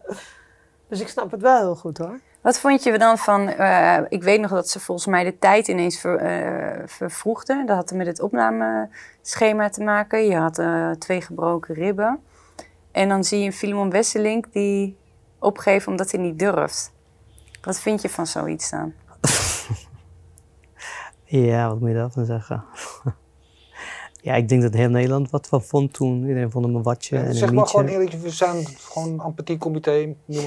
Dus 0.88 1.00
ik 1.00 1.08
snap 1.08 1.30
het 1.30 1.40
wel 1.40 1.58
heel 1.58 1.76
goed 1.76 1.98
hoor. 1.98 2.18
Wat 2.42 2.58
vond 2.58 2.82
je 2.82 2.98
dan 2.98 3.18
van, 3.18 3.48
eh, 3.48 3.98
ik 4.08 4.22
weet 4.22 4.40
nog 4.40 4.50
dat 4.50 4.68
ze 4.68 4.80
volgens 4.80 5.06
mij 5.06 5.24
de 5.24 5.38
tijd 5.38 5.68
ineens 5.68 6.00
ver, 6.00 6.16
eh, 6.16 6.82
vervroegden. 6.86 7.66
Dat 7.66 7.76
had 7.76 7.92
met 7.92 8.06
het 8.06 8.20
opnameschema 8.20 9.68
te 9.68 9.82
maken. 9.82 10.26
Je 10.26 10.36
had 10.36 10.58
eh, 10.58 10.90
twee 10.90 11.20
gebroken 11.20 11.74
ribben. 11.74 12.20
En 12.92 13.08
dan 13.08 13.24
zie 13.24 13.40
je 13.40 13.52
Filimon 13.52 13.90
Wesselink 13.90 14.52
die 14.52 14.96
opgeeft 15.38 15.86
omdat 15.86 16.10
hij 16.10 16.20
niet 16.20 16.38
durft. 16.38 16.92
Wat 17.60 17.80
vind 17.80 18.02
je 18.02 18.08
van 18.08 18.26
zoiets 18.26 18.70
dan? 18.70 18.92
Ja, 21.24 21.68
wat 21.68 21.80
moet 21.80 21.88
je 21.88 21.94
daarvan 21.94 22.24
zeggen? 22.24 22.64
Ja, 24.24 24.34
ik 24.34 24.48
denk 24.48 24.62
dat 24.62 24.74
heel 24.74 24.88
Nederland 24.88 25.30
wat 25.30 25.46
van 25.48 25.62
vond 25.62 25.92
toen. 25.92 26.20
Iedereen 26.26 26.50
vond 26.50 26.64
hem 26.64 26.74
een 26.74 26.82
watje 26.82 27.16
en 27.18 27.34
zeg 27.34 27.48
een 27.48 27.54
maar 27.54 27.66
gewoon 27.66 27.86
eerlijk, 27.86 28.12
we 28.12 28.30
zijn 28.30 28.66
gewoon 28.78 29.08
een 29.08 29.34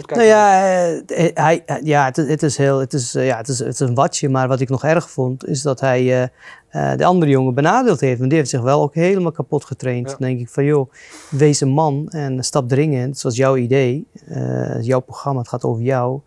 kijken. 0.05 0.15
Nou 0.17 0.27
ja, 0.27 0.63
eh, 1.05 1.29
hij, 1.33 1.61
hij- 1.65 1.81
ja 1.83 2.05
het, 2.05 2.15
het 2.15 2.43
is 2.43 2.57
heel, 2.57 2.79
het 2.79 2.93
is, 2.93 3.15
eh, 3.15 3.25
ja, 3.25 3.37
het 3.37 3.47
is, 3.47 3.59
het 3.59 3.67
is 3.73 3.79
een 3.79 3.93
watje. 3.93 4.29
Maar 4.29 4.47
wat 4.47 4.59
ik 4.59 4.69
nog 4.69 4.83
erg 4.83 5.09
vond, 5.09 5.47
is 5.47 5.61
dat 5.61 5.79
hij 5.79 6.01
eh, 6.01 6.91
eh, 6.91 6.97
de 6.97 7.05
andere 7.05 7.31
jongen 7.31 7.53
benadeeld 7.53 7.99
heeft. 7.99 8.17
Want 8.17 8.29
die 8.29 8.39
heeft 8.39 8.51
zich 8.51 8.61
wel 8.61 8.81
ook 8.81 8.93
helemaal 8.93 9.31
kapot 9.31 9.65
getraind. 9.65 10.09
Ja. 10.09 10.15
Dan 10.17 10.27
denk 10.27 10.39
ik 10.39 10.49
van, 10.49 10.63
joh, 10.63 10.91
wees 11.29 11.61
een 11.61 11.69
man 11.69 12.07
en 12.09 12.43
stap 12.43 12.71
erin 12.71 12.91
in. 12.91 13.09
Het 13.09 13.21
was 13.21 13.35
jouw 13.35 13.55
idee, 13.55 14.07
eh, 14.27 14.81
jouw 14.81 14.99
programma, 14.99 15.39
het 15.39 15.49
gaat 15.49 15.63
over 15.63 15.83
jou. 15.83 16.19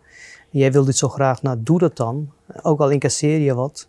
Jij 0.49 0.71
wil 0.71 0.85
dit 0.85 0.97
zo 0.97 1.09
graag, 1.09 1.41
nou 1.41 1.57
doe 1.59 1.79
dat 1.79 1.97
dan. 1.97 2.29
Ook 2.61 2.79
al 2.79 2.89
incasseer 2.89 3.39
je 3.39 3.53
wat. 3.55 3.87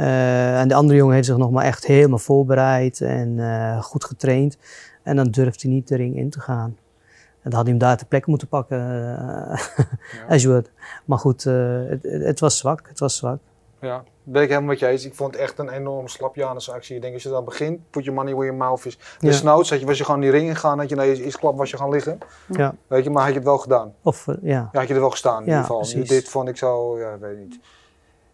Eh, 0.00 0.60
en 0.60 0.68
de 0.68 0.74
andere 0.74 0.98
jongen 0.98 1.14
heeft 1.14 1.26
zich 1.26 1.36
nog 1.36 1.50
maar 1.50 1.64
echt 1.64 1.86
helemaal 1.86 2.18
voorbereid 2.18 3.00
en 3.00 3.38
eh, 3.38 3.82
goed 3.82 4.04
getraind. 4.04 4.58
En 5.02 5.16
dan 5.16 5.30
durft 5.30 5.62
hij 5.62 5.70
niet 5.70 5.88
de 5.88 5.96
ring 5.96 6.16
in 6.16 6.30
te 6.30 6.40
gaan. 6.40 6.76
En 7.42 7.50
dan 7.50 7.52
had 7.52 7.62
hij 7.62 7.70
hem 7.70 7.78
daar 7.78 7.96
ter 7.96 8.06
plekke 8.06 8.30
moeten 8.30 8.48
pakken. 8.48 8.78
eh, 9.48 10.30
as 10.32 10.42
you 10.42 10.48
would. 10.48 10.70
Maar 11.04 11.18
goed, 11.18 11.44
het, 11.44 12.02
het, 12.02 12.40
was 12.40 12.58
zwak. 12.58 12.88
Het 12.88 12.98
was 12.98 13.16
zwak. 13.16 13.38
Ja. 13.80 14.04
ben 14.22 14.42
ik 14.42 14.48
helemaal 14.48 14.68
met 14.68 14.78
je 14.78 14.86
eens. 14.86 15.04
Ik 15.04 15.14
vond 15.14 15.32
het 15.32 15.42
echt 15.42 15.58
een 15.58 15.68
enorm 15.68 16.08
slapjanusactie. 16.08 16.96
Ik 16.96 17.02
denk, 17.02 17.14
als 17.14 17.22
je 17.22 17.28
dan 17.28 17.44
begint, 17.44 17.90
put 17.90 18.04
your 18.04 18.18
money 18.18 18.34
where 18.34 18.50
your 18.52 18.64
mouth 18.64 18.86
is. 18.86 18.98
Ja. 19.18 19.28
Desnoods 19.28 19.70
had 19.70 19.80
je, 19.80 19.86
was 19.86 19.98
je 19.98 20.04
gewoon 20.04 20.20
die 20.20 20.30
ring 20.30 20.48
ingegaan, 20.48 20.78
had 20.78 20.88
je 20.88 20.94
na 20.94 21.02
je 21.02 21.36
klap 21.38 21.56
was 21.56 21.70
je 21.70 21.76
gaan 21.76 21.90
liggen. 21.90 22.18
Ja. 22.46 22.74
Weet 22.86 23.04
je, 23.04 23.10
maar 23.10 23.22
had 23.22 23.30
je 23.32 23.38
het 23.38 23.46
wel 23.46 23.58
gedaan. 23.58 23.94
Of, 24.02 24.26
ja. 24.26 24.68
Ja, 24.72 24.78
had 24.78 24.88
je 24.88 24.94
er 24.94 25.00
wel 25.00 25.10
gestaan 25.10 25.38
in 25.42 25.44
Ja, 25.44 25.46
ieder 25.46 25.60
geval. 25.62 25.78
Precies. 25.78 26.08
dit 26.08 26.28
vond 26.28 26.48
ik 26.48 26.56
zo, 26.56 26.98
ja, 26.98 27.18
weet 27.18 27.38
niet. 27.38 27.58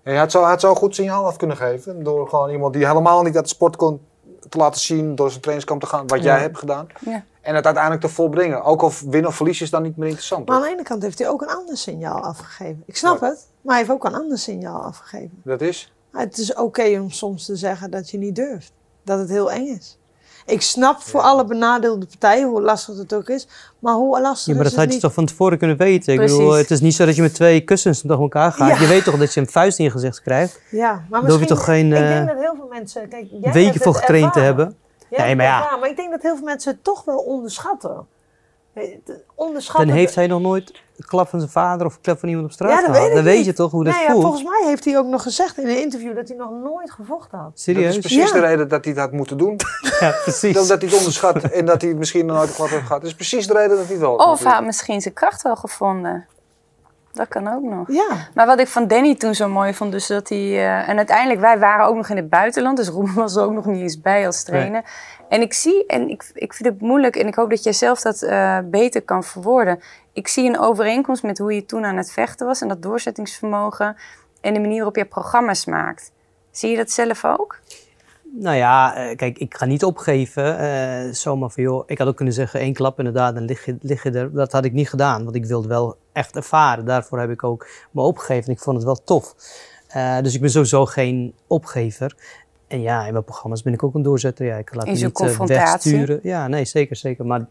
Hij 0.07 0.17
had 0.17 0.31
zo, 0.31 0.43
had 0.43 0.65
goed 0.65 0.95
signaal 0.95 1.27
af 1.27 1.37
kunnen 1.37 1.57
geven. 1.57 2.03
Door 2.03 2.29
gewoon 2.29 2.51
iemand 2.51 2.73
die 2.73 2.87
helemaal 2.87 3.23
niet 3.23 3.37
uit 3.37 3.45
de 3.45 3.51
sport 3.51 3.77
kon 3.77 4.01
te 4.49 4.59
laten 4.59 4.81
zien, 4.81 5.15
door 5.15 5.29
zijn 5.29 5.41
trainingskamp 5.41 5.81
te 5.81 5.87
gaan, 5.87 6.07
wat 6.07 6.23
jij 6.23 6.41
hebt 6.41 6.59
gedaan. 6.59 6.87
Ja. 7.01 7.25
En 7.41 7.55
het 7.55 7.65
uiteindelijk 7.65 8.05
te 8.05 8.09
volbrengen. 8.09 8.63
Ook 8.63 8.83
al 8.83 8.93
winnen 9.07 9.31
of 9.31 9.37
verliezen 9.37 9.65
is 9.65 9.71
dan 9.71 9.83
niet 9.83 9.97
meer 9.97 10.07
interessant. 10.09 10.49
Maar 10.49 10.57
aan 10.57 10.63
de 10.63 10.69
ene 10.69 10.83
kant 10.83 11.03
heeft 11.03 11.19
hij 11.19 11.29
ook 11.29 11.43
een 11.43 11.49
ander 11.49 11.77
signaal 11.77 12.21
afgegeven. 12.21 12.83
Ik 12.87 12.97
snap 12.97 13.19
Wat? 13.19 13.31
het, 13.31 13.47
maar 13.61 13.75
hij 13.77 13.85
heeft 13.85 13.95
ook 13.97 14.05
een 14.05 14.15
ander 14.15 14.39
signaal 14.39 14.81
afgegeven. 14.81 15.41
Dat 15.45 15.61
is? 15.61 15.93
Het 16.11 16.39
is 16.39 16.55
oké 16.55 16.99
om 17.01 17.11
soms 17.11 17.45
te 17.45 17.57
zeggen 17.57 17.91
dat 17.91 18.11
je 18.11 18.19
niet 18.19 18.35
durft. 18.35 18.73
Dat 19.03 19.19
het 19.19 19.29
heel 19.29 19.53
eng 19.53 19.67
is. 19.67 19.99
Ik 20.47 20.63
snap 20.63 21.01
voor 21.01 21.21
alle 21.21 21.45
benadeelde 21.45 22.07
partijen 22.07 22.49
hoe 22.49 22.61
lastig 22.61 22.99
het 22.99 23.15
ook 23.15 23.29
is. 23.29 23.47
Maar 23.79 23.95
hoe 23.95 24.21
lastig 24.21 24.47
Ja, 24.47 24.55
maar 24.55 24.65
dat 24.65 24.75
had 24.75 24.85
je 24.85 24.91
niet? 24.91 25.01
toch 25.01 25.13
van 25.13 25.27
tevoren 25.27 25.59
kunnen 25.59 25.77
weten. 25.77 26.13
Ik 26.13 26.19
Precies. 26.19 26.37
bedoel, 26.37 26.53
het 26.53 26.71
is 26.71 26.81
niet 26.81 26.95
zo 26.95 27.07
dat 27.07 27.17
je 27.17 27.23
met 27.23 27.35
twee 27.35 27.61
kussens 27.61 28.01
door 28.03 28.21
elkaar 28.21 28.53
gaat. 28.53 28.69
Ja. 28.69 28.81
Je 28.81 28.87
weet 28.87 29.05
toch 29.05 29.17
dat 29.19 29.35
je 29.35 29.41
een 29.41 29.49
vuist 29.49 29.79
in 29.79 29.85
je 29.85 29.91
gezicht 29.91 30.23
krijgt. 30.23 30.61
Ja, 30.71 31.05
maar 31.11 31.21
je 31.21 31.27
misschien... 31.27 31.47
toch 31.47 31.65
geen 31.65 31.93
ik 31.93 31.99
eh, 31.99 32.09
denk 32.09 32.27
dat 32.27 32.39
heel 32.39 32.55
veel 32.57 32.69
mensen... 32.71 33.09
Kijk, 33.09 33.27
jij 33.41 33.65
het 33.65 33.83
voor 33.83 33.95
getraind 33.95 34.33
te 34.33 34.41
hebben. 34.41 34.77
Nee, 35.11 35.37
maar 35.37 35.47
ja. 35.47 35.77
Maar 35.81 35.89
ik 35.89 35.97
denk 35.97 36.11
dat 36.11 36.23
heel 36.23 36.37
veel 36.37 36.45
mensen 36.45 36.73
het 36.73 36.85
toch 36.85 37.05
wel 37.05 37.19
onderschatten. 37.19 38.07
Onderschatten... 39.35 39.89
heeft 39.89 40.15
hij 40.15 40.27
nog 40.27 40.41
nooit 40.41 40.71
een 40.97 41.07
klap 41.07 41.29
van 41.29 41.39
zijn 41.39 41.51
vader 41.53 41.87
of 41.87 41.95
een 41.95 42.01
klap 42.01 42.19
van 42.19 42.29
iemand 42.29 42.47
op 42.47 42.53
straat 42.53 42.71
Ja, 42.71 42.77
dat 42.77 42.85
gehad. 42.85 43.01
weet 43.01 43.09
ik 43.09 43.15
Dan 43.15 43.25
weet 43.25 43.45
je 43.45 43.53
toch 43.53 43.71
hoe 43.71 43.85
dat 43.85 43.95
Nee, 43.95 44.03
ja, 44.03 44.11
voelt. 44.11 44.23
volgens 44.23 44.43
mij 44.43 44.63
heeft 44.69 44.85
hij 44.85 44.99
ook 44.99 45.07
nog 45.07 45.23
gezegd 45.23 45.59
in 45.59 45.69
een 45.69 45.81
interview 45.81 46.17
dat 46.17 46.29
hij 46.29 46.37
nog 46.37 46.51
nooit 46.51 46.91
gevochten 46.91 47.39
had. 47.39 47.51
Dat 47.51 47.61
Serieus? 47.61 47.95
is 47.95 47.99
precies 47.99 48.29
Ja. 48.29 48.33
de 48.33 48.41
reden 48.41 48.69
dat 48.69 48.85
hij 48.85 48.93
het 48.93 49.03
had 49.03 49.13
moeten 49.13 49.39
doen. 49.39 49.57
Ja, 50.01 50.11
precies. 50.23 50.59
Omdat 50.59 50.81
hij 50.81 50.89
het 50.89 50.99
onderschat 50.99 51.43
en 51.43 51.65
dat 51.67 51.81
hij 51.81 51.91
het 51.91 51.99
misschien 51.99 52.27
nog 52.27 52.37
nooit 52.37 52.49
een 52.49 52.55
klap 52.55 52.69
heeft 52.69 52.87
gehad. 52.87 53.01
Dat 53.01 53.11
is 53.11 53.17
precies 53.17 53.47
de 53.47 53.53
reden 53.53 53.69
dat 53.77 53.79
hij 53.79 53.87
het 53.95 53.99
wel 54.01 54.19
had 54.19 54.27
Of 54.29 54.43
hij 54.45 54.53
had 54.53 54.65
misschien 54.65 55.01
zijn 55.01 55.15
kracht 55.15 55.43
wel 55.43 55.57
gevonden. 55.57 56.27
Dat 57.17 57.29
kan 57.29 57.49
ook 57.55 57.63
nog. 57.63 57.93
Ja, 57.93 58.29
Maar 58.35 58.47
wat 58.47 58.61
ik 58.61 58.69
van 58.69 58.87
Danny 58.87 59.15
toen 59.15 59.35
zo 59.35 59.49
mooi 59.49 59.75
vond, 59.75 59.93
dus 59.93 60.07
dat 60.07 60.29
hij... 60.29 60.39
eh, 60.39 60.89
en 60.89 60.97
uiteindelijk, 60.97 61.41
wij 61.41 61.59
waren 61.59 61.87
ook 61.87 61.97
nog 61.97 62.09
in 62.09 62.17
het 62.17 62.29
buitenland, 62.29 62.77
dus 62.77 62.89
Roem 62.89 63.15
was 63.25 63.37
er 63.37 63.43
ook 63.43 63.53
nog 63.53 63.65
niet 63.65 63.81
eens 63.81 64.01
bij 64.01 64.27
als 64.27 64.45
trainer. 64.45 64.83
En 65.29 65.41
ik 65.41 65.53
zie, 65.53 65.87
en 65.87 66.09
ik, 66.09 66.31
ik 66.35 66.55
vind 66.55 66.69
het 66.69 66.81
moeilijk, 66.81 67.17
en 67.17 67.27
ik 67.27 67.35
hoop 67.35 67.51
dat 67.51 67.63
jij 67.63 67.73
zelf 67.73 68.01
dat 68.01 68.23
eh, 68.23 68.59
beter 68.65 69.03
kan 69.03 69.25
verwoorden. 69.25 69.81
Ik 70.13 70.29
zie 70.29 70.49
een 70.49 70.59
overeenkomst 70.59 71.23
met 71.23 71.39
hoe 71.39 71.55
je 71.55 71.67
toen 71.67 71.85
aan 71.85 71.97
het 71.97 72.13
vechten 72.13 72.47
was 72.47 72.61
en 72.61 72.69
dat 72.69 72.83
doorzettingsvermogen 72.83 73.97
en 74.41 74.55
de 74.55 74.61
manier 74.61 74.77
waarop 74.77 74.97
je 74.97 75.05
programma's 75.05 75.65
maakt. 75.65 76.13
Zie 76.51 76.71
je 76.71 76.77
dat 76.77 76.91
zelf 76.91 77.25
ook? 77.25 77.59
Nou 78.39 78.57
ja, 78.57 78.97
eh, 78.97 79.17
kijk, 79.17 79.39
ik 79.39 79.55
ga 79.57 79.65
niet 79.65 79.85
opgeven. 79.85 80.59
eh, 80.59 81.13
zomaar 81.13 81.51
van, 81.51 81.63
joh, 81.63 81.83
ik 81.87 81.99
had 81.99 82.09
ook 82.09 82.17
kunnen 82.17 82.35
zeggen 82.35 82.61
één 82.61 82.73
klap 82.73 82.99
inderdaad, 82.99 83.35
dan 83.35 83.45
lig 83.45 83.65
je, 83.65 83.77
lig 83.81 84.03
je 84.03 84.11
er. 84.11 84.33
Dat 84.33 84.53
had 84.53 84.65
ik 84.65 84.73
niet 84.73 84.89
gedaan, 84.89 85.25
want 85.25 85.37
ik 85.37 85.47
wilde 85.47 85.69
wel 85.69 85.97
echt 86.13 86.37
ervaren. 86.37 86.85
Daarvoor 86.85 87.21
heb 87.21 87.31
ik 87.31 87.45
ook 87.45 87.69
me 87.91 88.03
opgegeven 88.03 88.45
en 88.45 88.53
ik 88.53 88.59
vond 88.59 88.77
het 88.77 88.85
wel 88.85 89.03
tof. 89.05 89.35
Eh, 89.89 90.21
dus 90.21 90.35
ik 90.35 90.41
ben 90.41 90.51
sowieso 90.51 90.87
geen 90.87 91.35
opgever. 91.47 92.17
En 92.69 92.81
ja, 92.81 93.07
in 93.07 93.13
mijn 93.13 93.25
programma's 93.25 93.63
ben 93.63 93.73
ik 93.73 93.83
ook 93.83 93.95
een 93.95 94.03
doorzetter. 94.03 94.47
Ja, 94.47 94.57
ik 94.57 94.75
laat 94.75 94.87
me 94.87 94.93
niet 94.93 95.13
confrontatie? 95.13 95.93
wegsturen. 95.93 96.21
Ja, 96.23 96.49
nee, 96.49 96.65
zeker, 96.65 96.97
zeker. 96.97 97.27
Maar 97.27 97.47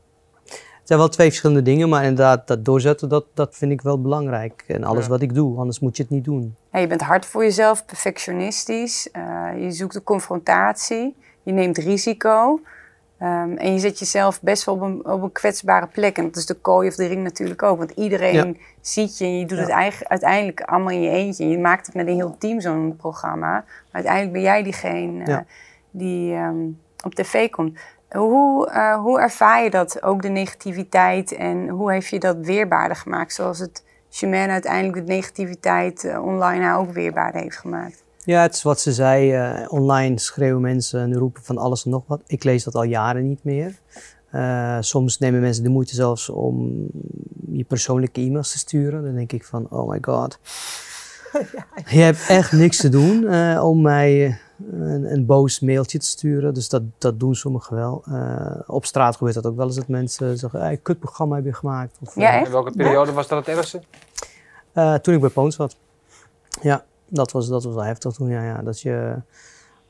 zijn 0.88 1.00
wel 1.00 1.10
twee 1.10 1.28
verschillende 1.28 1.62
dingen. 1.62 1.90
Maar 1.90 2.02
inderdaad, 2.04 2.48
dat 2.48 2.66
doorzetten, 2.66 3.10
dat, 3.10 3.26
dat 3.34 3.56
vind 3.56 3.72
ik 3.72 3.82
wel 3.82 4.02
belangrijk. 4.02 4.64
En 4.68 4.84
alles 4.84 5.04
Ja. 5.04 5.10
wat 5.10 5.22
ik 5.22 5.34
doe, 5.34 5.58
anders 5.58 5.80
moet 5.80 5.98
je 5.98 6.04
het 6.04 6.12
niet 6.12 6.24
doen. 6.24 6.56
Ja, 6.72 6.80
je 6.80 6.88
bent 6.88 7.02
hard 7.02 7.26
voor 7.26 7.44
jezelf, 7.44 7.86
perfectionistisch. 7.86 9.12
eh, 9.12 9.48
je 9.60 9.72
zoekt 9.72 9.94
de 9.94 10.04
confrontatie. 10.04 11.16
Je 11.44 11.52
neemt 11.52 11.78
risico. 11.78 12.60
ehm, 13.18 13.52
en 13.58 13.74
je 13.74 13.80
zet 13.80 14.00
jezelf 14.00 14.42
best 14.42 14.64
wel 14.66 14.76
op 14.76 14.82
een, 14.82 15.06
op 15.06 15.22
een 15.24 15.32
kwetsbare 15.32 15.88
plek. 15.88 16.18
En 16.18 16.24
dat 16.24 16.36
is 16.36 16.46
de 16.46 16.54
kooi 16.54 16.88
of 16.88 16.96
de 16.96 17.06
ring 17.06 17.24
natuurlijk 17.24 17.64
ook. 17.64 17.78
Want 17.78 17.92
iedereen 17.92 18.58
ziet 18.82 19.18
je 19.18 19.26
en 19.26 19.40
je 19.40 19.46
doet 19.46 19.58
het 19.58 19.70
eigen, 19.70 20.10
uiteindelijk 20.10 20.62
allemaal 20.62 20.92
in 20.94 21.02
je 21.02 21.10
eentje. 21.10 21.48
Je 21.50 21.58
maakt 21.58 21.86
het 21.86 21.96
met 21.96 22.08
een 22.08 22.16
heel 22.16 22.36
team 22.40 22.62
zo'n 22.62 22.96
programma. 22.98 23.52
Maar 23.52 23.66
uiteindelijk 23.92 24.34
ben 24.34 24.42
jij 24.42 24.64
diegene 24.64 25.24
eh, 25.24 25.38
die 25.92 26.34
ehm, 26.34 26.56
op 27.06 27.16
tv 27.16 27.50
komt. 27.50 27.78
Hoe, 28.10 28.70
eh, 28.70 28.98
hoe 28.98 29.20
ervaar 29.20 29.64
je 29.64 29.70
dat, 29.70 30.04
ook 30.04 30.22
de 30.22 30.30
negativiteit? 30.30 31.32
En 31.32 31.70
hoe 31.70 31.92
heeft 31.92 32.08
je 32.08 32.20
dat 32.20 32.38
weerbaarder 32.40 32.98
gemaakt? 32.98 33.34
Zoals 33.34 33.60
het 33.60 33.84
Chimène 34.10 34.52
uiteindelijk 34.52 35.08
de 35.08 35.14
negativiteit 35.14 36.04
eh, 36.04 36.24
online 36.26 36.64
haar 36.64 36.78
ook 36.78 36.92
weerbaarder 36.92 37.42
heeft 37.42 37.58
gemaakt. 37.58 38.04
Ja, 38.24 38.42
het 38.42 38.54
is 38.56 38.64
wat 38.64 38.80
ze 38.80 38.94
zei. 38.94 39.32
eh, 39.34 39.66
online 39.68 40.20
schreeuwen 40.20 40.62
mensen 40.62 41.00
en 41.02 41.14
roepen 41.14 41.44
van 41.44 41.58
alles 41.58 41.86
en 41.86 41.92
nog 41.92 42.04
wat. 42.08 42.22
Ik 42.28 42.44
lees 42.44 42.64
dat 42.64 42.76
al 42.76 42.84
jaren 42.84 43.28
niet 43.28 43.44
meer. 43.44 43.80
Eh, 44.32 44.78
soms 44.80 45.18
nemen 45.18 45.42
mensen 45.42 45.64
de 45.64 45.70
moeite 45.70 45.96
zelfs 45.96 46.30
om 46.30 46.88
je 47.52 47.64
persoonlijke 47.64 48.22
e-mails 48.22 48.52
te 48.52 48.58
sturen. 48.58 49.04
Dan 49.04 49.16
denk 49.16 49.32
ik 49.32 49.46
van, 49.46 49.68
oh 49.70 49.90
my 49.90 49.98
god. 50.02 50.40
Je 51.90 52.00
hebt 52.00 52.28
echt 52.28 52.52
niks 52.52 52.78
te 52.78 52.90
doen 52.90 53.28
eh, 53.28 53.64
om 53.64 53.82
mij 53.82 54.40
een, 54.72 55.12
een 55.12 55.26
boos 55.26 55.60
mailtje 55.60 56.00
te 56.00 56.06
sturen. 56.06 56.54
Dus 56.54 56.70
dat, 56.70 56.82
dat 56.98 57.20
doen 57.20 57.36
sommigen 57.36 57.76
wel. 57.76 58.04
Eh, 58.06 58.60
op 58.68 58.86
straat 58.86 59.16
gebeurt 59.16 59.36
dat 59.36 59.46
ook 59.46 59.56
wel 59.56 59.66
eens 59.66 59.76
dat 59.76 59.88
mensen 59.88 60.38
zeggen, 60.38 60.60
hey, 60.60 60.78
kut 60.78 61.00
programma 61.00 61.36
heb 61.36 61.46
je 61.46 61.54
gemaakt. 61.54 61.98
Of, 62.06 62.16
Ja, 62.16 62.30
eh, 62.30 62.36
echt? 62.36 62.46
In 62.46 62.52
welke 62.52 62.72
periode 62.72 63.12
was 63.12 63.28
dat 63.28 63.46
het 63.46 63.58
ergste? 63.58 63.82
eh, 64.74 64.94
toen 64.94 65.14
ik 65.14 65.20
bij 65.20 65.30
Poons 65.30 65.56
zat. 65.56 65.76
Ja, 66.62 66.84
dat 67.08 67.32
was, 67.32 67.48
dat 67.48 67.64
was 67.64 67.74
wel 67.76 67.84
heftig 67.84 68.12
toen. 68.14 68.30
Ja, 68.30 68.44
ja, 68.44 68.62
dat 68.62 68.82
je, 68.82 69.16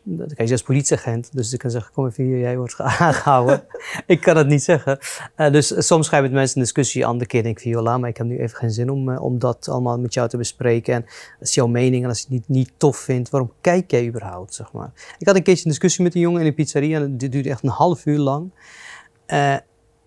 kijk, 0.05 0.47
je 0.47 0.53
is 0.53 0.61
politieagent, 0.61 1.29
dus 1.33 1.53
ik 1.53 1.59
kan 1.59 1.69
zeggen, 1.69 1.93
kom 1.93 2.05
even 2.05 2.23
hier, 2.23 2.39
jij 2.39 2.57
wordt 2.57 2.79
aangehouden. 2.99 3.63
ik 4.05 4.21
kan 4.21 4.37
het 4.37 4.47
niet 4.47 4.63
zeggen. 4.63 4.97
Eh, 5.35 5.51
dus 5.51 5.87
soms 5.87 6.07
ga 6.07 6.15
je 6.15 6.21
met 6.21 6.31
mensen 6.31 6.55
in 6.55 6.61
discussie, 6.61 7.05
andere 7.05 7.25
keer 7.25 7.43
denk 7.43 7.59
ik 7.59 7.73
laat 7.75 7.99
maar, 7.99 8.09
ik 8.09 8.17
heb 8.17 8.27
nu 8.27 8.39
even 8.39 8.57
geen 8.57 8.71
zin 8.71 8.89
om, 8.89 9.09
eh, 9.09 9.23
om 9.23 9.39
dat 9.39 9.67
allemaal 9.69 9.99
met 9.99 10.13
jou 10.13 10.29
te 10.29 10.37
bespreken. 10.37 10.93
En 10.93 11.01
dat 11.39 11.47
is 11.47 11.53
jouw 11.53 11.67
mening 11.67 12.03
en 12.03 12.09
als 12.09 12.17
je 12.19 12.23
het 12.23 12.33
niet, 12.33 12.47
niet 12.47 12.71
tof 12.77 12.97
vindt, 12.97 13.29
waarom 13.29 13.51
kijk 13.61 13.91
jij 13.91 14.07
überhaupt, 14.07 14.53
zeg 14.53 14.71
maar. 14.71 14.91
Ik 15.17 15.27
had 15.27 15.35
een 15.35 15.43
keertje 15.43 15.63
een 15.65 15.71
discussie 15.71 16.03
met 16.03 16.15
een 16.15 16.21
jongen 16.21 16.41
in 16.41 16.47
een 16.47 16.53
pizzeria 16.53 16.99
en 16.99 17.17
dit 17.17 17.31
duurde 17.31 17.49
echt 17.49 17.63
een 17.63 17.69
half 17.69 18.05
uur 18.05 18.19
lang. 18.19 18.51
Eh, 19.25 19.53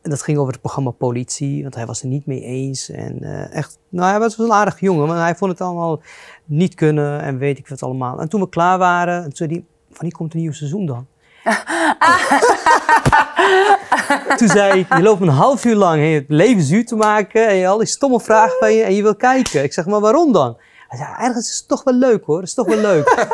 en 0.03 0.11
dat 0.15 0.23
ging 0.23 0.39
over 0.39 0.53
het 0.53 0.61
programma 0.61 0.91
Politie, 0.91 1.63
want 1.63 1.75
hij 1.75 1.87
was 1.87 2.03
er 2.03 2.09
niet 2.09 2.27
mee 2.27 2.43
eens. 2.43 2.91
En 2.91 3.23
echt, 3.53 3.79
nou 3.89 4.11
hij 4.11 4.19
was 4.19 4.39
een 4.39 4.53
aardig 4.53 4.81
jongen, 4.81 5.07
maar 5.07 5.23
hij 5.23 5.35
vond 5.35 5.51
het 5.51 5.61
allemaal 5.61 6.03
niet 6.45 6.75
kunnen 6.75 7.21
en 7.21 7.39
weet 7.39 7.59
ik 7.59 7.69
wat 7.69 7.83
allemaal. 7.83 8.21
En 8.21 8.29
toen 8.29 8.41
we 8.41 8.49
klaar 8.49 8.79
waren, 8.79 9.23
toen 9.23 9.37
zei 9.37 9.65
wanneer 9.93 10.13
komt 10.13 10.35
een 10.35 10.41
nieuw 10.41 10.53
seizoen 10.53 10.87
dan? 10.87 11.07
toen 14.37 14.49
zei 14.49 14.79
ik, 14.79 14.95
je 14.95 15.03
loopt 15.03 15.21
een 15.21 15.29
half 15.29 15.65
uur 15.65 15.77
lang 15.77 16.15
het 16.15 16.25
leven 16.29 16.63
zuur 16.63 16.87
te 16.87 16.97
maken 16.97 17.49
en 17.49 17.55
je 17.55 17.67
al 17.67 17.79
die 17.79 17.87
stomme 17.87 18.21
vragen 18.21 18.57
van 18.59 18.73
je 18.73 18.83
en 18.83 18.95
je 18.95 19.03
wil 19.03 19.17
kijken. 19.17 19.63
Ik 19.63 19.73
zeg, 19.73 19.87
maar 19.87 20.01
waarom 20.01 20.33
dan? 20.33 20.57
Hij 20.89 20.99
zei, 20.99 21.11
ergens 21.19 21.51
is 21.51 21.59
het 21.59 21.69
toch 21.69 21.85
wel 21.85 21.95
leuk 21.95 22.25
hoor, 22.25 22.39
het 22.39 22.49
is 22.49 22.55
toch 22.55 22.67
wel 22.67 22.79
leuk. 22.79 23.27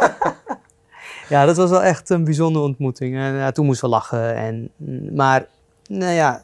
ja, 1.28 1.46
dat 1.46 1.56
was 1.56 1.70
wel 1.70 1.82
echt 1.82 2.10
een 2.10 2.24
bijzondere 2.24 2.64
ontmoeting. 2.64 3.16
En 3.16 3.34
ja, 3.34 3.52
toen 3.52 3.66
moesten 3.66 3.88
we 3.88 3.94
lachen. 3.94 4.36
En, 4.36 4.70
maar, 5.14 5.46
nou 5.86 6.12
ja, 6.12 6.42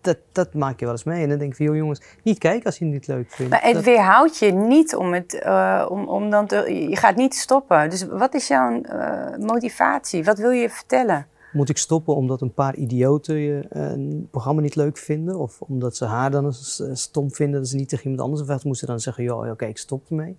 dat, 0.00 0.16
dat 0.32 0.54
maak 0.54 0.78
je 0.78 0.84
wel 0.84 0.94
eens 0.94 1.04
mee. 1.04 1.22
En 1.22 1.28
dan 1.28 1.38
denk 1.38 1.50
ik 1.50 1.56
van, 1.56 1.66
joh 1.66 1.76
jongens, 1.76 2.00
niet 2.22 2.38
kijken 2.38 2.64
als 2.64 2.78
je 2.78 2.84
het 2.84 2.94
niet 2.94 3.06
leuk 3.06 3.30
vindt. 3.30 3.52
Maar 3.52 3.62
het 3.62 3.74
Dat- 3.74 3.84
weerhoudt 3.84 4.38
je 4.38 4.52
niet 4.52 4.96
om, 4.96 5.12
het, 5.12 5.34
eh, 5.40 5.86
om, 5.88 6.08
om 6.08 6.30
dan 6.30 6.46
te... 6.46 6.86
Je 6.90 6.96
gaat 6.96 7.16
niet 7.16 7.34
stoppen. 7.34 7.90
Dus 7.90 8.06
wat 8.06 8.34
is 8.34 8.48
jouw 8.48 8.80
eh, 8.82 9.36
motivatie? 9.38 10.24
Wat 10.24 10.38
wil 10.38 10.50
je 10.50 10.70
vertellen? 10.70 11.26
Moet 11.52 11.68
ik 11.68 11.76
stoppen 11.78 12.14
omdat 12.14 12.40
een 12.40 12.54
paar 12.54 12.74
idioten 12.74 13.34
je, 13.36 13.66
eh, 13.70 13.82
een 13.82 14.28
programma 14.30 14.60
niet 14.60 14.74
leuk 14.76 14.98
vinden? 14.98 15.38
Of 15.38 15.60
omdat 15.60 15.96
ze 15.96 16.04
haar 16.04 16.30
dan 16.30 16.52
stom 16.92 17.32
vinden 17.32 17.60
dat 17.60 17.68
ze 17.68 17.76
niet 17.76 17.88
tegen 17.88 18.04
iemand 18.04 18.22
anders 18.22 18.46
vechten? 18.48 18.68
Moesten 18.68 18.88
dan 18.88 19.00
zeggen, 19.00 19.24
joh, 19.24 19.50
oké, 19.50 19.64
ik 19.66 19.78
stop 19.78 20.02
ermee. 20.08 20.36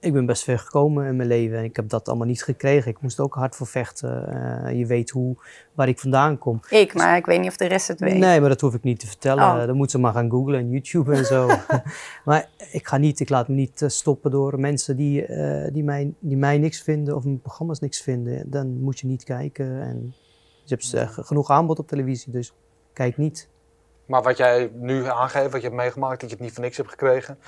Ik 0.00 0.12
ben 0.12 0.26
best 0.26 0.44
ver 0.44 0.58
gekomen 0.58 1.06
in 1.06 1.16
mijn 1.16 1.28
leven 1.28 1.58
en 1.58 1.64
ik 1.64 1.76
heb 1.76 1.88
dat 1.88 2.08
allemaal 2.08 2.26
niet 2.26 2.42
gekregen. 2.42 2.90
Ik 2.90 3.00
moest 3.00 3.18
er 3.18 3.24
ook 3.24 3.34
hard 3.34 3.56
voor 3.56 3.66
vechten. 3.66 4.28
Eh, 4.64 4.78
je 4.78 4.86
weet 4.86 5.10
hoe, 5.10 5.36
waar 5.74 5.88
ik 5.88 5.98
vandaan 5.98 6.38
kom. 6.38 6.60
Ik, 6.68 6.94
maar 6.94 7.16
ik 7.16 7.26
weet 7.26 7.40
niet 7.40 7.48
of 7.48 7.56
de 7.56 7.66
rest 7.66 7.88
het 7.88 8.00
weet. 8.00 8.18
Nee, 8.18 8.40
maar 8.40 8.48
dat 8.48 8.60
hoef 8.60 8.74
ik 8.74 8.82
niet 8.82 9.00
te 9.00 9.06
vertellen. 9.06 9.44
Oh. 9.44 9.66
Dan 9.66 9.76
moeten 9.76 9.90
ze 9.90 9.98
maar 9.98 10.12
gaan 10.12 10.30
googlen 10.30 10.58
en 10.58 10.70
YouTube 10.70 11.14
en 11.14 11.24
zo. 11.24 11.50
maar 12.24 12.48
ik 12.72 12.86
ga 12.88 12.96
niet, 12.96 13.20
ik 13.20 13.28
laat 13.28 13.48
me 13.48 13.54
niet 13.54 13.82
eh, 13.82 13.88
stoppen 13.88 14.30
door 14.30 14.60
mensen 14.60 14.96
die, 14.96 15.26
eh, 15.26 15.72
die, 15.72 15.84
mij, 15.84 16.12
die 16.18 16.36
mij 16.36 16.58
niks 16.58 16.82
vinden 16.82 17.16
of 17.16 17.24
mijn 17.24 17.40
programma's 17.40 17.80
niks 17.80 18.00
vinden. 18.00 18.50
Dan 18.50 18.80
moet 18.80 19.00
je 19.00 19.06
niet 19.06 19.24
kijken. 19.24 19.82
En 19.82 20.14
je 20.64 20.74
hebt 20.74 21.10
g- 21.10 21.26
genoeg 21.26 21.50
aanbod 21.50 21.78
op 21.78 21.88
televisie, 21.88 22.32
dus 22.32 22.52
kijk 22.92 23.16
niet. 23.16 23.48
Maar 24.06 24.22
wat 24.22 24.36
jij 24.36 24.70
nu 24.74 25.04
aangeeft, 25.04 25.50
wat 25.52 25.60
je 25.60 25.66
hebt 25.66 25.80
meegemaakt, 25.80 26.20
dat 26.20 26.30
je 26.30 26.36
het 26.36 26.44
niet 26.44 26.54
voor 26.54 26.64
niks 26.64 26.76
hebt 26.76 26.90
gekregen. 26.90 27.38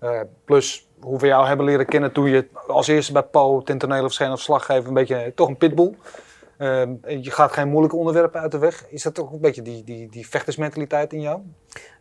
Eh, 0.00 0.20
plus 0.44 0.88
hoe 1.00 1.18
we 1.18 1.26
jou 1.26 1.46
hebben 1.46 1.66
leren 1.66 1.86
kennen 1.86 2.12
toen 2.12 2.28
je 2.30 2.48
als 2.66 2.86
eerste 2.86 3.12
bij 3.12 3.22
Po 3.22 3.62
ten 3.62 3.78
tonele 3.78 4.02
verscheen 4.02 4.30
als 4.30 4.42
slaggever, 4.42 4.88
een 4.88 4.94
beetje 4.94 5.16
eh, 5.16 5.32
toch 5.34 5.48
een 5.48 5.56
pitbull. 5.56 5.94
Eh, 6.56 6.82
je 7.22 7.30
gaat 7.30 7.52
geen 7.52 7.68
moeilijke 7.68 7.96
onderwerpen 7.96 8.40
uit 8.40 8.52
de 8.52 8.58
weg. 8.58 8.86
Is 8.88 9.02
dat 9.02 9.14
toch 9.14 9.32
een 9.32 9.40
beetje 9.40 9.62
die, 9.62 9.84
die, 9.84 10.08
die 10.10 10.28
vechtersmentaliteit 10.28 11.12
in 11.12 11.20
jou? 11.20 11.40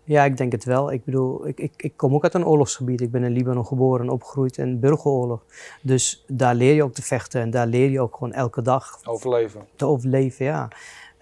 Ja, 0.04 0.24
ik 0.24 0.38
denk 0.38 0.52
het 0.52 0.64
wel. 0.64 0.92
Ik 0.92 1.06
bedoel, 1.06 1.48
ik, 1.48 1.60
ik, 1.60 1.74
ik 1.78 1.94
kom 1.98 2.14
ook 2.14 2.24
uit 2.24 2.34
een 2.34 2.46
oorlogsgebied. 2.46 3.02
Ik 3.02 3.12
ben 3.12 3.24
in 3.24 3.32
Libanon 3.32 3.66
geboren 3.66 4.06
en 4.06 4.12
opgegroeid 4.12 4.58
in 4.58 4.80
burgeroorlog. 4.80 5.44
Dus 5.82 6.24
daar 6.28 6.56
leer 6.56 6.74
je 6.74 6.84
ook 6.84 6.94
te 6.94 7.02
vechten 7.02 7.42
en 7.42 7.50
daar 7.50 7.68
leer 7.68 7.90
je 7.90 8.02
ook 8.02 8.16
gewoon 8.16 8.34
elke 8.34 8.62
dag 8.62 9.00
Overleven. 9.04 9.68
te 9.76 9.86
overleven, 9.86 10.46
ja. 10.46 10.68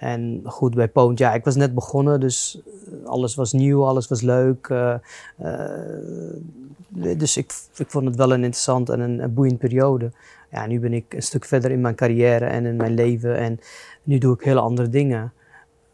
En 0.04 0.42
goed, 0.46 0.76
bij 0.76 0.88
Poont, 0.88 1.20
ja, 1.20 1.34
ik 1.34 1.44
was 1.44 1.56
net 1.56 1.74
begonnen, 1.74 2.20
dus 2.20 2.62
eh, 2.86 3.08
alles 3.08 3.36
was 3.36 3.54
nieuw, 3.54 3.86
alles 3.86 4.08
was 4.08 4.22
leuk. 4.22 4.68
eh, 4.68 4.94
eh, 5.38 7.18
dus 7.18 7.38
ik, 7.38 7.54
ik 7.76 7.90
vond 7.90 8.06
het 8.06 8.16
wel 8.16 8.34
een 8.34 8.44
interessant 8.44 8.90
en 8.90 9.00
een, 9.00 9.20
een 9.20 9.34
boeiend 9.34 9.58
periode. 9.58 10.12
Ja, 10.52 10.66
nu 10.66 10.80
ben 10.80 10.94
ik 10.94 11.14
een 11.14 11.22
stuk 11.22 11.46
verder 11.46 11.72
in 11.72 11.82
mijn 11.82 11.96
carrière 11.96 12.46
en 12.46 12.66
in 12.66 12.76
mijn 12.76 12.94
leven 12.94 13.38
en 13.38 13.60
nu 14.04 14.18
doe 14.18 14.34
ik 14.34 14.44
hele 14.44 14.60
andere 14.60 14.90
dingen. 14.90 15.34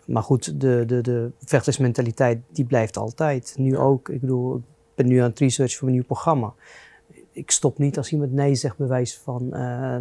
Maar 0.05 0.23
goed, 0.23 0.61
de, 0.61 0.83
de, 0.87 1.01
de 1.01 1.31
vechtersmentaliteit 1.45 2.39
die 2.51 2.65
blijft 2.65 2.97
altijd. 2.97 3.55
Nu 3.57 3.77
ook. 3.77 4.09
Ik 4.09 4.21
bedoel, 4.21 4.55
ik 4.55 4.61
ben 4.95 5.07
nu 5.07 5.17
aan 5.17 5.29
het 5.29 5.39
researchen 5.39 5.77
voor 5.77 5.87
een 5.87 5.93
nieuw 5.93 6.03
programma. 6.03 6.53
Ik 7.31 7.51
stop 7.51 7.77
niet 7.77 7.97
als 7.97 8.11
iemand 8.11 8.31
nee 8.31 8.55
zegt, 8.55 8.77
bewijs 8.77 9.17
van, 9.17 9.49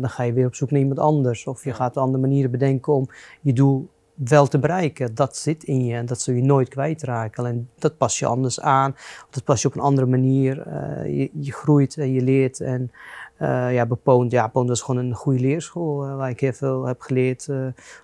dan 0.01 0.09
ga 0.09 0.23
je 0.23 0.33
weer 0.33 0.47
op 0.47 0.55
zoek 0.55 0.71
naar 0.71 0.81
iemand 0.81 0.99
anders. 0.99 1.47
Of 1.47 1.65
je 1.65 1.73
gaat 1.73 1.97
andere 1.97 2.23
manieren 2.23 2.51
bedenken 2.51 2.93
om 2.93 3.09
je 3.41 3.53
doel 3.53 3.89
wel 4.19 4.47
te 4.47 4.59
bereiken. 4.59 5.15
Dat 5.15 5.37
zit 5.37 5.65
in 5.65 5.85
je 5.85 5.95
en 5.95 6.07
dat 6.07 6.21
zul 6.21 6.35
je 6.35 6.43
nooit 6.43 6.69
kwijtraken. 6.69 7.47
En 7.47 7.71
dat 7.79 7.97
pas 7.97 8.19
je 8.19 8.27
anders 8.27 8.61
aan, 8.61 8.97
dat 9.31 9.45
pas 9.45 9.63
je 9.63 9.69
op 9.69 9.75
een 9.75 9.81
andere 9.81 10.07
manier. 10.07 10.67
Eh, 10.67 11.19
je, 11.19 11.31
je 11.41 11.53
groeit 11.53 11.97
en 11.97 12.13
je 12.13 12.23
leert. 12.23 12.61
En 12.61 12.91
eh, 13.37 13.75
ja, 13.75 13.87
bij 13.87 13.97
Poont, 13.97 14.31
ja, 14.31 14.49
Poont 14.49 14.69
was 14.69 14.83
gewoon 14.83 15.05
een 15.05 15.15
goede 15.15 15.41
leerschool 15.41 16.05
eh, 16.05 16.17
waar 16.17 16.31
ik 16.31 16.41
heel 16.41 16.53
veel 16.53 16.85
heb 16.85 17.01
geleerd. 17.01 17.49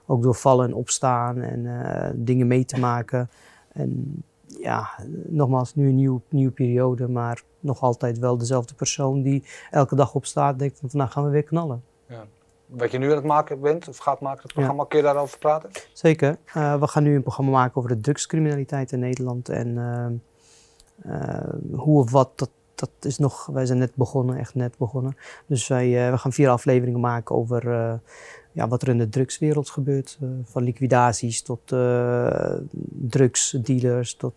ook 0.06 0.22
door 0.22 0.34
vallen 0.34 0.66
en 0.66 0.74
opstaan 0.74 1.40
en 1.40 2.12
dingen 2.16 2.46
mee 2.46 2.64
te 2.64 2.80
maken. 2.80 3.30
En 3.72 4.22
ja, 4.46 4.90
nogmaals, 5.26 5.74
nu 5.74 5.88
een 5.88 5.94
nieuw, 5.94 6.22
nieuwe 6.28 6.52
periode, 6.52 7.08
maar 7.08 7.42
nog 7.60 7.80
altijd 7.80 8.18
wel 8.18 8.38
dezelfde 8.38 8.74
persoon 8.74 9.22
die 9.22 9.44
elke 9.70 9.94
dag 9.94 10.14
opstaat 10.14 10.52
en 10.52 10.58
denkt 10.58 10.78
van 10.78 10.90
vandaag 10.90 11.12
gaan 11.12 11.24
we 11.24 11.30
weer 11.30 11.42
knallen. 11.42 11.82
Wat 12.66 12.90
je 12.90 12.98
nu 12.98 13.10
aan 13.10 13.16
het 13.16 13.24
maken 13.24 13.60
bent, 13.60 13.88
of 13.88 13.96
gaat 13.96 14.20
maken, 14.20 14.42
het 14.42 14.52
programma, 14.52 14.84
kun 14.84 14.98
je 14.98 15.04
daarover 15.04 15.38
praten? 15.38 15.70
Zeker. 15.92 16.36
Eh, 16.44 16.80
we 16.80 16.86
gaan 16.86 17.02
nu 17.02 17.14
een 17.14 17.22
programma 17.22 17.50
maken 17.50 17.76
over 17.76 17.90
de 17.90 18.00
drugscriminaliteit 18.00 18.92
in 18.92 18.98
Nederland. 18.98 19.48
En 19.48 19.78
eh, 19.78 20.06
eh, 21.12 21.54
hoe 21.72 21.98
of 21.98 22.10
wat, 22.10 22.38
dat, 22.38 22.50
dat 22.74 22.90
is 23.00 23.18
nog. 23.18 23.46
Wij 23.46 23.66
zijn 23.66 23.78
net 23.78 23.94
begonnen, 23.94 24.38
echt 24.38 24.54
net 24.54 24.78
begonnen. 24.78 25.16
Dus 25.46 25.68
wij, 25.68 26.10
we 26.10 26.18
gaan 26.18 26.32
vier 26.32 26.48
afleveringen 26.48 27.00
maken 27.00 27.34
over 27.34 27.64
ja, 28.52 28.68
wat 28.68 28.82
er 28.82 28.88
in 28.88 28.98
de 28.98 29.08
drugswereld 29.08 29.70
gebeurt. 29.70 30.18
van 30.44 30.62
liquidaties 30.62 31.42
tot 31.42 31.74
drugsdealers, 32.88 34.14
tot 34.14 34.34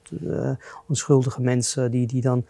onschuldige 0.88 1.42
mensen 1.42 1.92
die, 1.92 2.08
die 2.08 2.22
dan 2.22 2.46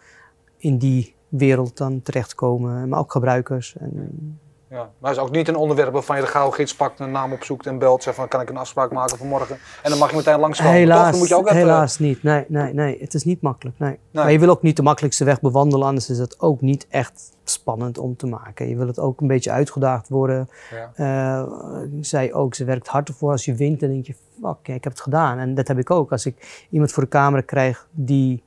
in 0.57 0.77
die 0.77 1.15
wereld 1.27 1.77
dan 1.77 2.01
terechtkomen. 2.01 2.89
Maar 2.89 2.99
ook 2.99 3.11
gebruikers. 3.11 3.75
En, 3.77 4.39
Ja. 4.69 4.89
Maar 4.99 5.11
het 5.11 5.19
is 5.19 5.25
ook 5.25 5.31
niet 5.31 5.47
een 5.47 5.55
onderwerp 5.55 5.93
waarvan 5.93 6.15
je 6.15 6.21
de 6.21 6.27
gauw 6.27 6.49
gids 6.49 6.75
pakt, 6.75 6.99
een 6.99 7.11
naam 7.11 7.33
opzoekt 7.33 7.65
en 7.65 7.77
belt. 7.77 8.03
Zegt 8.03 8.15
van, 8.15 8.27
kan 8.27 8.41
ik 8.41 8.49
een 8.49 8.57
afspraak 8.57 8.91
maken 8.91 9.17
voor 9.17 9.27
morgen? 9.27 9.57
En 9.83 9.89
dan 9.89 9.99
mag 9.99 10.09
je 10.09 10.15
meteen 10.15 10.39
langskomen. 10.39 10.73
Helaas, 10.73 11.09
Dan 11.09 11.19
moet 11.19 11.27
je 11.27 11.35
ook 11.35 11.45
even... 11.45 11.57
helaas 11.57 11.99
niet. 11.99 12.23
Nee, 12.23 12.45
nee, 12.47 12.73
nee. 12.73 12.97
Het 12.99 13.13
is 13.13 13.23
niet 13.23 13.41
makkelijk. 13.41 13.79
Nee. 13.79 13.99
Maar 14.11 14.31
je 14.31 14.39
wil 14.39 14.49
ook 14.49 14.61
niet 14.61 14.75
de 14.75 14.83
makkelijkste 14.83 15.23
weg 15.23 15.41
bewandelen, 15.41 15.87
anders 15.87 16.09
is 16.09 16.17
het 16.17 16.39
ook 16.39 16.61
niet 16.61 16.87
echt 16.89 17.31
spannend 17.43 17.97
om 17.97 18.15
te 18.15 18.27
maken. 18.27 18.69
Je 18.69 18.75
wil 18.75 18.87
het 18.87 18.99
ook 18.99 19.21
een 19.21 19.27
beetje 19.27 19.51
uitgedaagd 19.51 20.09
worden. 20.09 20.49
Ja. 20.71 20.91
Eh, 20.95 21.51
zij 22.01 22.33
ook, 22.33 22.55
ze 22.55 22.65
werkt 22.65 22.87
hard 22.87 23.07
ervoor. 23.07 23.31
Als 23.31 23.45
je 23.45 23.55
wint, 23.55 23.79
dan 23.79 23.89
denk 23.89 24.05
je, 24.05 24.15
fuck, 24.41 24.57
ja, 24.63 24.73
ik 24.73 24.83
heb 24.83 24.93
het 24.93 25.01
gedaan. 25.01 25.37
En 25.37 25.55
dat 25.55 25.67
heb 25.67 25.77
ik 25.77 25.91
ook. 25.91 26.11
Als 26.11 26.25
ik 26.25 26.67
iemand 26.69 26.91
voor 26.91 27.03
de 27.03 27.09
camera 27.09 27.41
krijg 27.41 27.87
die 27.91 28.43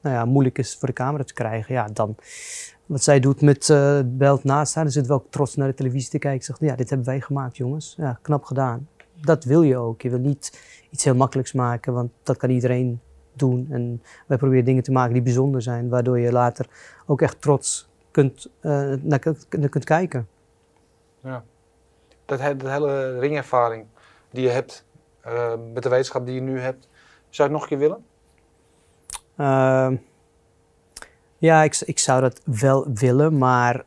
nou 0.00 0.16
ja, 0.16 0.24
moeilijk 0.24 0.58
is 0.58 0.76
voor 0.78 0.88
de 0.88 0.94
camera 0.94 1.24
te 1.24 1.34
krijgen, 1.34 1.74
ja, 1.74 1.88
dan 1.92 2.16
wat 2.86 3.02
zij 3.02 3.20
doet 3.20 3.40
met 3.40 3.70
eh 3.70 4.00
belt 4.04 4.44
naast 4.44 4.74
haar, 4.74 4.84
dan 4.84 4.92
zit 4.92 5.06
wel 5.06 5.26
trots 5.30 5.56
naar 5.56 5.68
de 5.68 5.74
televisie 5.74 6.10
te 6.10 6.18
kijken. 6.18 6.44
Zegt, 6.44 6.60
ja, 6.60 6.76
dit 6.76 6.88
hebben 6.88 7.06
wij 7.06 7.20
gemaakt, 7.20 7.56
jongens. 7.56 7.94
Ja, 7.96 8.18
knap 8.22 8.44
gedaan. 8.44 8.88
Dat 9.14 9.44
wil 9.44 9.62
je 9.62 9.76
ook. 9.76 10.02
Je 10.02 10.10
wil 10.10 10.18
niet 10.18 10.60
iets 10.90 11.04
heel 11.04 11.14
makkelijks 11.14 11.52
maken, 11.52 11.92
want 11.92 12.10
dat 12.22 12.36
kan 12.36 12.50
iedereen 12.50 13.00
doen. 13.32 13.66
En 13.70 14.02
wij 14.26 14.36
proberen 14.36 14.64
dingen 14.64 14.82
te 14.82 14.92
maken 14.92 15.12
die 15.12 15.22
bijzonder 15.22 15.62
zijn, 15.62 15.88
waardoor 15.88 16.18
je 16.18 16.32
later 16.32 16.66
ook 17.06 17.22
echt 17.22 17.40
trots 17.40 17.88
kunt, 18.10 18.50
eh, 18.60 18.92
naar, 19.00 19.18
kunt- 19.18 19.46
naar 19.50 19.68
kunt 19.68 19.84
kijken. 19.84 20.28
Ja. 21.22 21.44
Dat, 22.24 22.40
he- 22.40 22.56
dat 22.56 22.70
hele 22.70 23.18
ringervaring 23.18 23.84
die 24.30 24.42
je 24.42 24.48
hebt, 24.48 24.84
eh, 25.20 25.52
met 25.72 25.82
de 25.82 25.88
wetenschap 25.88 26.26
die 26.26 26.34
je 26.34 26.40
nu 26.40 26.58
hebt, 26.60 26.88
zou 27.30 27.30
je 27.30 27.42
het 27.42 27.52
nog 27.52 27.62
een 27.62 27.68
keer 27.68 27.78
willen? 27.78 28.04
Ja, 31.38 31.62
ik, 31.62 31.80
ik 31.84 31.98
zou 31.98 32.20
dat 32.20 32.40
wel 32.44 32.86
willen, 32.94 33.38
maar 33.38 33.82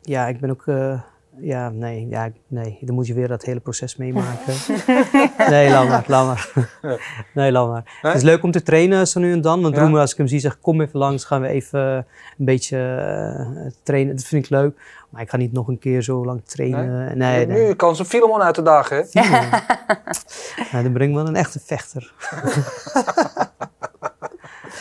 ja, 0.00 0.26
ik 0.26 0.40
ben 0.40 0.50
ook. 0.50 0.66
eh, 0.66 1.00
ja, 1.40 1.68
nee, 1.68 2.06
ja, 2.08 2.30
nee, 2.46 2.78
dan 2.80 2.94
moet 2.94 3.06
je 3.06 3.14
weer 3.14 3.28
dat 3.28 3.42
hele 3.42 3.60
proces 3.60 3.96
meemaken. 3.96 4.54
nee, 5.50 5.70
laat 5.70 5.88
maar, 5.88 6.04
laat 6.06 6.26
maar. 6.26 6.68
nee, 7.34 7.52
laat 7.52 7.68
maar. 7.68 7.98
Nee? 8.02 8.12
Het 8.12 8.22
is 8.22 8.28
leuk 8.28 8.42
om 8.42 8.50
te 8.50 8.62
trainen 8.62 9.06
zo 9.08 9.20
nu 9.20 9.32
en 9.32 9.40
dan. 9.40 9.62
Want 9.62 9.74
Ja. 9.74 9.80
Roemer, 9.80 10.00
als 10.00 10.10
ik 10.12 10.16
hem 10.18 10.26
zie, 10.26 10.38
zeg 10.40 10.60
kom 10.60 10.80
even 10.80 10.98
langs, 10.98 11.24
gaan 11.24 11.40
we 11.40 11.48
even 11.48 11.80
een 12.38 12.44
beetje 12.44 12.78
eh, 12.78 13.72
trainen. 13.82 14.16
Dat 14.16 14.24
vind 14.24 14.44
ik 14.44 14.50
leuk. 14.50 14.80
Maar 15.10 15.22
ik 15.22 15.30
ga 15.30 15.36
niet 15.36 15.52
nog 15.52 15.68
een 15.68 15.78
keer 15.78 16.02
zo 16.02 16.24
lang 16.24 16.44
trainen. 16.44 17.18
Nee. 17.18 17.46
Nu 17.46 17.74
kans 17.74 17.98
om 18.00 18.04
Filemon 18.06 18.42
uit 18.42 18.54
te 18.54 18.62
dagen, 18.62 18.96
hè? 18.96 19.20
Ja, 20.72 20.82
dan 20.82 20.92
breng 20.92 21.10
ik 21.10 21.16
wel 21.16 21.26
een 21.26 21.36
echte 21.36 21.60
vechter. 21.64 22.12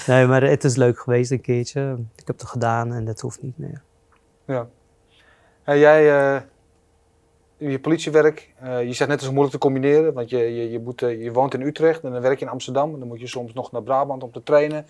nee, 0.08 0.26
maar 0.26 0.44
het 0.44 0.64
is 0.64 0.76
leuk 0.76 1.00
geweest 1.00 1.32
een 1.32 1.42
keertje. 1.42 1.98
Ik 2.16 2.28
heb 2.28 2.40
het 2.40 2.48
gedaan 2.48 2.94
en 2.94 3.06
dat 3.06 3.20
hoeft 3.20 3.42
niet 3.42 3.58
meer. 3.58 3.82
Ja. 4.46 4.68
Hey, 5.64 5.80
jij, 5.80 6.36
eh, 6.36 6.42
je 7.58 7.80
politiewerk, 7.80 8.54
eh, 8.60 8.84
je 8.84 8.94
zegt 8.94 9.10
net, 9.10 9.22
is 9.22 9.28
moeilijk 9.28 9.52
te 9.52 9.58
combineren, 9.58 10.14
want 10.14 10.30
je, 10.30 10.38
je, 10.38 10.72
je, 10.72 10.80
moet, 10.80 11.02
eh, 11.02 11.24
je 11.24 11.32
woont 11.32 11.54
in 11.54 11.62
Utrecht 11.62 12.04
en 12.04 12.12
dan 12.12 12.22
werk 12.22 12.40
je 12.40 12.46
in 12.46 12.52
Amsterdam. 12.52 12.94
En 12.94 13.00
dan 13.00 13.08
moet 13.08 13.20
je 13.20 13.28
soms 13.28 13.54
nog 13.54 13.72
naar 13.72 13.84
Brabant 13.84 14.24
om 14.24 14.32
te 14.32 14.44
trainen. 14.44 14.86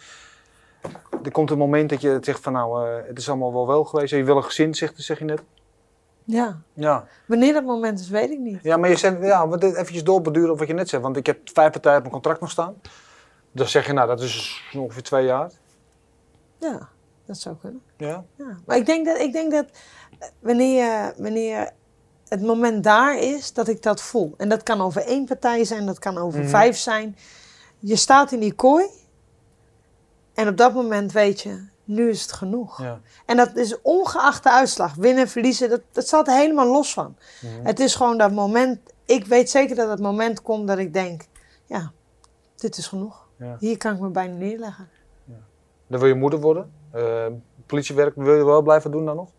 Er 1.23 1.31
komt 1.31 1.51
een 1.51 1.57
moment 1.57 1.89
dat 1.89 2.01
je 2.01 2.17
zegt 2.21 2.39
van 2.39 2.53
nou, 2.53 2.87
eh, 2.87 3.07
het 3.07 3.17
is 3.17 3.29
allemaal 3.29 3.53
wel 3.53 3.67
wel 3.67 3.83
geweest. 3.83 4.13
Je 4.13 4.23
wil 4.23 4.37
een 4.37 4.43
gezin, 4.43 4.73
zeg, 4.75 4.91
zeg 4.95 5.19
je 5.19 5.25
net. 5.25 5.43
Ja. 6.23 6.61
Ja, 6.73 7.07
Wanneer 7.25 7.53
dat 7.53 7.63
moment 7.63 7.99
is, 7.99 8.09
weet 8.09 8.29
ik 8.29 8.39
niet. 8.39 8.59
ja 8.63 8.77
maar 8.77 8.89
je 8.89 8.95
zegt, 8.95 9.21
ja, 9.21 9.47
wat 9.47 9.61
dit 9.61 9.75
eventjes 9.75 10.03
doorbeduren 10.03 10.51
op 10.51 10.59
wat 10.59 10.67
je 10.67 10.73
net 10.73 10.89
zegt. 10.89 11.03
Want 11.03 11.17
ik 11.17 11.25
heb 11.25 11.37
vijf 11.43 11.71
partijen 11.71 11.97
op 11.97 12.03
mijn 12.03 12.13
contract 12.13 12.39
nog 12.39 12.49
staan. 12.49 12.75
Dan 13.51 13.67
zeg 13.67 13.85
je 13.87 13.93
nou, 13.93 14.07
dat 14.07 14.21
is 14.21 14.63
ongeveer 14.75 15.03
twee 15.03 15.25
jaar. 15.25 15.51
Ja, 16.59 16.89
dat 17.25 17.37
zou 17.37 17.55
kunnen. 17.61 17.81
Ja, 17.97 18.23
Ja. 18.35 18.57
Maar 18.65 18.77
ik 18.77 18.85
denk 18.85 19.05
dat, 19.05 19.17
ik 19.19 19.31
denk 19.33 19.51
dat 19.51 19.65
eh, 20.19 20.27
wanneer, 20.39 21.13
wanneer 21.17 21.71
het 22.27 22.41
moment 22.41 22.83
daar 22.83 23.17
is, 23.17 23.53
dat 23.53 23.67
ik 23.67 23.81
dat 23.83 24.01
voel. 24.01 24.33
En 24.37 24.49
dat 24.49 24.63
kan 24.63 24.81
over 24.81 25.01
één 25.01 25.25
partij 25.25 25.63
zijn, 25.63 25.85
dat 25.85 25.99
kan 25.99 26.17
over 26.17 26.39
Mhm. 26.39 26.49
vijf 26.49 26.77
zijn. 26.77 27.17
Je 27.79 27.95
staat 27.95 28.31
in 28.31 28.39
die 28.39 28.53
kooi 28.53 28.85
en 30.33 30.47
op 30.47 30.57
dat 30.57 30.73
moment 30.73 31.11
weet 31.11 31.41
je, 31.41 31.67
nu 31.83 32.09
is 32.09 32.21
het 32.21 32.31
genoeg. 32.31 32.81
ja. 32.81 32.99
En 33.25 33.37
dat 33.37 33.55
is 33.55 33.81
ongeacht 33.81 34.43
de 34.43 34.51
uitslag, 34.51 34.93
winnen, 34.95 35.27
verliezen, 35.29 35.69
dat, 35.69 35.81
dat 35.91 36.07
staat 36.07 36.27
er 36.27 36.33
helemaal 36.33 36.67
los 36.67 36.93
van. 36.93 37.15
Mhm. 37.41 37.65
Het 37.65 37.79
is 37.79 37.95
gewoon 37.95 38.17
dat 38.17 38.31
moment, 38.31 38.79
ik 39.05 39.25
weet 39.25 39.49
zeker 39.49 39.75
dat 39.75 39.89
het 39.89 39.99
moment 39.99 40.41
komt 40.41 40.67
dat 40.67 40.77
ik 40.77 40.93
denk, 40.93 41.25
ja, 41.65 41.91
dit 42.55 42.77
is 42.77 42.87
genoeg. 42.87 43.27
Ja. 43.39 43.55
Hier 43.59 43.77
kan 43.77 43.93
ik 43.93 43.99
me 43.99 44.09
bijna 44.09 44.35
neerleggen. 44.35 44.89
Dan 45.87 45.99
wil 45.99 46.07
je 46.07 46.15
moeder 46.15 46.39
worden. 46.39 46.71
Eh, 46.91 47.25
politiewerk 47.65 48.15
wil 48.15 48.35
je 48.35 48.45
wel 48.45 48.61
blijven 48.61 48.91
doen 48.91 49.05
dan 49.05 49.15
nog? 49.15 49.29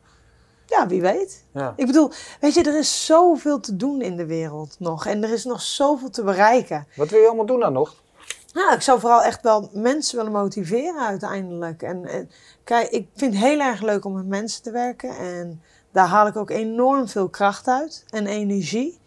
Ja, 0.67 0.87
wie 0.87 1.01
weet. 1.01 1.45
Ja. 1.53 1.73
Ik 1.77 1.87
bedoel, 1.87 2.11
weet 2.41 2.55
je, 2.55 2.63
er 2.63 2.79
is 2.79 3.07
zoveel 3.07 3.61
te 3.61 3.77
doen 3.77 4.03
in 4.03 4.17
de 4.17 4.27
wereld 4.27 4.77
nog. 4.79 5.07
En 5.07 5.25
er 5.25 5.33
is 5.33 5.45
nog 5.45 5.61
zoveel 5.61 6.11
te 6.11 6.23
bereiken. 6.23 6.87
Wat 6.97 7.09
wil 7.09 7.21
je 7.21 7.27
allemaal 7.27 7.47
doen 7.47 7.61
dan 7.61 7.73
nog? 7.73 7.95
Nou, 8.53 8.75
ik 8.75 8.83
zou 8.83 9.01
vooral 9.01 9.23
echt 9.23 9.43
wel 9.43 9.71
mensen 9.73 10.17
willen 10.17 10.33
motiveren 10.33 11.07
uiteindelijk. 11.07 11.83
En, 11.83 12.05
en 12.05 12.31
kijk, 12.65 12.89
ik 12.89 13.09
vind 13.15 13.33
het 13.35 13.43
heel 13.43 13.61
erg 13.61 13.81
leuk 13.81 14.05
om 14.05 14.15
met 14.15 14.27
mensen 14.27 14.63
te 14.63 14.71
werken. 14.71 15.17
En 15.17 15.63
daar 15.93 16.07
haal 16.07 16.27
ik 16.27 16.37
ook 16.37 16.51
enorm 16.51 17.09
veel 17.09 17.29
kracht 17.29 17.69
uit 17.69 18.05
en 18.11 18.27
energie. 18.27 19.01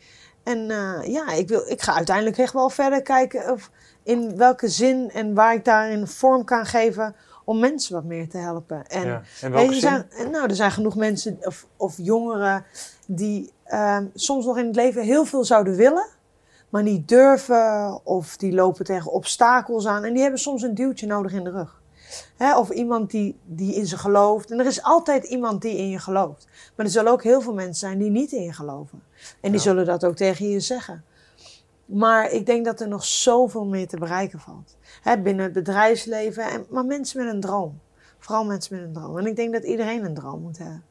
En 0.43 0.71
eh, 0.71 1.13
ja, 1.13 1.31
ik, 1.31 1.47
wil, 1.47 1.63
ik 1.67 1.81
ga 1.81 1.93
uiteindelijk 1.95 2.37
echt 2.37 2.53
wel 2.53 2.69
verder 2.69 3.01
kijken 3.01 3.51
of 3.51 3.69
in 4.03 4.37
welke 4.37 4.67
zin 4.67 5.11
en 5.11 5.33
waar 5.33 5.53
ik 5.53 5.65
daarin 5.65 6.07
vorm 6.07 6.43
kan 6.43 6.65
geven 6.65 7.15
om 7.45 7.59
mensen 7.59 7.93
wat 7.93 8.03
meer 8.03 8.29
te 8.29 8.37
helpen. 8.37 8.87
En 8.87 9.05
ja. 9.05 9.21
Welke 9.41 9.59
je, 9.61 9.67
er 9.67 9.75
zijn, 9.75 10.31
nou, 10.31 10.49
er 10.49 10.55
zijn 10.55 10.71
genoeg 10.71 10.95
mensen 10.95 11.37
of, 11.41 11.67
of 11.77 11.97
jongeren 11.97 12.65
die 13.07 13.51
ehm, 13.63 14.05
soms 14.13 14.45
nog 14.45 14.57
in 14.57 14.65
het 14.65 14.75
leven 14.75 15.03
heel 15.03 15.25
veel 15.25 15.43
zouden 15.43 15.75
willen, 15.75 16.07
maar 16.69 16.83
niet 16.83 17.07
durven 17.07 17.99
of 18.05 18.37
die 18.37 18.53
lopen 18.53 18.85
tegen 18.85 19.11
obstakels 19.11 19.87
aan 19.87 20.03
en 20.03 20.13
die 20.13 20.21
hebben 20.21 20.39
soms 20.39 20.61
een 20.61 20.75
duwtje 20.75 21.07
nodig 21.07 21.31
in 21.33 21.43
de 21.43 21.51
rug. 21.51 21.81
Hè, 22.37 22.57
of 22.57 22.69
iemand 22.69 23.11
die, 23.11 23.39
die 23.45 23.75
in 23.75 23.87
ze 23.87 23.97
gelooft. 23.97 24.51
En 24.51 24.59
er 24.59 24.65
is 24.65 24.83
altijd 24.83 25.23
iemand 25.23 25.61
die 25.61 25.77
in 25.77 25.89
je 25.89 25.99
gelooft. 25.99 26.47
Maar 26.75 26.85
er 26.85 26.91
zullen 26.91 27.11
ook 27.11 27.23
heel 27.23 27.41
veel 27.41 27.53
mensen 27.53 27.75
zijn 27.75 27.97
die 27.97 28.09
niet 28.09 28.31
in 28.31 28.43
je 28.43 28.53
geloven. 28.53 29.03
En 29.41 29.51
die 29.51 29.51
Ja. 29.51 29.57
zullen 29.65 29.85
dat 29.85 30.05
ook 30.05 30.15
tegen 30.15 30.49
je 30.49 30.59
zeggen. 30.59 31.03
Maar 31.93 32.31
ik 32.31 32.45
denk 32.45 32.65
dat 32.65 32.81
er 32.81 32.87
nog 32.87 33.05
zoveel 33.05 33.65
meer 33.65 33.87
te 33.87 33.97
bereiken 33.97 34.39
valt. 34.39 34.77
Hè, 35.01 35.19
binnen 35.19 35.43
het 35.43 35.53
bedrijfsleven, 35.53 36.43
en, 36.43 36.65
maar 36.69 36.85
mensen 36.85 37.25
met 37.25 37.33
een 37.33 37.41
droom. 37.41 37.79
Vooral 38.19 38.45
mensen 38.45 38.75
met 38.75 38.85
een 38.85 38.93
droom. 38.93 39.17
En 39.17 39.25
ik 39.25 39.35
denk 39.35 39.53
dat 39.53 39.63
iedereen 39.63 40.05
een 40.05 40.13
droom 40.13 40.41
moet 40.41 40.57
hebben. 40.57 40.83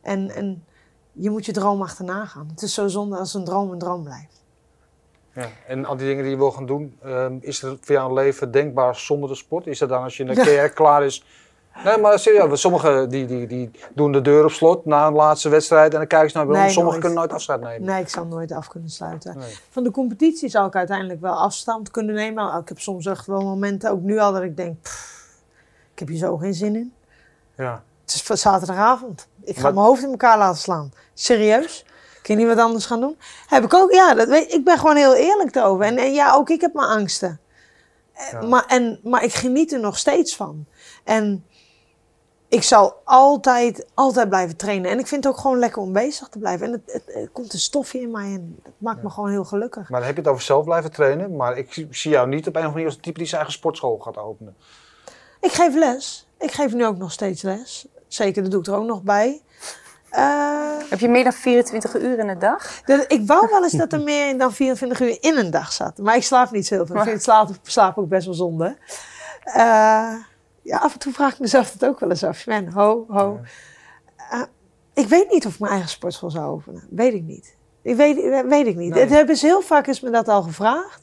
En, 0.00 0.30
en 0.30 0.64
je 1.12 1.30
moet 1.30 1.46
je 1.46 1.52
droom 1.52 1.82
achterna 1.82 2.24
gaan. 2.24 2.48
Het 2.50 2.62
is 2.62 2.74
zo 2.74 2.88
zonde 2.88 3.16
als 3.16 3.34
een 3.34 3.44
droom 3.44 3.70
een 3.70 3.78
droom 3.78 4.02
blijft. 4.02 4.42
Ja. 5.34 5.48
En 5.66 5.84
al 5.84 5.96
die 5.96 6.06
dingen 6.06 6.22
die 6.22 6.32
je 6.32 6.38
wil 6.38 6.50
gaan 6.50 6.66
doen, 6.66 6.98
ehm, 7.02 7.36
is 7.40 7.62
er 7.62 7.78
voor 7.80 7.94
jou 7.94 8.08
een 8.08 8.14
leven 8.14 8.50
denkbaar 8.50 8.96
zonder 8.96 9.28
de 9.28 9.34
sport? 9.34 9.66
Is 9.66 9.78
dat 9.78 9.88
dan 9.88 10.02
als 10.02 10.16
je 10.16 10.24
een 10.24 10.34
carrière 10.34 10.72
klaar 10.72 11.04
is? 11.04 11.24
Nee, 11.84 11.98
maar 11.98 12.18
serieus, 12.18 12.60
sommigen 12.60 13.08
die, 13.08 13.26
die, 13.26 13.46
die 13.46 13.70
doen 13.94 14.12
de 14.12 14.20
deur 14.20 14.44
op 14.44 14.50
slot 14.50 14.84
na 14.84 15.06
een 15.06 15.12
laatste 15.12 15.48
wedstrijd 15.48 15.92
en 15.92 15.98
dan 15.98 16.06
kijken 16.06 16.30
ze 16.30 16.36
naar. 16.36 16.46
Nee, 16.46 16.56
Sommigen 16.56 16.82
nooit. 16.84 16.98
kunnen 17.00 17.18
nooit 17.18 17.32
afscheid 17.32 17.60
nemen. 17.60 17.82
Nee, 17.84 18.00
ik 18.02 18.08
zal 18.08 18.24
nooit 18.24 18.52
af 18.52 18.68
kunnen 18.68 18.90
sluiten. 18.90 19.38
Nee. 19.38 19.58
Van 19.70 19.82
de 19.82 19.90
competitie 19.90 20.48
zou 20.48 20.66
ik 20.66 20.74
uiteindelijk 20.76 21.20
wel 21.20 21.34
afstand 21.34 21.90
kunnen 21.90 22.14
nemen. 22.14 22.44
Maar 22.44 22.60
ik 22.60 22.68
heb 22.68 22.80
soms 22.80 23.06
echt 23.06 23.26
wel 23.26 23.40
momenten, 23.40 23.90
ook 23.90 24.00
nu 24.00 24.18
al, 24.18 24.32
dat 24.32 24.42
ik 24.42 24.56
denk... 24.56 24.80
pff, 24.82 25.22
ik 25.92 25.98
heb 25.98 26.08
hier 26.08 26.18
zo 26.18 26.36
geen 26.36 26.54
zin 26.54 26.74
in. 26.76 26.92
Ja. 27.56 27.82
Het 28.04 28.14
is 28.14 28.22
voor 28.22 28.36
zaterdagavond. 28.36 29.28
Ik 29.44 29.56
ga 29.56 29.62
Maar- 29.62 29.74
mijn 29.74 29.86
hoofd 29.86 30.02
in 30.02 30.10
elkaar 30.10 30.38
laten 30.38 30.60
slaan. 30.60 30.92
Serieus? 31.14 31.84
Kun 32.22 32.34
je 32.38 32.44
niet 32.44 32.54
wat 32.54 32.64
anders 32.64 32.86
gaan 32.86 33.00
doen? 33.00 33.16
Heb 33.46 33.64
ik 33.64 33.74
ook, 33.74 33.92
ja, 33.92 34.14
dat 34.14 34.28
weet, 34.28 34.52
ik 34.52 34.64
ben 34.64 34.78
gewoon 34.78 34.96
heel 34.96 35.14
eerlijk 35.14 35.56
erover. 35.56 35.84
En, 35.84 35.96
en 35.98 36.12
ja, 36.12 36.34
ook 36.34 36.48
ik 36.50 36.60
heb 36.60 36.74
mijn 36.74 36.88
angsten. 36.88 37.40
Eh, 38.12 38.32
Ja. 38.32 38.42
Maar, 38.46 38.64
en, 38.66 39.00
maar 39.02 39.24
ik 39.24 39.32
geniet 39.34 39.72
er 39.72 39.80
nog 39.80 39.98
steeds 39.98 40.36
van. 40.36 40.66
En 41.04 41.44
ik 42.54 42.62
zal 42.62 43.00
altijd, 43.04 43.86
altijd 43.94 44.28
blijven 44.28 44.56
trainen. 44.56 44.90
En 44.90 44.98
ik 44.98 45.06
vind 45.06 45.24
het 45.24 45.32
ook 45.32 45.40
gewoon 45.40 45.58
lekker 45.58 45.82
om 45.82 45.92
bezig 45.92 46.28
te 46.28 46.38
blijven. 46.38 46.66
En 46.66 46.72
het, 46.72 47.02
het, 47.06 47.28
komt 47.32 47.52
een 47.52 47.58
stofje 47.58 48.00
in 48.00 48.10
mij 48.10 48.24
en 48.24 48.58
dat 48.62 48.72
maakt 48.78 49.02
me 49.02 49.10
gewoon 49.10 49.30
heel 49.30 49.44
gelukkig. 49.44 49.88
Maar 49.88 49.98
dan 49.98 50.06
heb 50.08 50.16
je 50.16 50.22
het 50.22 50.30
over 50.30 50.42
zelf 50.44 50.64
blijven 50.64 50.90
trainen, 50.92 51.36
maar 51.36 51.58
ik 51.58 51.72
zie- 51.90 52.10
jou 52.10 52.28
niet 52.28 52.46
op 52.48 52.54
een 52.54 52.60
of 52.60 52.66
andere 52.66 52.70
manier 52.72 52.86
als 52.86 52.94
een 52.94 53.00
type 53.00 53.18
die 53.18 53.26
zijn 53.26 53.40
eigen 53.40 53.58
sportschool 53.58 53.98
gaat 53.98 54.16
openen. 54.18 54.56
Ik 55.40 55.52
geef 55.52 55.74
les. 55.74 56.28
Ik 56.38 56.52
geef 56.52 56.72
nu 56.74 56.86
ook 56.86 56.96
nog 56.96 57.12
steeds 57.12 57.42
les. 57.42 57.86
Zeker, 58.08 58.42
dat 58.42 58.50
doe 58.50 58.60
ik 58.60 58.66
er 58.66 58.74
ook 58.74 58.86
nog 58.86 59.02
bij. 59.02 59.42
Eh, 60.10 60.62
Heb 60.90 60.98
je 60.98 61.08
meer 61.08 61.24
dan 61.24 61.32
24 61.32 61.94
uur 61.96 62.18
in 62.18 62.26
de 62.26 62.36
dag? 62.38 62.80
Dat- 62.84 63.04
ik 63.12 63.26
wou 63.26 63.48
wel 63.50 63.62
eens 63.62 63.72
dat 63.72 63.92
er 63.92 64.00
meer 64.02 64.38
dan 64.38 64.52
24 64.52 65.00
uur 65.00 65.16
in 65.20 65.36
een 65.36 65.50
dag 65.50 65.72
zat. 65.72 65.98
Maar 65.98 66.16
ik 66.16 66.22
slaap 66.22 66.50
niet 66.50 66.66
zo 66.66 66.84
veel. 66.84 66.96
Ik 66.96 67.02
vind 67.02 67.22
slaap, 67.22 67.48
slaap 67.62 67.98
ook 67.98 68.08
best 68.08 68.24
wel 68.26 68.34
zonde. 68.34 68.76
Eh, 69.44 70.12
ja, 70.64 70.76
af 70.78 70.92
en 70.92 70.98
toe 70.98 71.12
vraag 71.12 71.32
ik 71.32 71.38
mezelf 71.38 71.70
dat 71.70 71.88
ook 71.88 72.00
wel 72.00 72.10
eens 72.10 72.24
af. 72.24 72.46
Man, 72.46 72.68
ho, 72.68 73.04
ho. 73.08 73.40
Eh, 74.30 74.42
ik 74.94 75.06
weet 75.08 75.30
niet 75.32 75.46
of 75.46 75.52
ik 75.54 75.58
mijn 75.60 75.72
eigen 75.72 75.90
sportschool 75.90 76.30
zou 76.30 76.46
openen. 76.52 76.82
Weet 76.90 77.14
ik 77.14 77.22
niet. 77.22 77.56
Ik 77.82 77.96
weet, 77.96 78.20
eh, 78.22 78.40
weet 78.48 78.66
ik 78.66 78.76
niet. 78.76 78.90
Nee. 78.92 79.00
Het 79.00 79.10
hebben 79.10 79.36
ze 79.36 79.46
heel 79.46 79.60
vaak 79.62 79.86
is 79.86 80.00
me 80.00 80.10
dat 80.10 80.28
al 80.28 80.42
gevraagd. 80.42 81.02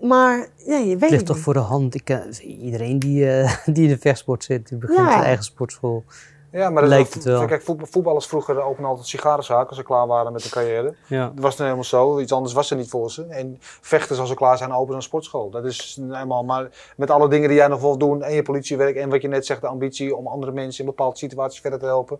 Maar 0.00 0.48
ja, 0.56 0.76
je 0.76 0.84
weet 0.84 0.90
Het 0.90 1.00
het 1.00 1.10
ligt 1.10 1.26
toch 1.26 1.34
niet. 1.36 1.44
voor 1.44 1.54
de 1.54 1.58
hand. 1.60 1.94
Ik, 1.94 2.10
eh, 2.10 2.60
iedereen 2.62 2.98
die, 2.98 3.24
die 3.74 3.82
in 3.82 3.88
de 3.88 3.98
vechtsport 3.98 4.44
zit, 4.44 4.68
die 4.68 4.78
begint 4.78 4.98
Ja. 4.98 5.10
zijn 5.10 5.22
eigen 5.24 5.44
sportschool. 5.44 6.04
Ja, 6.52 6.70
maar 6.70 6.82
dat 6.82 6.90
Lijkt 6.90 7.08
is 7.08 7.14
het 7.14 7.24
wel. 7.24 7.44
Kijk, 7.46 7.62
voetbal- 7.62 7.86
voetballers 7.90 8.26
vroeger 8.26 8.62
openen 8.62 8.88
altijd 8.90 9.06
sigarenzaken 9.06 9.68
als 9.68 9.76
ze 9.76 9.82
klaar 9.84 10.06
waren 10.06 10.32
met 10.32 10.42
hun 10.42 10.50
carrière. 10.50 10.94
Ja. 11.06 11.24
Dat 11.34 11.42
was 11.44 11.56
dan 11.56 11.64
helemaal 11.64 11.84
zo. 11.88 12.20
Iets 12.20 12.32
anders 12.32 12.52
was 12.54 12.70
er 12.70 12.76
niet 12.76 12.90
voor 12.90 13.10
ze. 13.10 13.24
En 13.28 13.56
vechters 13.60 14.18
als 14.18 14.28
ze 14.28 14.34
klaar 14.34 14.56
zijn 14.58 14.72
openen 14.72 14.96
een 14.96 15.02
sportschool. 15.02 15.50
Dat 15.50 15.64
is 15.64 15.98
helemaal. 16.10 16.44
Maar 16.44 16.68
met 16.96 17.10
alle 17.10 17.28
dingen 17.28 17.48
die 17.48 17.56
jij 17.58 17.68
nog 17.68 17.80
wil 17.80 17.98
doen 17.98 18.22
en 18.22 18.34
je 18.34 18.42
politiewerk 18.42 18.96
en 18.96 19.08
wat 19.10 19.22
je 19.22 19.28
net 19.28 19.46
zegt, 19.46 19.60
de 19.60 19.66
ambitie 19.66 20.16
om 20.16 20.26
andere 20.26 20.52
mensen 20.52 20.80
in 20.84 20.90
bepaalde 20.90 21.16
situaties 21.16 21.60
verder 21.60 21.78
te 21.78 21.84
helpen. 21.86 22.18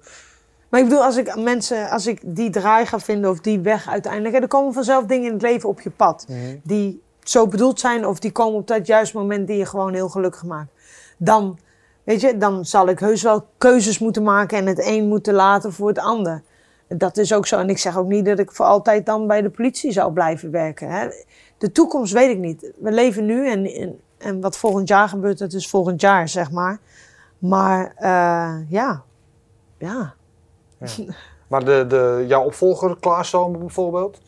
Maar 0.68 0.80
ik 0.80 0.86
bedoel, 0.88 1.04
als 1.04 1.16
ik 1.16 1.36
mensen, 1.36 1.88
als 1.90 2.06
ik 2.06 2.20
die 2.24 2.50
draai 2.50 2.86
ga 2.86 2.98
vinden 2.98 3.30
of 3.30 3.40
die 3.40 3.60
weg 3.60 3.88
uiteindelijk. 3.88 4.34
hè, 4.34 4.40
Er 4.40 4.48
komen 4.48 4.72
vanzelf 4.72 5.04
dingen 5.04 5.26
in 5.26 5.32
het 5.32 5.42
leven 5.42 5.68
op 5.68 5.80
je 5.80 5.90
pad. 5.90 6.26
die 6.62 7.02
zo 7.20 7.46
bedoeld 7.46 7.80
zijn 7.80 8.06
of 8.06 8.18
die 8.18 8.32
komen 8.32 8.58
op 8.58 8.66
dat 8.66 8.86
juiste 8.86 9.16
moment 9.16 9.46
die 9.46 9.56
je 9.56 9.66
gewoon 9.66 9.94
heel 9.94 10.08
gelukkig 10.08 10.44
maakt. 10.44 10.70
Dan, 11.16 11.58
weet 12.04 12.20
je, 12.20 12.36
dan 12.36 12.64
zal 12.64 12.88
ik 12.88 12.98
heus 12.98 13.22
wel 13.22 13.46
keuzes 13.58 13.98
moeten 13.98 14.22
maken 14.22 14.58
en 14.58 14.66
het 14.66 14.86
een 14.86 15.08
moeten 15.08 15.34
laten 15.34 15.72
voor 15.72 15.88
het 15.88 15.98
ander. 15.98 16.42
Dat 16.88 17.16
is 17.16 17.32
ook 17.32 17.46
zo. 17.46 17.58
En 17.58 17.68
ik 17.68 17.78
zeg 17.78 17.96
ook 17.96 18.08
niet 18.08 18.24
dat 18.24 18.38
ik 18.38 18.52
voor 18.52 18.66
altijd 18.66 19.06
dan 19.06 19.26
bij 19.26 19.42
de 19.42 19.50
politie 19.50 19.92
zou 19.92 20.12
blijven 20.12 20.50
werken. 20.50 20.90
Hè. 20.90 21.08
De 21.58 21.72
toekomst 21.72 22.12
weet 22.12 22.30
ik 22.30 22.38
niet. 22.38 22.72
We 22.78 22.92
leven 22.92 23.26
nu 23.26 23.48
en, 23.50 23.94
en, 24.18 24.40
wat 24.40 24.56
volgend 24.56 24.88
jaar 24.88 25.08
gebeurt, 25.08 25.38
dat 25.38 25.52
is 25.52 25.68
volgend 25.68 26.00
jaar, 26.00 26.28
zeg 26.28 26.50
maar. 26.50 26.80
Maar 27.38 27.92
eh, 27.96 28.70
ja, 28.70 29.02
ja. 29.78 30.14
Maar 31.48 31.64
de, 31.64 31.84
de, 31.88 32.24
jouw 32.28 32.44
opvolger 32.44 32.96
klaarstomen 33.00 33.60
bijvoorbeeld. 33.60 34.20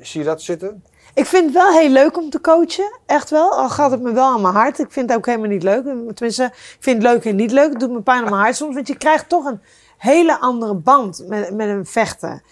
Zie 0.00 0.20
je 0.20 0.26
dat 0.26 0.42
zitten? 0.42 0.84
Ik 1.20 1.26
vind 1.26 1.44
het 1.44 1.54
wel 1.54 1.72
heel 1.72 1.88
leuk 1.88 2.16
om 2.16 2.30
te 2.30 2.40
coachen. 2.40 2.98
Echt 3.06 3.30
wel. 3.30 3.52
Al 3.52 3.68
gaat 3.68 3.90
het 3.90 4.00
me 4.02 4.12
wel 4.12 4.24
aan 4.26 4.40
mijn 4.40 4.54
hart. 4.54 4.78
Ik 4.78 4.92
vind 4.92 5.08
het 5.08 5.18
ook 5.18 5.26
helemaal 5.26 5.48
niet 5.48 5.62
leuk. 5.62 5.82
Tenminste, 6.14 6.44
ik 6.44 6.76
vind 6.80 7.02
het 7.02 7.12
leuk 7.12 7.24
en 7.24 7.36
niet 7.36 7.50
leuk. 7.50 7.70
Het 7.70 7.80
doet 7.80 7.90
me 7.90 8.02
pijn 8.02 8.18
aan 8.24 8.30
mijn 8.30 8.42
hart 8.42 8.56
soms. 8.56 8.74
Want 8.74 8.86
je 8.88 8.96
krijgt 8.96 9.28
toch 9.28 9.44
een 9.44 9.60
hele 9.98 10.38
andere 10.38 10.74
band 10.74 11.24
met, 11.26 11.54
met 11.54 11.68
een 11.68 11.86
vechter. 11.86 12.42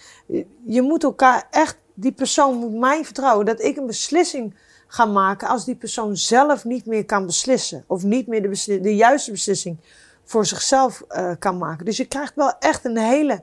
Je- 0.66 0.82
moet 0.82 1.02
elkaar 1.02 1.46
echt... 1.50 1.78
Die 1.94 2.12
persoon 2.12 2.56
moet 2.56 2.74
mij 2.74 3.04
vertrouwen. 3.04 3.46
Dat 3.46 3.62
ik 3.62 3.76
een 3.76 3.86
beslissing 3.86 4.54
ga 4.86 5.04
maken 5.04 5.48
als 5.48 5.64
die 5.64 5.76
persoon 5.76 6.16
zelf 6.16 6.64
niet 6.64 6.86
meer 6.86 7.04
kan 7.04 7.26
beslissen. 7.26 7.84
Of 7.86 8.02
niet 8.02 8.26
meer 8.26 8.42
de 8.82 8.96
juiste 8.96 9.30
beslissing 9.30 9.76
voor 10.24 10.46
zichzelf 10.46 11.02
eh, 11.08 11.30
kan 11.38 11.58
maken. 11.58 11.84
Dus 11.84 11.96
je 11.96 12.04
krijgt 12.06 12.32
wel 12.34 12.52
echt 12.58 12.84
een 12.84 12.98
hele 12.98 13.42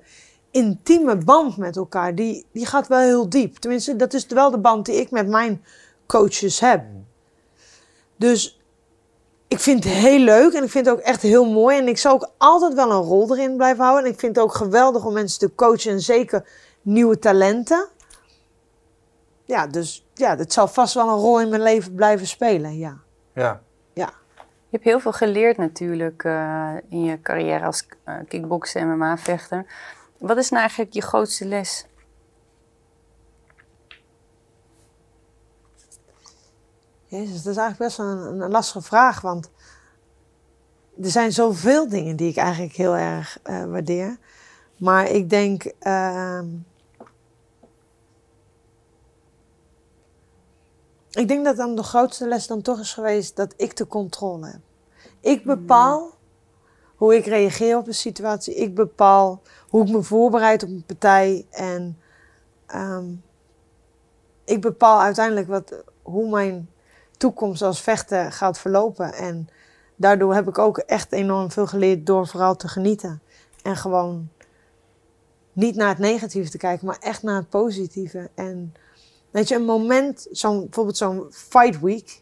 intieme 0.55 1.15
band 1.17 1.57
met 1.57 1.75
elkaar. 1.75 2.15
Die, 2.15 2.45
die 2.51 2.65
gaat 2.65 2.87
wel 2.87 2.99
heel 2.99 3.29
diep. 3.29 3.55
Tenminste, 3.55 3.95
dat 3.95 4.13
is 4.13 4.25
wel 4.25 4.51
de 4.51 4.57
band 4.57 4.85
die 4.85 4.95
ik 4.95 5.11
met 5.11 5.27
mijn 5.27 5.63
coaches 6.05 6.59
heb. 6.59 6.83
Dus 8.15 8.61
ik 9.47 9.59
vind 9.59 9.83
het 9.83 9.93
heel 9.93 10.19
leuk 10.19 10.53
en 10.53 10.63
ik 10.63 10.69
vind 10.69 10.85
het 10.85 10.95
ook 10.95 11.01
echt 11.01 11.21
heel 11.21 11.51
mooi. 11.51 11.77
En 11.77 11.87
ik 11.87 11.97
zal 11.97 12.13
ook 12.13 12.31
altijd 12.37 12.73
wel 12.73 12.91
een 12.91 13.01
rol 13.01 13.35
erin 13.35 13.55
blijven 13.55 13.83
houden. 13.83 14.05
En 14.05 14.11
ik 14.11 14.19
vind 14.19 14.35
het 14.35 14.45
ook 14.45 14.53
geweldig 14.53 15.05
om 15.05 15.13
mensen 15.13 15.39
te 15.39 15.55
coachen 15.55 15.91
en 15.91 16.01
zeker 16.01 16.49
nieuwe 16.81 17.19
talenten. 17.19 17.87
Ja, 19.45 19.67
dus 19.67 20.05
ja, 20.13 20.35
dat 20.35 20.53
zal 20.53 20.67
vast 20.67 20.93
wel 20.93 21.09
een 21.09 21.19
rol 21.19 21.41
in 21.41 21.49
mijn 21.49 21.61
leven 21.61 21.95
blijven 21.95 22.27
spelen, 22.27 22.77
ja. 22.77 22.97
Ja. 23.33 23.61
Ja. 23.93 24.13
Je 24.35 24.81
hebt 24.81 24.83
heel 24.83 24.99
veel 24.99 25.11
geleerd 25.11 25.57
natuurlijk 25.57 26.23
eh, 26.23 26.71
in 26.89 27.03
je 27.03 27.21
carrière 27.21 27.65
als 27.65 27.87
uh, 28.05 28.15
kickbokser 28.27 28.81
en 28.81 28.97
MMA-vechter. 28.97 29.65
Wat 30.19 30.37
is 30.37 30.49
nou 30.49 30.61
eigenlijk 30.61 30.93
je 30.93 31.01
grootste 31.01 31.45
les? 31.45 31.85
Jezus, 37.05 37.43
dat 37.43 37.53
is 37.53 37.59
eigenlijk 37.59 37.77
best 37.77 37.97
wel 37.97 38.07
een, 38.07 38.41
een 38.41 38.51
lastige 38.51 38.81
vraag, 38.81 39.21
want 39.21 39.49
er 41.01 41.09
zijn 41.09 41.31
zoveel 41.31 41.89
dingen 41.89 42.15
die 42.15 42.29
ik 42.29 42.37
eigenlijk 42.37 42.75
heel 42.75 42.95
erg 42.95 43.39
uh, 43.43 43.65
waardeer. 43.65 44.17
Maar 44.77 45.09
ik 45.09 45.29
denk. 45.29 45.71
Uh, 45.81 46.41
ik 51.11 51.27
denk 51.27 51.45
dat 51.45 51.55
dan 51.55 51.75
de 51.75 51.83
grootste 51.83 52.27
les 52.27 52.47
dan 52.47 52.61
toch 52.61 52.79
is 52.79 52.93
geweest 52.93 53.35
dat 53.35 53.53
ik 53.57 53.77
de 53.77 53.87
controle 53.87 54.45
heb. 54.45 54.61
Ik 55.19 55.43
bepaal 55.43 56.14
hoe 56.95 57.15
ik 57.15 57.25
reageer 57.25 57.77
op 57.77 57.87
een 57.87 57.93
situatie. 57.93 58.55
Ik 58.55 58.75
bepaal 58.75 59.41
hoe 59.69 59.83
ik 59.85 59.91
me 59.91 60.03
voorbereid 60.03 60.63
op 60.63 60.69
een 60.69 60.83
partij. 60.85 61.45
En 61.49 61.99
um, 62.75 63.23
ik 64.45 64.61
bepaal 64.61 65.01
uiteindelijk 65.01 65.47
wat, 65.47 65.83
hoe 66.01 66.29
mijn 66.29 66.69
toekomst 67.17 67.61
als 67.61 67.81
vechter 67.81 68.31
gaat 68.31 68.59
verlopen. 68.59 69.13
En 69.13 69.49
daardoor 69.95 70.33
heb 70.33 70.47
ik 70.47 70.57
ook 70.57 70.77
echt 70.77 71.11
enorm 71.11 71.51
veel 71.51 71.67
geleerd 71.67 72.05
door 72.05 72.27
vooral 72.27 72.55
te 72.55 72.67
genieten. 72.67 73.21
En 73.61 73.75
gewoon 73.75 74.29
niet 75.53 75.75
naar 75.75 75.89
het 75.89 75.97
negatieve 75.97 76.49
te 76.49 76.57
kijken, 76.57 76.87
maar 76.87 76.99
echt 76.99 77.23
naar 77.23 77.35
het 77.35 77.49
positieve. 77.49 78.29
En 78.35 78.73
weet 79.31 79.47
je, 79.47 79.55
een 79.55 79.65
moment, 79.65 80.27
zo'n, 80.31 80.59
bijvoorbeeld 80.59 80.97
zo'n 80.97 81.27
fight 81.29 81.79
week, 81.79 82.21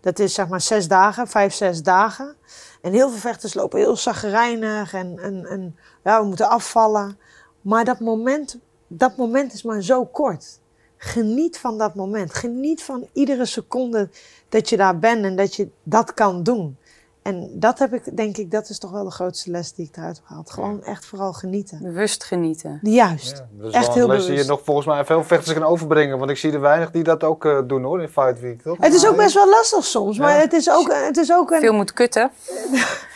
dat 0.00 0.18
is 0.18 0.34
zeg 0.34 0.48
maar 0.48 0.60
zes 0.60 0.88
dagen, 0.88 1.28
vijf, 1.28 1.54
zes 1.54 1.82
dagen. 1.82 2.36
En 2.82 2.92
heel 2.92 3.08
veel 3.08 3.18
vechters 3.18 3.54
lopen 3.54 3.78
heel 3.78 3.96
zagrijnig 3.96 4.94
en, 4.94 5.18
en, 5.18 5.46
en 5.46 5.76
ja, 6.04 6.20
we 6.20 6.26
moeten 6.26 6.48
afvallen. 6.48 7.18
Maar 7.60 7.84
dat 7.84 8.00
moment, 8.00 8.58
dat 8.86 9.16
moment 9.16 9.52
is 9.52 9.62
maar 9.62 9.82
zo 9.82 10.04
kort. 10.04 10.60
Geniet 10.96 11.58
van 11.58 11.78
dat 11.78 11.94
moment. 11.94 12.34
Geniet 12.34 12.82
van 12.82 13.08
iedere 13.12 13.46
seconde 13.46 14.08
dat 14.48 14.68
je 14.68 14.76
daar 14.76 14.98
bent 14.98 15.24
en 15.24 15.36
dat 15.36 15.54
je 15.54 15.68
dat 15.82 16.14
kan 16.14 16.42
doen. 16.42 16.76
En 17.22 17.50
dat 17.52 17.78
heb 17.78 17.92
ik, 17.94 18.16
denk 18.16 18.36
ik, 18.36 18.50
dat 18.50 18.68
is 18.68 18.78
toch 18.78 18.90
wel 18.90 19.04
de 19.04 19.10
grootste 19.10 19.50
les 19.50 19.72
die 19.72 19.86
ik 19.86 19.96
eruit 19.96 20.16
heb 20.16 20.26
gehaald. 20.26 20.50
Gewoon 20.50 20.84
echt 20.84 21.06
vooral 21.06 21.32
genieten. 21.32 21.78
Bewust 21.82 22.24
genieten. 22.24 22.78
Juist. 22.82 23.36
Ja, 23.36 23.46
dat 23.58 23.68
is 23.68 23.74
echt 23.74 23.86
wel 23.86 23.94
heel 23.94 24.06
les 24.06 24.16
die 24.16 24.26
bewust. 24.26 24.44
je 24.44 24.50
nog 24.50 24.60
volgens 24.64 24.86
mij 24.86 25.04
veel 25.04 25.24
vechters 25.24 25.58
kan 25.58 25.64
overbrengen. 25.64 26.18
Want 26.18 26.30
ik 26.30 26.36
zie 26.36 26.52
er 26.52 26.60
weinig 26.60 26.90
die 26.90 27.02
dat 27.02 27.24
ook 27.24 27.44
uh, 27.44 27.58
doen 27.66 27.82
hoor, 27.82 28.02
in 28.02 28.08
Fight 28.08 28.40
Week. 28.40 28.62
Toch? 28.62 28.76
Het 28.80 28.94
is 28.94 29.06
ook 29.06 29.16
best 29.16 29.34
wel 29.34 29.48
lastig 29.48 29.84
soms, 29.84 30.18
maar 30.18 30.34
Ja. 30.34 30.40
het 30.40 30.52
is 30.52 30.70
ook, 30.70 30.92
het 30.92 31.16
is 31.16 31.32
ook 31.32 31.50
een... 31.50 31.60
Veel 31.60 31.74
moet 31.74 31.92
kutten. 31.92 32.30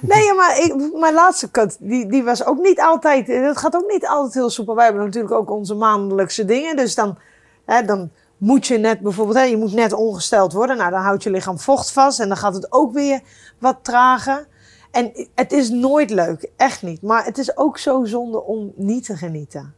Nee, 0.00 0.34
maar 0.34 0.58
ik, 0.58 0.92
mijn 0.92 1.14
laatste 1.14 1.50
cut, 1.50 1.76
die, 1.80 2.06
die 2.08 2.24
was 2.24 2.44
ook 2.44 2.58
niet 2.58 2.80
altijd... 2.80 3.26
Dat 3.26 3.56
gaat 3.56 3.74
ook 3.76 3.90
niet 3.90 4.06
altijd 4.06 4.34
heel 4.34 4.50
soepel. 4.50 4.74
Wij 4.74 4.84
hebben 4.84 5.04
natuurlijk 5.04 5.34
ook 5.34 5.50
onze 5.50 5.74
maandelijkse 5.74 6.44
dingen. 6.44 6.76
Dus 6.76 6.94
dan, 6.94 7.18
hè, 7.64 7.82
dan 7.82 8.10
moet 8.36 8.66
je 8.66 8.78
net 8.78 9.00
bijvoorbeeld, 9.00 9.38
hè, 9.38 9.42
je 9.42 9.56
moet 9.56 9.72
net 9.72 9.92
ongesteld 9.92 10.52
worden. 10.52 10.76
Nou, 10.76 10.90
dan 10.90 11.00
houdt 11.00 11.22
je 11.22 11.30
lichaam 11.30 11.58
vocht 11.58 11.92
vast 11.92 12.20
en 12.20 12.28
dan 12.28 12.36
gaat 12.36 12.54
het 12.54 12.72
ook 12.72 12.92
weer 12.92 13.20
wat 13.58 13.76
trager. 13.82 14.46
En 14.90 15.28
het 15.34 15.52
is 15.52 15.70
nooit 15.70 16.10
leuk, 16.10 16.50
echt 16.56 16.82
niet. 16.82 17.02
Maar 17.02 17.24
het 17.24 17.38
is 17.38 17.56
ook 17.56 17.78
zo 17.78 18.04
zonde 18.04 18.42
om 18.42 18.72
niet 18.74 19.04
te 19.04 19.16
genieten. 19.16 19.74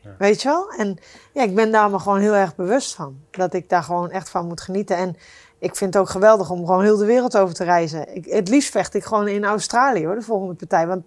Ja. 0.00 0.10
Weet 0.18 0.42
je 0.42 0.48
wel? 0.48 0.72
En 0.76 0.98
ja, 1.32 1.42
ik 1.42 1.54
ben 1.54 1.72
daar 1.72 1.90
me 1.90 1.98
gewoon 1.98 2.20
heel 2.20 2.34
erg 2.34 2.56
bewust 2.56 2.94
van. 2.94 3.16
Dat 3.30 3.54
ik 3.54 3.68
daar 3.68 3.82
gewoon 3.82 4.10
echt 4.10 4.28
van 4.28 4.46
moet 4.46 4.60
genieten. 4.60 4.96
En 4.96 5.16
ik 5.58 5.76
vind 5.76 5.94
het 5.94 6.02
ook 6.02 6.08
geweldig 6.08 6.50
om 6.50 6.66
gewoon 6.66 6.82
heel 6.82 6.96
de 6.96 7.04
wereld 7.04 7.36
over 7.36 7.54
te 7.54 7.64
reizen. 7.64 8.14
Ik, 8.14 8.24
het 8.24 8.48
liefst 8.48 8.70
vecht 8.70 8.94
ik 8.94 9.04
gewoon 9.04 9.28
in 9.28 9.44
Australië 9.44 10.06
hoor, 10.06 10.14
de 10.14 10.22
volgende 10.22 10.54
partij. 10.54 10.86
Want 10.86 11.04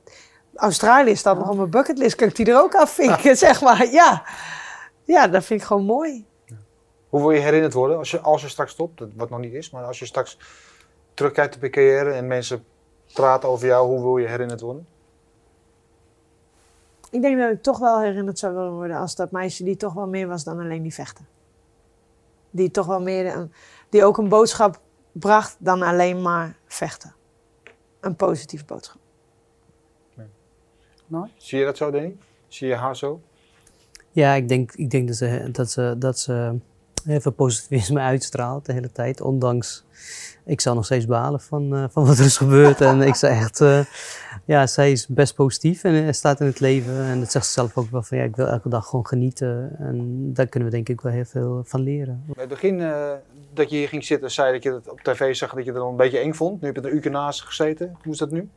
Australië 0.56 1.16
staat 1.16 1.38
nog 1.38 1.50
op 1.50 1.58
mijn 1.58 1.70
bucketlist. 1.70 2.16
Kan 2.16 2.28
ik 2.28 2.36
die 2.36 2.46
er 2.46 2.62
ook 2.62 2.76
afvinken, 2.76 3.38
zeg 3.48 3.62
maar. 3.62 3.92
Ja. 3.92 4.24
ja, 5.04 5.28
dat 5.28 5.44
vind 5.44 5.62
ik 5.62 5.68
gewoon 5.68 5.86
mooi. 5.86 6.26
Hoe 7.10 7.22
wil 7.22 7.32
je 7.32 7.40
herinnerd 7.40 7.74
worden 7.74 7.98
als 7.98 8.12
je, 8.12 8.20
als 8.20 8.42
je 8.42 8.48
straks 8.48 8.72
stopt? 8.72 8.98
Dat- 8.98 9.10
Wat 9.16 9.30
nog 9.30 9.40
niet 9.40 9.54
is, 9.54 9.70
maar 9.70 9.84
als 9.84 10.00
je 10.00 10.06
straks 10.06 10.38
terugkijkt 11.14 11.56
op 11.56 11.62
je 11.62 11.70
carrière 11.70 12.12
en 12.12 12.28
mensen 12.28 12.66
praten 13.14 13.50
over 13.50 13.68
jou, 13.68 13.88
hoe 13.88 14.02
wil 14.02 14.18
je 14.18 14.28
herinnerd 14.28 14.62
worden? 14.62 14.88
Ik 17.12 17.22
denk 17.22 17.40
dat 17.40 17.52
ik 17.52 17.62
toch 17.64 17.80
wel 17.80 18.02
herinnerd 18.02 18.40
zou 18.40 18.54
willen 18.56 18.72
worden 18.74 18.98
als 18.98 19.16
dat 19.16 19.32
meisje 19.32 19.64
die 19.64 19.78
toch 19.78 19.94
wel 19.94 20.08
meer 20.08 20.28
was 20.28 20.44
dan 20.44 20.60
alleen 20.60 20.82
die 20.82 20.94
vechten. 20.94 21.28
Die 22.50 22.72
toch 22.72 22.86
wel 22.86 23.02
meer, 23.02 23.36
een- 23.36 23.52
die 23.90 24.04
ook 24.06 24.18
een 24.18 24.30
boodschap 24.30 24.80
bracht 25.12 25.56
dan 25.60 25.82
alleen 25.82 26.22
maar 26.22 26.58
vechten. 26.66 27.16
Een 28.00 28.16
positieve 28.16 28.66
boodschap. 28.66 29.02
Zie 31.38 31.60
je 31.60 31.66
dat 31.66 31.78
zo, 31.78 31.92
Danny? 31.92 32.18
Zie 32.48 32.68
je 32.68 32.76
haar 32.76 32.96
zo? 32.96 33.22
Ja, 34.12 34.34
ik 34.34 34.48
denk, 34.50 34.72
ik 34.72 34.90
denk 34.90 35.08
dat, 35.08 35.18
ze, 35.18 35.50
dat, 35.52 35.72
ze, 35.72 35.96
dat 35.98 36.20
ze 36.20 36.58
veel 37.06 37.32
positivisme 37.32 38.00
uitstraalt 38.00 38.66
de 38.66 38.74
hele 38.74 38.92
tijd. 38.92 39.22
Ondanks, 39.22 39.84
ik 40.46 40.62
zou 40.62 40.76
nog 40.76 40.86
steeds 40.86 41.06
balen 41.06 41.40
van, 41.40 41.76
eh, 41.76 41.84
van 41.90 42.06
wat 42.06 42.18
er 42.18 42.26
is 42.26 42.38
gebeurd. 42.38 42.82
en 42.82 43.02
ik 43.02 43.16
zei 43.16 43.40
echt, 43.40 43.62
eh, 43.62 43.80
ja, 44.46 44.68
zij 44.68 44.92
is 44.92 45.08
best 45.08 45.36
positief 45.36 45.84
en 45.84 46.08
eh, 46.08 46.12
staat 46.12 46.40
in 46.40 46.46
het 46.46 46.60
leven. 46.60 47.04
En 47.04 47.20
dat 47.20 47.32
zegt 47.32 47.46
ze 47.46 47.52
zelf 47.52 47.78
ook 47.78 47.90
wel 47.90 48.04
van, 48.04 48.18
ja, 48.18 48.24
ik 48.24 48.36
wil 48.36 48.48
elke 48.48 48.70
dag 48.70 48.86
gewoon 48.86 49.08
genieten. 49.08 49.76
En 49.80 50.30
daar 50.34 50.48
kunnen 50.48 50.70
we 50.70 50.76
denk 50.76 50.90
ik 50.90 51.02
wel 51.02 51.12
heel 51.12 51.26
veel 51.26 51.62
van 51.66 51.82
leren. 51.82 52.24
Bij 52.26 52.44
het 52.44 52.50
begin 52.50 52.78
dat 53.54 53.70
je 53.70 53.76
hier 53.76 53.88
ging 53.88 54.06
zitten, 54.06 54.32
zei 54.32 54.52
dat 54.52 54.64
je 54.64 54.82
op 54.88 55.02
tv 55.02 55.36
zag 55.36 55.54
dat 55.54 55.66
je 55.66 55.72
het 55.72 55.80
dan 55.80 55.90
een 55.90 55.96
beetje 55.96 56.18
eng 56.18 56.34
vond. 56.34 56.62
Nu 56.62 56.68
heb 56.68 56.76
je 56.76 56.82
er 56.82 56.90
een 56.90 56.96
uur 56.96 57.12
naast 57.12 57.42
gezeten. 57.42 57.98
Hoe 58.04 58.14
is 58.14 58.20
dat 58.20 58.32
nu? 58.32 58.50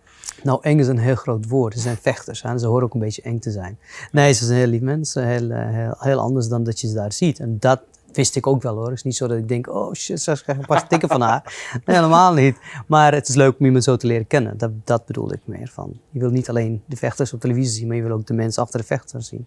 Nou, 0.42 0.58
eng 0.62 0.78
is 0.78 0.86
een 0.86 0.98
heel 0.98 1.14
groot 1.14 1.48
woord. 1.48 1.74
Ze 1.74 1.80
zijn 1.80 1.96
vechters 1.96 2.42
en 2.42 2.58
ze 2.58 2.66
horen 2.66 2.84
ook 2.84 2.94
een 2.94 3.00
beetje 3.00 3.22
eng 3.22 3.38
te 3.38 3.50
zijn. 3.50 3.78
Nee, 4.12 4.32
ze 4.32 4.44
zijn 4.44 4.58
heel 4.58 4.66
lief 4.66 4.80
mensen, 4.80 5.26
heel, 5.26 5.50
heel, 5.50 5.94
heel 5.98 6.18
anders 6.18 6.48
dan 6.48 6.64
dat 6.64 6.80
je 6.80 6.88
ze 6.88 6.94
daar 6.94 7.12
ziet. 7.12 7.38
En 7.40 7.56
dat 7.58 7.80
wist 8.12 8.36
ik 8.36 8.46
ook 8.46 8.62
wel 8.62 8.74
hoor. 8.74 8.86
Het 8.86 8.94
is 8.94 9.02
niet 9.02 9.16
zo 9.16 9.26
dat 9.26 9.36
ik 9.36 9.48
denk, 9.48 9.68
oh 9.68 9.92
shit, 9.94 10.20
straks 10.20 10.42
krijg 10.42 10.58
ik 10.58 10.68
een 10.68 10.76
paar 10.76 10.88
tikken 10.88 11.08
van 11.08 11.20
haar. 11.20 11.70
Nee, 11.84 11.96
helemaal 11.96 12.32
niet. 12.32 12.56
Maar 12.86 13.12
het 13.12 13.28
is 13.28 13.34
leuk 13.34 13.58
om 13.58 13.66
iemand 13.66 13.84
zo 13.84 13.96
te 13.96 14.06
leren 14.06 14.26
kennen. 14.26 14.58
Dat, 14.58 14.70
dat 14.84 15.06
bedoelde 15.06 15.34
ik 15.34 15.40
meer 15.44 15.70
van. 15.72 16.00
Je 16.10 16.18
wil 16.20 16.30
niet 16.30 16.48
alleen 16.48 16.82
de 16.86 16.96
vechters 16.96 17.32
op 17.32 17.40
televisie 17.40 17.72
zien, 17.72 17.86
maar 17.86 17.96
je 17.96 18.02
wil 18.02 18.12
ook 18.12 18.26
de 18.26 18.34
mensen 18.34 18.62
achter 18.62 18.80
de 18.80 18.86
vechters 18.86 19.28
zien. 19.28 19.46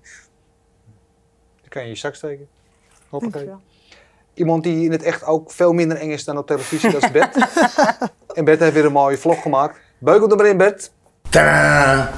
Dan 1.61 1.69
kan 1.69 1.83
je 1.83 1.89
je 1.89 1.95
zak 1.95 2.15
steken. 2.15 2.47
Hoppakee. 3.09 3.49
Iemand 4.33 4.63
die 4.63 4.85
in 4.85 4.91
het 4.91 5.03
echt 5.03 5.25
ook 5.25 5.51
veel 5.51 5.73
minder 5.73 5.97
eng 5.97 6.09
is 6.09 6.23
dan 6.23 6.37
op 6.37 6.47
televisie, 6.47 6.91
dat 6.91 7.03
is 7.03 7.11
Bert. 7.11 7.37
en 8.37 8.45
Bert 8.45 8.59
heeft 8.59 8.73
weer 8.73 8.85
een 8.85 8.91
mooie 8.91 9.17
vlog 9.17 9.41
gemaakt. 9.41 9.79
Beugel 9.99 10.29
er 10.29 10.37
maar 10.37 10.47
in, 10.47 10.57
Bert. 10.57 10.91
Tadaa! 11.29 12.11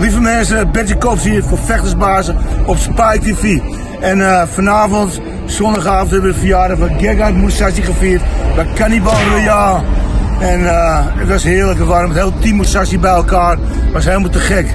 Lieve 0.00 0.20
mensen, 0.20 0.72
Bertje 0.72 0.98
Kops 0.98 1.24
hier 1.24 1.44
voor 1.44 1.58
Vechtersbazen 1.58 2.36
op 2.66 2.76
Spike 2.76 3.20
TV. 3.20 3.60
En 4.00 4.20
eh, 4.28 4.42
vanavond, 4.46 5.20
zondagavond, 5.44 6.10
hebben 6.10 6.28
we 6.28 6.34
de 6.34 6.40
verjaardag 6.40 6.78
van 6.78 6.98
Gegard 6.98 7.34
Musashi 7.34 7.82
gevierd 7.82 8.22
bij 8.54 8.66
Cannibal 8.74 9.14
Royale. 9.30 9.80
En 10.40 10.68
eh, 10.68 11.06
het 11.06 11.28
was 11.28 11.44
heerlijk, 11.44 11.78
we 11.78 11.84
waren 11.84 12.08
met 12.08 12.16
heel 12.16 12.38
team 12.38 12.56
Musashi 12.56 12.98
bij 12.98 13.10
elkaar. 13.10 13.56
Het 13.60 13.92
was 13.92 14.04
helemaal 14.04 14.30
te 14.30 14.38
gek. 14.38 14.74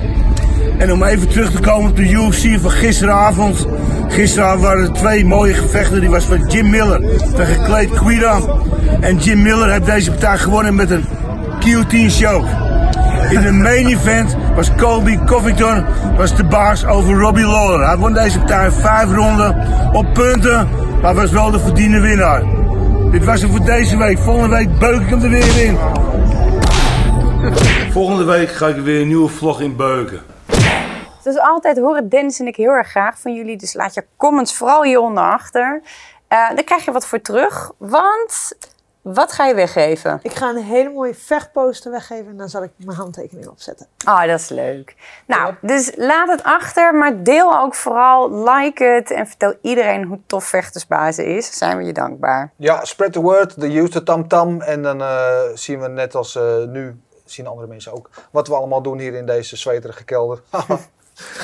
En 0.78 0.92
om 0.92 1.04
even 1.04 1.28
terug 1.28 1.52
te 1.52 1.60
komen 1.60 1.90
op 1.90 1.96
de 1.96 2.12
UFC 2.12 2.62
van 2.62 2.72
gisteravond. 2.72 3.68
Gisteravond 4.08 4.62
waren 4.62 4.84
er 4.84 4.94
twee 4.94 5.26
mooie 5.26 5.54
gevechten. 5.54 6.00
Die 6.00 6.10
was 6.10 6.24
van 6.24 6.48
Jim 6.48 6.70
Miller 6.70 7.02
tegen 7.36 7.64
Clay 7.64 7.88
Guida. 7.88 8.40
En 9.00 9.18
Jim 9.18 9.42
Miller 9.42 9.72
heeft 9.72 9.86
deze 9.86 10.12
partij 10.12 10.38
gewonnen 10.38 10.76
met 10.76 10.90
een 10.90 11.06
guillotine 11.60 12.10
choke. 12.10 12.75
In 13.30 13.42
de 13.42 13.52
main 13.52 13.88
event 13.88 14.36
was 14.56 14.76
Colby 14.76 15.20
Covington 15.26 15.86
was 16.18 16.36
de 16.36 16.44
baas 16.44 16.86
over 16.86 17.20
Robbie 17.20 17.46
Lawler. 17.46 17.88
Hij 17.88 17.98
won 17.98 18.14
deze 18.14 18.38
partij 18.40 18.72
vijf 18.72 19.12
ronden 19.12 19.68
op 19.94 20.14
punten, 20.14 20.70
maar 21.02 21.16
was 21.16 21.32
wel 21.32 21.52
de 21.52 21.60
verdiende 21.60 22.00
winnaar. 22.00 22.44
Dit 23.12 23.26
was 23.26 23.42
het 23.42 23.52
voor 23.52 23.66
deze 23.66 23.98
week. 23.98 24.18
Volgende 24.18 24.56
week 24.56 24.80
beuk 24.80 25.02
ik 25.02 25.10
hem 25.10 25.24
er 25.24 25.30
weer 25.30 25.64
in. 25.66 25.78
Volgende 27.92 28.24
week 28.24 28.50
ga 28.50 28.68
ik 28.68 28.76
weer 28.76 29.02
een 29.02 29.08
nieuwe 29.08 29.30
vlog 29.30 29.62
in 29.62 29.76
beuken. 29.76 30.22
Dus 31.24 31.38
altijd 31.40 31.78
horen 31.78 32.10
Dennis 32.10 32.40
en 32.40 32.48
ik 32.48 32.56
heel 32.56 32.72
erg 32.72 32.90
graag 32.90 33.20
van 33.20 33.34
jullie. 33.34 33.58
Dus 33.58 33.74
laat 33.74 33.94
je 33.94 34.06
comments 34.18 34.56
vooral 34.56 34.84
hieronder 34.84 35.24
achter. 35.24 35.82
Eh 36.28 36.50
dan 36.56 36.64
krijg 36.64 36.86
je 36.86 36.92
wat 36.92 37.08
voor 37.08 37.22
terug. 37.22 37.72
Want 37.78 38.54
wat 39.14 39.32
ga 39.32 39.46
je 39.46 39.56
weggeven? 39.56 40.20
Ik 40.22 40.34
ga 40.34 40.50
een 40.50 40.64
hele 40.64 40.90
mooie 40.90 41.16
vechtposter 41.16 41.92
weggeven 41.92 42.28
en 42.28 42.38
dan 42.38 42.50
zal 42.50 42.64
ik 42.64 42.72
mijn 42.78 42.98
handtekening 42.98 43.48
opzetten. 43.48 43.88
Ah, 44.06 44.28
dat 44.28 44.40
is 44.40 44.50
leuk. 44.50 44.96
Nou, 45.28 45.54
dus 45.62 45.92
laat 45.96 46.30
het 46.30 46.44
achter, 46.44 46.96
maar 46.96 47.24
deel 47.24 47.60
ook 47.60 47.76
vooral, 47.76 48.44
like 48.50 48.84
het 48.84 49.12
en 49.12 49.28
vertel 49.28 49.54
iedereen 49.62 50.04
hoe 50.04 50.20
tof 50.26 50.46
vechtersbazen 50.46 51.26
is. 51.26 51.58
Zijn 51.58 51.78
we 51.78 51.84
je 51.84 51.94
dankbaar. 51.94 52.52
Ja, 52.56 52.86
spread 52.86 53.14
the 53.14 53.22
word, 53.22 53.60
de 53.62 53.78
use 53.78 53.92
the 53.92 54.04
tam 54.04 54.28
tam. 54.28 54.62
En 54.62 54.82
dan 54.82 55.02
eh, 55.02 55.42
zien 55.54 55.80
we 55.80 55.88
net 55.88 56.16
als 56.16 56.36
eh, 56.36 56.64
nu, 56.64 57.00
zien 57.26 57.48
andere 57.48 57.68
mensen 57.68 57.94
ook, 57.94 58.10
wat 58.32 58.48
we 58.48 58.56
allemaal 58.56 58.82
doen 58.82 59.00
hier 59.00 59.14
in 59.14 59.26
deze 59.26 59.58
zweterige 59.58 60.04
kelder. 60.04 60.42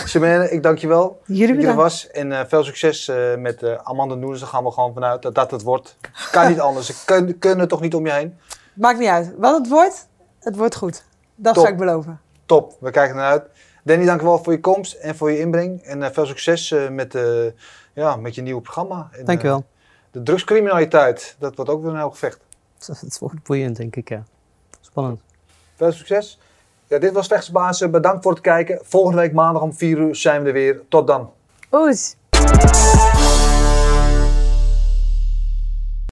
Chimène, 0.05 0.49
ik 0.49 0.63
dank 0.63 0.77
je 0.77 0.87
wel. 0.87 1.21
Jullie 1.25 1.39
dat 1.39 1.47
je 1.47 1.53
er 1.53 1.55
bedankt. 1.59 1.81
was. 1.81 2.07
En 2.09 2.31
eh, 2.31 2.45
veel 2.47 2.63
succes 2.63 3.07
eh, 3.07 3.35
met 3.35 3.63
eh, 3.63 3.75
Amanda 3.83 4.15
Noens. 4.15 4.39
Daar 4.39 4.49
gaan 4.49 4.63
we 4.63 4.71
gewoon 4.71 4.93
vanuit 4.93 5.21
dat 5.21 5.35
dat 5.35 5.51
het 5.51 5.61
wordt. 5.61 5.97
Kan 6.31 6.47
niet 6.47 6.59
anders. 6.59 6.85
Ze 6.85 6.93
kunnen, 7.05 7.39
kunnen 7.39 7.67
toch 7.67 7.81
niet 7.81 7.95
om 7.95 8.05
je 8.05 8.11
heen. 8.11 8.37
Maakt 8.73 8.99
niet 8.99 9.07
uit. 9.09 9.33
Wat 9.37 9.57
het 9.57 9.67
wordt, 9.69 10.07
het 10.39 10.55
wordt 10.55 10.75
goed. 10.75 11.03
Dat 11.35 11.53
Top. 11.53 11.63
zou 11.63 11.73
ik 11.75 11.79
beloven. 11.79 12.19
Top, 12.45 12.77
we 12.79 12.91
kijken 12.91 13.15
ernaar 13.15 13.31
uit. 13.31 13.43
Danny, 13.83 14.05
dank 14.05 14.19
je 14.19 14.25
wel 14.25 14.43
voor 14.43 14.53
je 14.53 14.59
komst 14.59 14.93
en 14.93 15.15
voor 15.15 15.31
je 15.31 15.39
inbreng. 15.39 15.81
En 15.83 16.03
eh, 16.03 16.11
veel 16.11 16.25
succes 16.25 16.71
eh, 16.71 16.89
met, 16.89 17.15
eh, 17.15 17.45
ja, 17.93 18.15
met 18.15 18.35
je 18.35 18.41
nieuwe 18.41 18.61
programma. 18.61 19.09
En, 19.11 19.25
Dankjewel. 19.25 19.57
eh, 19.57 19.63
de 20.11 20.23
drugscriminaliteit, 20.23 21.35
dat 21.39 21.55
wordt 21.55 21.71
ook 21.71 21.81
weer 21.81 21.91
een 21.91 21.97
heel 21.97 22.09
gevecht. 22.11 22.39
Het 23.01 23.19
wordt 23.19 23.43
boeiend, 23.43 23.75
denk 23.77 23.95
ik, 23.95 24.09
ja. 24.09 24.23
Spannend. 24.81 25.21
Veel 25.75 25.91
succes. 25.91 26.39
Ja, 26.91 26.99
dit 26.99 27.11
was 27.11 27.25
Slechtsbaas. 27.25 27.89
Bedankt 27.89 28.23
voor 28.23 28.31
het 28.31 28.41
kijken. 28.41 28.79
Volgende 28.83 29.21
week 29.21 29.33
maandag 29.33 29.61
om 29.61 29.73
4 29.73 29.97
uur 29.97 30.15
zijn 30.15 30.41
we 30.41 30.47
er 30.47 30.53
weer. 30.53 30.81
Tot 30.89 31.07
dan. 31.07 31.31
Oes. 31.71 32.15